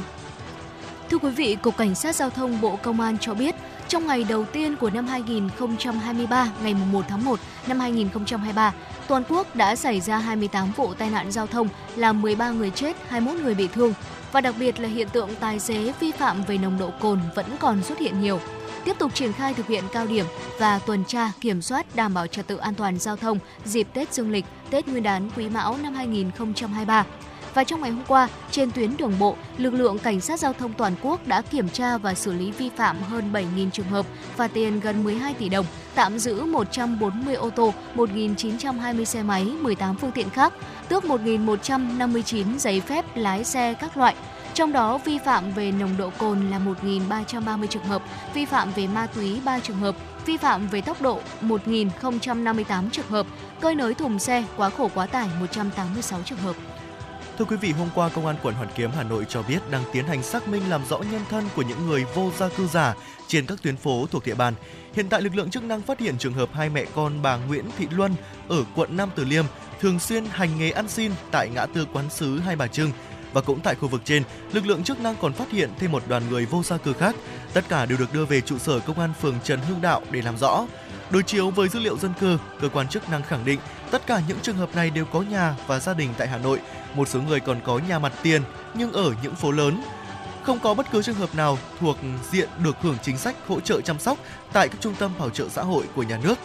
[1.09, 3.55] Thưa quý vị, Cục Cảnh sát Giao thông Bộ Công an cho biết,
[3.87, 8.73] trong ngày đầu tiên của năm 2023, ngày 1 tháng 1 năm 2023,
[9.07, 12.95] toàn quốc đã xảy ra 28 vụ tai nạn giao thông, làm 13 người chết,
[13.07, 13.93] 21 người bị thương.
[14.31, 17.45] Và đặc biệt là hiện tượng tài xế vi phạm về nồng độ cồn vẫn
[17.59, 18.39] còn xuất hiện nhiều.
[18.85, 20.25] Tiếp tục triển khai thực hiện cao điểm
[20.59, 24.13] và tuần tra kiểm soát đảm bảo trật tự an toàn giao thông dịp Tết
[24.13, 27.05] Dương lịch, Tết Nguyên đán Quý Mão năm 2023.
[27.53, 30.73] Và trong ngày hôm qua, trên tuyến đường bộ, lực lượng cảnh sát giao thông
[30.73, 34.05] toàn quốc đã kiểm tra và xử lý vi phạm hơn 7.000 trường hợp,
[34.35, 35.65] phạt tiền gần 12 tỷ đồng,
[35.95, 40.53] tạm giữ 140 ô tô, 1.920 xe máy, 18 phương tiện khác,
[40.89, 44.15] tước 1.159 giấy phép lái xe các loại.
[44.53, 48.03] Trong đó, vi phạm về nồng độ cồn là 1.330 trường hợp,
[48.33, 53.07] vi phạm về ma túy 3 trường hợp, vi phạm về tốc độ 1.058 trường
[53.07, 53.25] hợp,
[53.61, 56.55] cơi nới thùng xe quá khổ quá tải 186 trường hợp.
[57.37, 59.83] Thưa quý vị, hôm qua Công an quận Hoàn Kiếm Hà Nội cho biết đang
[59.93, 62.95] tiến hành xác minh làm rõ nhân thân của những người vô gia cư giả
[63.27, 64.53] trên các tuyến phố thuộc địa bàn.
[64.93, 67.65] Hiện tại lực lượng chức năng phát hiện trường hợp hai mẹ con bà Nguyễn
[67.77, 68.15] Thị Luân
[68.49, 69.45] ở quận Nam Từ Liêm
[69.81, 72.91] thường xuyên hành nghề ăn xin tại ngã tư quán sứ Hai Bà Trưng.
[73.33, 76.03] Và cũng tại khu vực trên, lực lượng chức năng còn phát hiện thêm một
[76.07, 77.15] đoàn người vô gia cư khác.
[77.53, 80.21] Tất cả đều được đưa về trụ sở công an phường Trần Hưng Đạo để
[80.21, 80.65] làm rõ.
[81.13, 83.59] Đối chiếu với dữ liệu dân cư, cơ quan chức năng khẳng định
[83.91, 86.59] tất cả những trường hợp này đều có nhà và gia đình tại Hà Nội.
[86.95, 88.41] Một số người còn có nhà mặt tiền
[88.73, 89.83] nhưng ở những phố lớn.
[90.43, 91.97] Không có bất cứ trường hợp nào thuộc
[92.31, 94.17] diện được hưởng chính sách hỗ trợ chăm sóc
[94.53, 96.35] tại các trung tâm bảo trợ xã hội của nhà nước.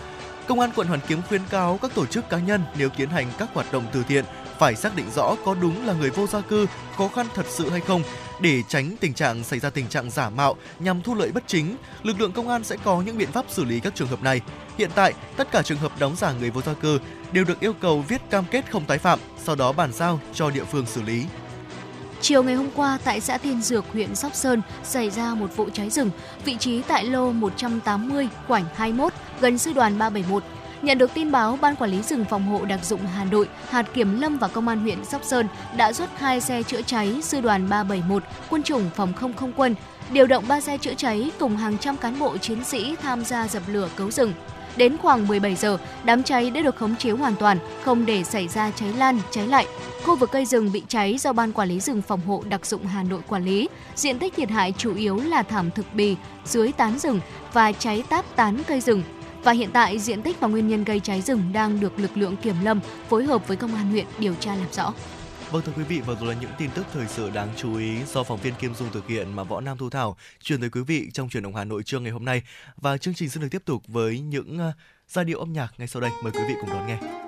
[0.49, 3.27] Công an quận Hoàn Kiếm khuyến cáo các tổ chức cá nhân nếu tiến hành
[3.39, 4.25] các hoạt động từ thiện
[4.59, 6.67] phải xác định rõ có đúng là người vô gia cư,
[6.97, 8.03] khó khăn thật sự hay không
[8.41, 11.77] để tránh tình trạng xảy ra tình trạng giả mạo nhằm thu lợi bất chính.
[12.03, 14.41] Lực lượng công an sẽ có những biện pháp xử lý các trường hợp này.
[14.79, 16.99] Hiện tại, tất cả trường hợp đóng giả người vô gia cư
[17.33, 20.51] đều được yêu cầu viết cam kết không tái phạm, sau đó bàn giao cho
[20.51, 21.25] địa phương xử lý.
[22.21, 25.69] Chiều ngày hôm qua tại xã Tiên Dược, huyện Sóc Sơn xảy ra một vụ
[25.73, 26.11] cháy rừng,
[26.45, 30.43] vị trí tại lô 180, khoảnh 21, gần sư đoàn 371.
[30.83, 33.87] Nhận được tin báo, Ban Quản lý rừng phòng hộ đặc dụng Hà Nội, hạt
[33.95, 37.41] kiểm lâm và công an huyện Sóc Sơn đã xuất hai xe chữa cháy sư
[37.41, 39.75] đoàn 371, quân chủng phòng không không quân,
[40.11, 43.49] điều động 3 xe chữa cháy cùng hàng trăm cán bộ chiến sĩ tham gia
[43.49, 44.33] dập lửa cứu rừng.
[44.77, 48.49] Đến khoảng 17 giờ, đám cháy đã được khống chế hoàn toàn, không để xảy
[48.49, 49.67] ra cháy lan, cháy lại.
[50.05, 52.87] Khu vực cây rừng bị cháy do Ban Quản lý rừng phòng hộ đặc dụng
[52.87, 53.69] Hà Nội quản lý.
[53.95, 57.21] Diện tích thiệt hại chủ yếu là thảm thực bì, dưới tán rừng
[57.53, 59.03] và cháy táp tán cây rừng.
[59.49, 62.37] Và hiện tại, diện tích và nguyên nhân gây cháy rừng đang được lực lượng
[62.37, 64.95] kiểm lâm phối hợp với công an huyện điều tra làm rõ.
[65.51, 68.05] Vâng thưa quý vị, vừa rồi là những tin tức thời sự đáng chú ý
[68.13, 70.81] do phóng viên Kim Dung thực hiện mà Võ Nam Thu Thảo truyền tới quý
[70.81, 72.43] vị trong truyền động Hà Nội trưa ngày hôm nay.
[72.77, 74.73] Và chương trình sẽ được tiếp tục với những ờ,
[75.09, 76.11] giai điệu âm nhạc ngay sau đây.
[76.23, 77.28] Mời quý vị cùng đón nghe.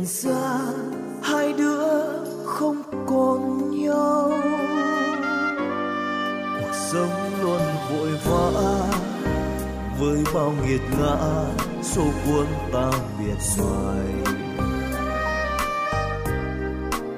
[0.00, 0.58] Nhận ra
[1.22, 1.84] hai đứa
[2.46, 4.30] không còn nhau
[6.60, 7.10] cuộc sống
[7.42, 7.60] luôn
[7.90, 8.90] vội vã
[9.98, 11.16] với bao nghiệt ngã,
[11.82, 14.06] số cuốn ta biệt xoài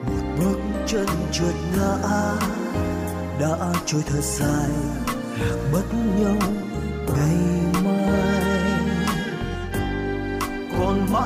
[0.07, 1.97] một bước chân trượt ngã,
[3.41, 4.71] đã trôi thật dài,
[5.41, 5.85] lạc mất
[6.21, 6.37] nhau
[7.17, 7.37] ngày
[7.85, 8.02] mai.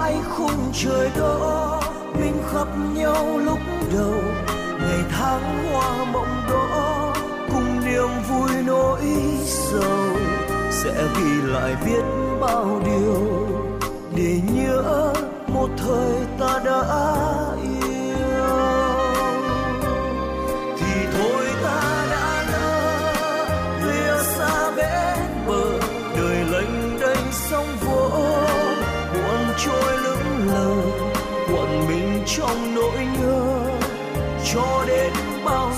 [0.07, 1.81] Mãi khung trời đó,
[2.21, 3.59] mình khắp nhau lúc
[3.93, 4.23] đầu.
[4.81, 7.13] Ngày tháng hoa mộng đó,
[7.49, 9.01] cùng niềm vui nỗi
[9.45, 10.17] sầu.
[10.71, 12.03] Sẽ ghi lại biết
[12.41, 13.47] bao điều
[14.17, 15.13] để nhớ
[15.49, 16.83] một thời ta đã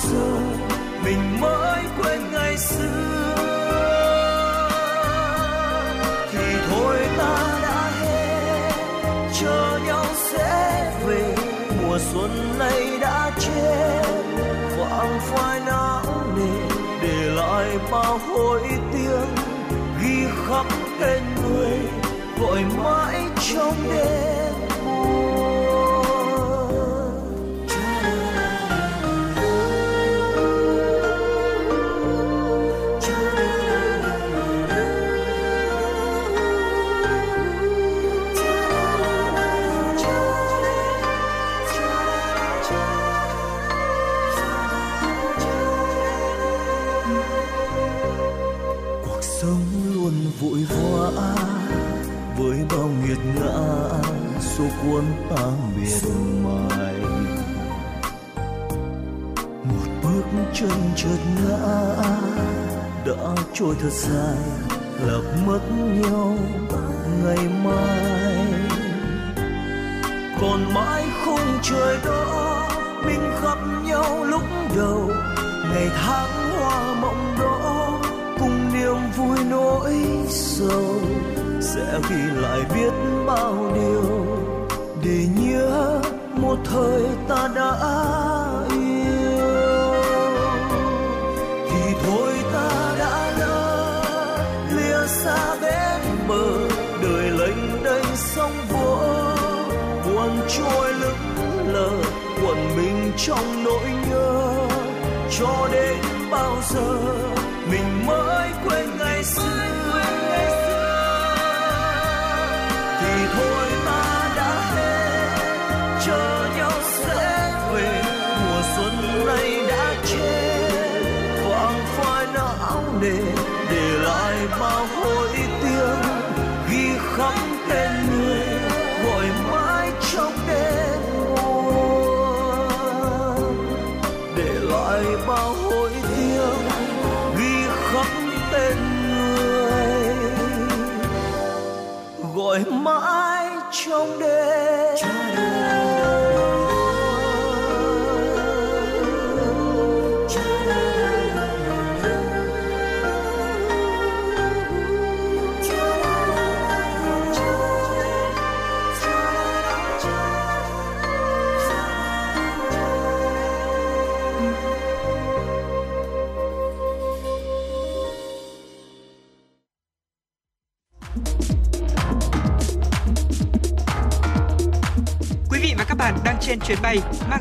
[0.02, 0.40] giờ,
[1.04, 3.34] mình mới quên ngày xưa.
[6.32, 8.70] Thì thôi ta đã hết,
[9.40, 11.34] chờ nhau sẽ về.
[11.82, 14.02] Mùa xuân này đã chết
[14.78, 16.02] vàng phai não
[16.36, 16.76] nề.
[17.02, 18.62] Để lại bao hối
[18.92, 19.26] tiếc,
[20.02, 20.66] ghi khắc
[21.00, 21.78] tên người,
[22.40, 23.20] gọi mãi
[23.54, 24.27] trong đêm.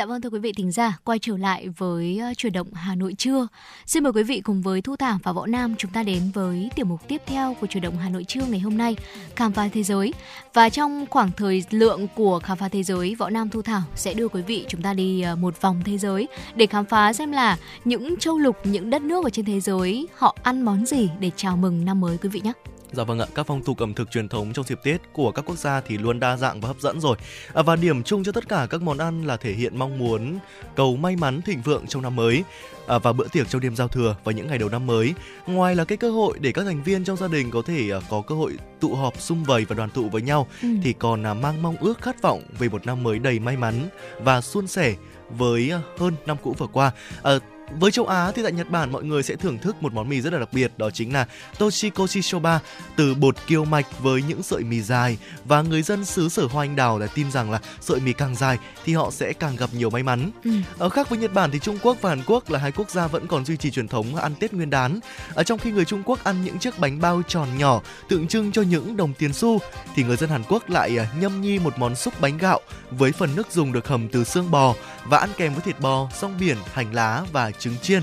[0.00, 2.94] Dạ vâng thưa quý vị thính giả, quay trở lại với ờ, chuyển động Hà
[2.94, 3.48] Nội trưa.
[3.86, 6.70] Xin mời quý vị cùng với Thu Thảo và Võ Nam chúng ta đến với
[6.74, 8.96] tiểu mục tiếp theo của chuyển động Hà Nội trưa ngày hôm nay,
[9.36, 10.12] khám phá thế giới.
[10.54, 14.14] Và trong khoảng thời lượng của khám phá thế giới, Võ Nam Thu Thảo sẽ
[14.14, 17.32] đưa quý vị chúng ta đi ờ, một vòng thế giới để khám phá xem
[17.32, 21.10] là những châu lục, những đất nước ở trên thế giới họ ăn món gì
[21.20, 22.52] để chào mừng năm mới quý vị nhé.
[22.92, 25.44] Dạ vâng ạ, các phong tục ẩm thực truyền thống trong dịp Tết của các
[25.46, 27.16] quốc gia thì luôn đa dạng và hấp dẫn rồi.
[27.54, 30.38] À, và điểm chung cho tất cả các món ăn là thể hiện mong muốn
[30.76, 32.44] cầu may mắn thịnh vượng trong năm mới.
[32.86, 35.14] À, và bữa tiệc trong đêm giao thừa và những ngày đầu năm mới.
[35.46, 38.00] Ngoài là cái cơ hội để các thành viên trong gia đình có thể à,
[38.10, 40.68] có cơ hội tụ họp sum vầy và đoàn tụ với nhau Ừ.
[40.82, 43.88] thì còn à, mang mong ước khát vọng về một năm mới đầy may mắn
[44.22, 44.94] và suôn sẻ
[45.30, 46.92] với à, hơn năm cũ vừa qua.
[47.22, 47.32] À,
[47.78, 50.20] với châu Á thì tại Nhật Bản mọi người sẽ thưởng thức một món mì
[50.20, 51.26] rất là đặc biệt đó chính là
[51.58, 52.60] Toshikoshi Soba
[52.96, 56.64] từ bột kiêu mạch với những sợi mì dài và người dân xứ sở hoa
[56.64, 59.70] anh đào đã tin rằng là sợi mì càng dài thì họ sẽ càng gặp
[59.72, 60.30] nhiều may mắn.
[60.44, 60.50] Ừ.
[60.78, 63.06] Ở khác với Nhật Bản thì Trung Quốc và Hàn Quốc là hai quốc gia
[63.06, 65.00] vẫn còn duy trì truyền thống ăn Tết Nguyên đán.
[65.34, 68.52] Ở trong khi người Trung Quốc ăn những chiếc bánh bao tròn nhỏ tượng trưng
[68.52, 69.58] cho những đồng tiền xu
[69.94, 72.60] thì người dân Hàn Quốc lại à, nhâm nhi một món xúc bánh gạo
[72.90, 74.74] với phần nước dùng được hầm từ xương bò
[75.04, 78.02] và ăn kèm với thịt bò, rong biển, hành lá và trứng chiên.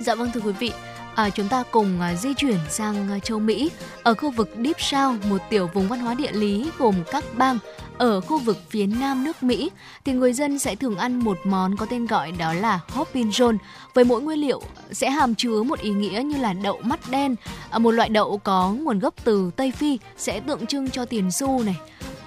[0.00, 0.72] Dạ vâng thưa quý vị,
[1.14, 3.70] à, chúng ta cùng à, di chuyển sang à, châu Mỹ.
[4.02, 7.58] Ở khu vực Deep South, một tiểu vùng văn hóa địa lý gồm các bang
[7.98, 9.70] ở khu vực phía nam nước Mỹ,
[10.04, 13.56] thì người dân sẽ thường ăn một món có tên gọi đó là Hoppin John
[13.94, 14.62] với mỗi nguyên liệu
[14.92, 17.36] sẽ hàm chứa một ý nghĩa như là đậu mắt đen,
[17.70, 21.30] à, một loại đậu có nguồn gốc từ Tây Phi sẽ tượng trưng cho tiền
[21.30, 21.76] xu này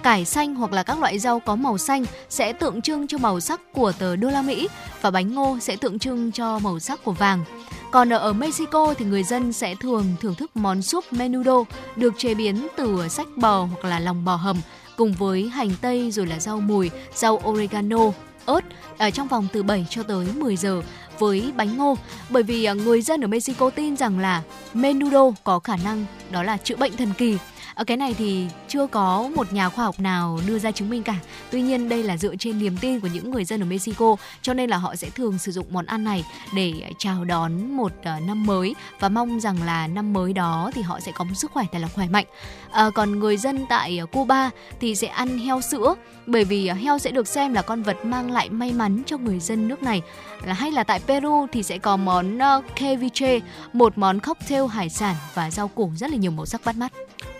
[0.02, 3.40] cải xanh hoặc là các loại rau có màu xanh sẽ tượng trưng cho màu
[3.40, 4.68] sắc của tờ đô la Mỹ
[5.02, 7.44] và bánh ngô sẽ tượng trưng cho màu sắc của vàng.
[7.90, 11.64] Còn ở Mexico thì người dân sẽ thường thưởng thức món súp menudo
[11.96, 14.56] được chế biến từ sách bò hoặc là lòng bò hầm
[14.96, 17.98] cùng với hành tây rồi là rau mùi, rau oregano,
[18.46, 18.64] ớt
[18.98, 20.82] ở trong vòng từ 7 cho tới 10 giờ
[21.18, 21.96] với bánh ngô
[22.28, 24.42] bởi vì à, người dân ở Mexico tin rằng là
[24.74, 27.38] menudo có khả năng đó là chữa bệnh thần kỳ
[27.74, 31.02] ở cái này thì chưa có một nhà khoa học nào đưa ra chứng minh
[31.02, 31.14] cả.
[31.50, 34.54] Tuy nhiên đây là dựa trên niềm tin của những người dân ở Mexico cho
[34.54, 36.24] nên là họ sẽ thường sử dụng món ăn này
[36.54, 40.82] để chào đón một ờ, năm mới và mong rằng là năm mới đó thì
[40.82, 42.24] họ sẽ có một sức khỏe thật là khỏe mạnh.
[42.70, 44.50] À, còn người dân tại Cuba
[44.80, 45.94] thì sẽ ăn heo sữa
[46.26, 49.40] bởi vì heo sẽ được xem là con vật mang lại may mắn cho người
[49.40, 50.02] dân nước này.
[50.44, 53.40] Là hay là tại Peru thì sẽ có món ờ, ceviche,
[53.72, 56.92] một món cocktail hải sản và rau củ rất là nhiều màu sắc bắt mắt.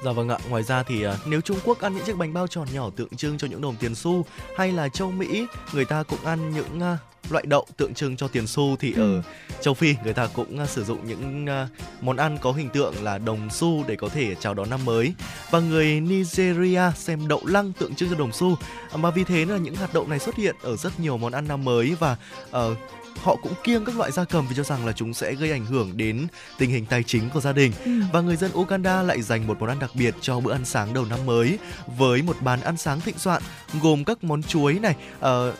[0.04, 2.68] Dạ vâng ạ, ngoài ra thì nếu Trung Quốc ăn những chiếc bánh bao tròn
[2.72, 4.24] nhỏ tượng trưng cho những đồng tiền xu
[4.56, 6.98] hay là châu Mỹ người ta cũng ăn những à,
[7.30, 9.16] loại đậu tượng trưng cho tiền xu thì ừ.
[9.16, 9.22] ở
[9.60, 13.04] châu Phi người ta cũng uh, sử dụng những uh, món ăn có hình tượng
[13.04, 15.14] là đồng xu để có thể chào đón năm mới
[15.50, 18.56] và người Nigeria xem đậu lăng tượng trưng cho đồng xu
[18.94, 21.48] mà vì thế là những hạt đậu này xuất hiện ở rất nhiều món ăn
[21.48, 22.16] năm mới và
[22.50, 22.78] uh,
[23.22, 25.66] họ cũng kiêng các loại gia cầm vì cho rằng là chúng sẽ gây ảnh
[25.66, 26.26] hưởng đến
[26.58, 27.90] tình hình tài chính của gia đình ừ.
[28.12, 30.94] và người dân Uganda lại dành một món ăn đặc biệt cho bữa ăn sáng
[30.94, 31.58] đầu năm mới
[31.96, 33.42] với một bàn ăn sáng thịnh soạn
[33.82, 35.54] gồm các món chuối này uh,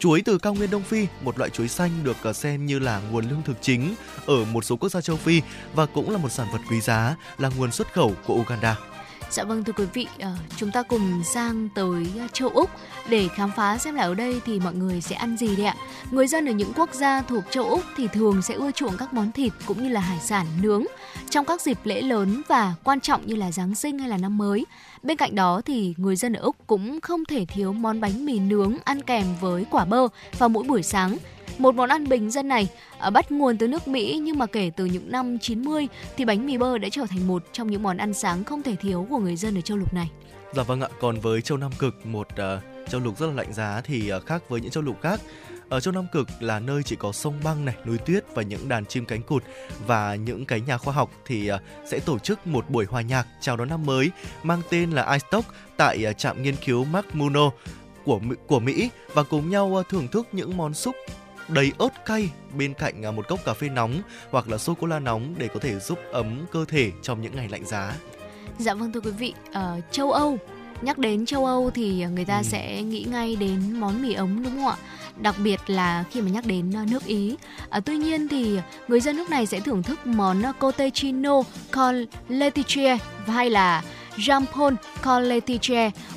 [0.00, 3.00] Chuối từ cao nguyên Đông Phi, một loại chuối xanh được ờ, xem như là
[3.10, 3.94] nguồn lương thực chính
[4.26, 5.42] ở một số quốc gia châu Phi
[5.74, 8.89] và cũng là một sản vật quý giá, là nguồn xuất khẩu của Uganda.
[9.30, 12.70] Dạ vâng thưa quý vị, ờ, chúng ta cùng sang tới ờ, châu Úc
[13.08, 15.74] để khám phá xem là ở đây thì mọi người sẽ ăn gì đấy ạ.
[16.10, 19.14] Người dân ở những quốc gia thuộc châu Úc thì thường sẽ ưa chuộng các
[19.14, 20.84] món thịt cũng như là hải sản nướng
[21.30, 24.38] trong các dịp lễ lớn và quan trọng như là Giáng sinh hay là năm
[24.38, 24.66] mới.
[25.02, 28.38] Bên cạnh đó thì người dân ở Úc cũng không thể thiếu món bánh mì
[28.38, 30.08] nướng ăn kèm với quả bơ
[30.38, 31.18] vào mỗi buổi sáng
[31.60, 32.68] một món ăn bình dân này
[32.98, 36.46] à, bắt nguồn từ nước Mỹ nhưng mà kể từ những năm 90 thì bánh
[36.46, 39.18] mì bơ đã trở thành một trong những món ăn sáng không thể thiếu của
[39.18, 40.10] người dân ở châu lục này.
[40.54, 43.52] Dạ vâng ạ, còn với châu Nam Cực, một uh, châu lục rất là lạnh
[43.52, 45.20] giá thì uh, khác với những châu lục khác,
[45.68, 48.68] ở châu Nam Cực là nơi chỉ có sông băng này, núi tuyết và những
[48.68, 49.44] đàn chim cánh cụt
[49.86, 53.26] và những cái nhà khoa học thì uh, sẽ tổ chức một buổi hòa nhạc
[53.40, 54.10] chào đón năm mới
[54.42, 57.50] mang tên là iStock tại uh, trạm nghiên cứu McMurdo
[58.04, 60.94] của của Mỹ và cùng nhau uh, thưởng thức những món súp
[61.52, 64.86] đầy ớt cay bên cạnh à, một cốc cà phê nóng hoặc là sô cô
[64.86, 67.92] la nóng để có thể giúp ấm cơ thể trong những ngày lạnh giá.
[68.58, 70.38] Dạ vâng thưa quý vị, ở uh, châu Âu
[70.82, 72.42] nhắc đến châu Âu thì người ta ừ.
[72.42, 74.76] sẽ nghĩ ngay đến món mì ống đúng không ạ?
[75.20, 77.36] Đặc biệt là khi mà nhắc đến à, nước Ý.
[77.70, 78.58] À, tuy nhiên thì
[78.88, 82.96] người dân nước này sẽ thưởng thức món cotechino con letitia
[83.26, 83.82] hay là
[84.16, 85.28] Jampon con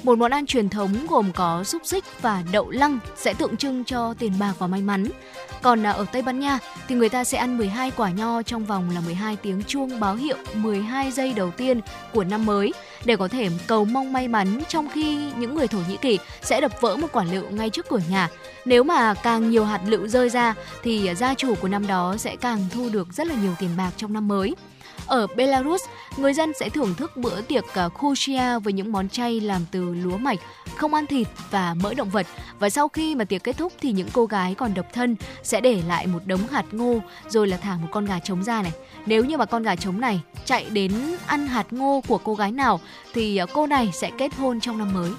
[0.03, 3.83] một món ăn truyền thống gồm có xúc xích và đậu lăng sẽ tượng trưng
[3.83, 5.05] cho tiền bạc và may mắn.
[5.61, 8.65] Còn à, ở Tây Ban Nha thì người ta sẽ ăn 12 quả nho trong
[8.65, 11.81] vòng là 12 tiếng chuông báo hiệu 12 giây đầu tiên
[12.13, 12.73] của năm mới
[13.05, 16.61] để có thể cầu mong may mắn trong khi những người Thổ Nhĩ Kỳ sẽ
[16.61, 18.29] đập vỡ một quả lựu ngay trước cửa nhà.
[18.65, 22.35] Nếu mà càng nhiều hạt lựu rơi ra thì gia chủ của năm đó sẽ
[22.35, 24.55] càng thu được rất là nhiều tiền bạc trong năm mới.
[25.07, 25.81] Ở Belarus,
[26.17, 29.93] người dân sẽ thưởng thức bữa tiệc à, kuchia với những món chay làm từ
[29.93, 30.39] lúa mạch,
[30.75, 32.27] không ăn thịt và mỡ động vật.
[32.59, 35.61] Và sau khi mà tiệc kết thúc thì những cô gái còn độc thân sẽ
[35.61, 36.99] để lại một đống hạt ngô
[37.29, 38.71] rồi là thả một con gà trống ra này.
[39.05, 40.91] Nếu như mà con gà trống này chạy đến
[41.25, 42.79] ăn hạt ngô của cô gái nào
[43.13, 45.11] thì à, cô này sẽ kết hôn trong năm mới.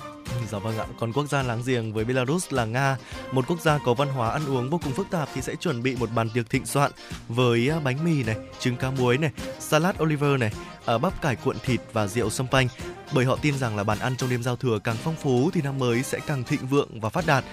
[0.51, 0.87] Dạ vâng ạ.
[1.01, 2.97] Còn quốc gia láng giềng với Belarus là Nga,
[3.33, 5.83] một quốc gia có văn hóa ăn uống vô cùng phức tạp thì sẽ chuẩn
[5.83, 6.91] bị một bàn tiệc thịnh soạn
[7.29, 9.31] với à, bánh mì này, trứng cá muối này,
[9.61, 10.53] salad oliver này,
[10.85, 12.69] ở bắp cải cuộn thịt và rượu sâm panh.
[13.13, 15.63] Bởi họ tin rằng là bàn ăn trong đêm giao thừa càng phong phú thì
[15.63, 17.45] năm mới sẽ càng thịnh vượng và phát đạt.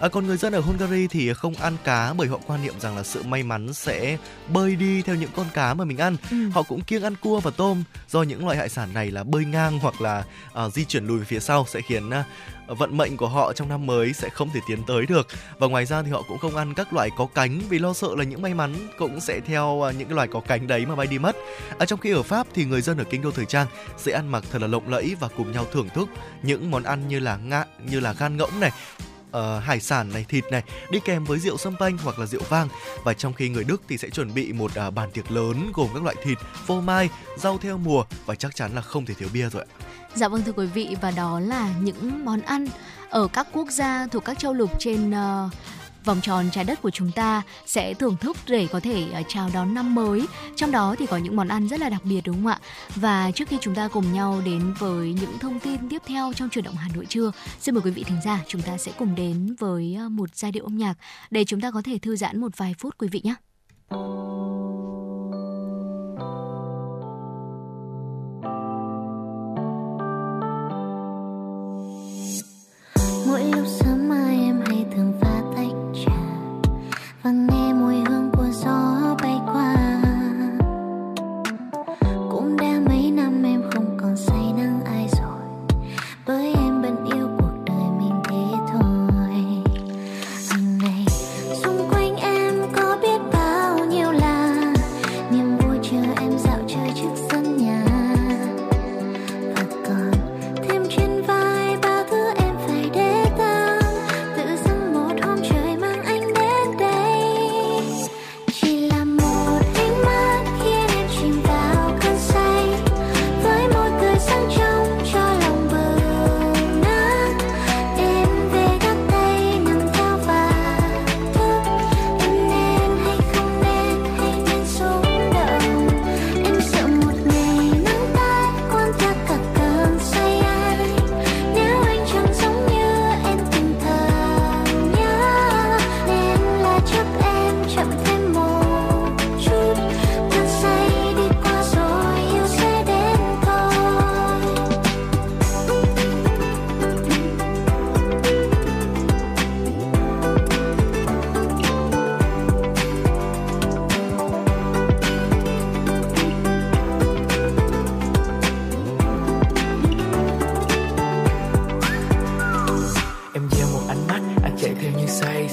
[0.00, 2.96] À, còn người dân ở Hungary thì không ăn cá bởi họ quan niệm rằng
[2.96, 4.16] là sự may mắn sẽ
[4.48, 6.16] bơi đi theo những con cá mà mình ăn.
[6.30, 6.48] Ừ.
[6.48, 9.44] Họ cũng kiêng ăn cua và tôm do những loại hải sản này là bơi
[9.44, 10.24] ngang hoặc là
[10.66, 13.68] uh, di chuyển lùi về phía sau sẽ khiến uh, vận mệnh của họ trong
[13.68, 15.26] năm mới sẽ không thể tiến tới được
[15.58, 18.08] và ngoài ra thì họ cũng không ăn các loại có cánh vì lo sợ
[18.16, 21.06] là những may mắn cũng sẽ theo những cái loài có cánh đấy mà bay
[21.06, 21.36] đi mất.
[21.78, 23.66] Ở trong khi ở Pháp thì người dân ở kinh đô thời trang
[23.98, 26.08] sẽ ăn mặc thật là lộng lẫy và cùng nhau thưởng thức
[26.42, 28.70] những món ăn như là ngạ như là gan ngỗng này,
[29.36, 32.42] uh, hải sản này, thịt này đi kèm với rượu sâm panh hoặc là rượu
[32.48, 32.68] vang.
[33.04, 35.88] Và trong khi người Đức thì sẽ chuẩn bị một uh, bàn tiệc lớn gồm
[35.94, 39.28] các loại thịt, phô mai, rau theo mùa và chắc chắn là không thể thiếu
[39.32, 39.74] bia rồi ạ.
[40.14, 42.66] Dạ vâng thưa quý vị và đó là những món ăn
[43.10, 45.52] ở các quốc gia thuộc các châu lục trên uh,
[46.04, 49.50] vòng tròn trái đất của chúng ta sẽ thưởng thức để có thể à, chào
[49.54, 50.26] đón năm mới.
[50.56, 52.58] Trong đó thì có những món ăn rất là đặc biệt đúng không ạ?
[52.96, 56.48] Và trước khi chúng ta cùng nhau đến với những thông tin tiếp theo trong
[56.48, 59.14] chuyển động Hà Nội trưa, xin mời quý vị thính giả chúng ta sẽ cùng
[59.14, 60.94] đến với à, một giai điệu âm nhạc
[61.30, 63.34] để chúng ta có thể thư giãn một vài phút quý vị nhé.
[73.26, 74.19] mỗi lúc sớm mai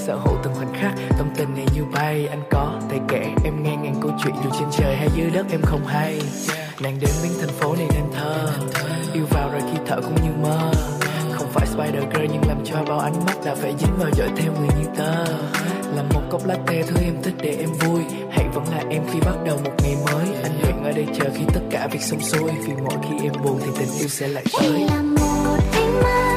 [0.07, 2.27] Sở hữu từng khoảnh khắc, tâm tình này như bay.
[2.27, 5.45] Anh có thể kể em nghe ngàn câu chuyện Dù trên trời hay dưới đất
[5.51, 6.21] em không hay.
[6.81, 8.49] Nàng đến biến thành phố này nên thơ
[9.13, 10.71] Yêu vào rồi khi thở cũng như mơ.
[11.31, 14.29] Không phải spider girl nhưng làm cho bao ánh mắt Đã phải dính vào dõi
[14.37, 15.25] theo người như tơ.
[15.95, 18.01] Là một cốc latte thứ em thích để em vui.
[18.31, 20.25] Hãy vẫn là em khi bắt đầu một ngày mới.
[20.43, 22.51] Anh nguyện ở đây chờ khi tất cả việc xong xuôi.
[22.67, 24.87] Vì mỗi khi em buồn thì tình yêu sẽ lại tới.
[24.89, 26.36] Là một ánh mắt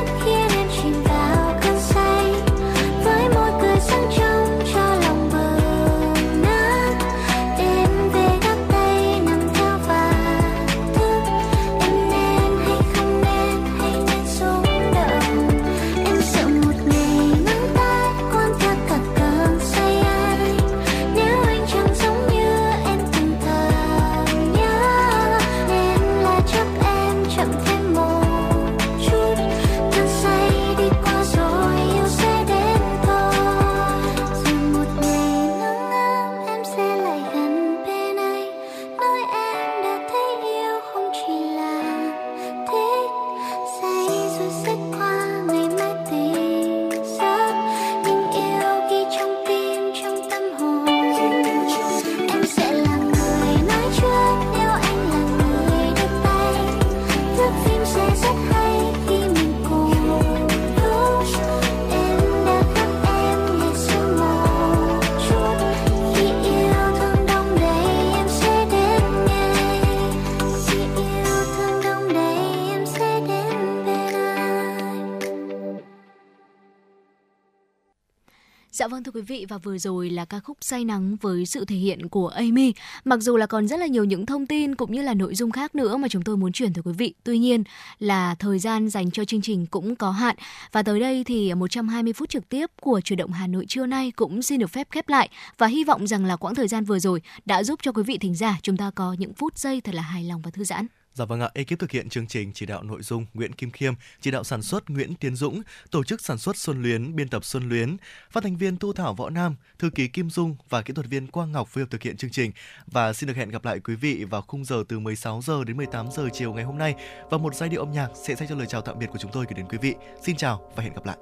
[79.20, 82.28] quý vị, và vừa rồi là ca khúc Say Nắng với sự thể hiện của
[82.28, 82.72] Amy.
[83.04, 85.50] Mặc dù là còn rất là nhiều những thông tin cũng như là nội dung
[85.50, 87.14] khác nữa mà chúng tôi muốn chuyển tới quý vị.
[87.24, 87.64] Tuy nhiên
[87.98, 90.36] là thời gian dành cho chương trình cũng có hạn.
[90.72, 94.10] Và tới đây thì 120 phút trực tiếp của Chủ động Hà Nội trưa nay
[94.10, 95.28] cũng xin được phép khép lại.
[95.58, 98.18] Và hy vọng rằng là quãng thời gian vừa rồi đã giúp cho quý vị
[98.18, 100.86] thính giả chúng ta có những phút giây thật là hài lòng và thư giãn.
[101.20, 103.94] Dạ vâng ạ, ekip thực hiện chương trình chỉ đạo nội dung Nguyễn Kim Khiêm,
[104.20, 107.44] chỉ đạo sản xuất Nguyễn Tiến Dũng, tổ chức sản xuất Xuân Luyến, biên tập
[107.44, 107.96] Xuân Luyến,
[108.30, 111.26] phát thanh viên Thu Thảo Võ Nam, thư ký Kim Dung và kỹ thuật viên
[111.26, 112.52] Quang Ngọc phối hợp thực hiện chương trình.
[112.86, 115.76] Và xin được hẹn gặp lại quý vị vào khung giờ từ 16 giờ đến
[115.76, 116.94] 18 giờ chiều ngày hôm nay
[117.30, 119.32] và một giai điệu âm nhạc sẽ dành cho lời chào tạm biệt của chúng
[119.32, 119.94] tôi gửi đến quý vị.
[120.22, 121.16] Xin chào và hẹn gặp lại.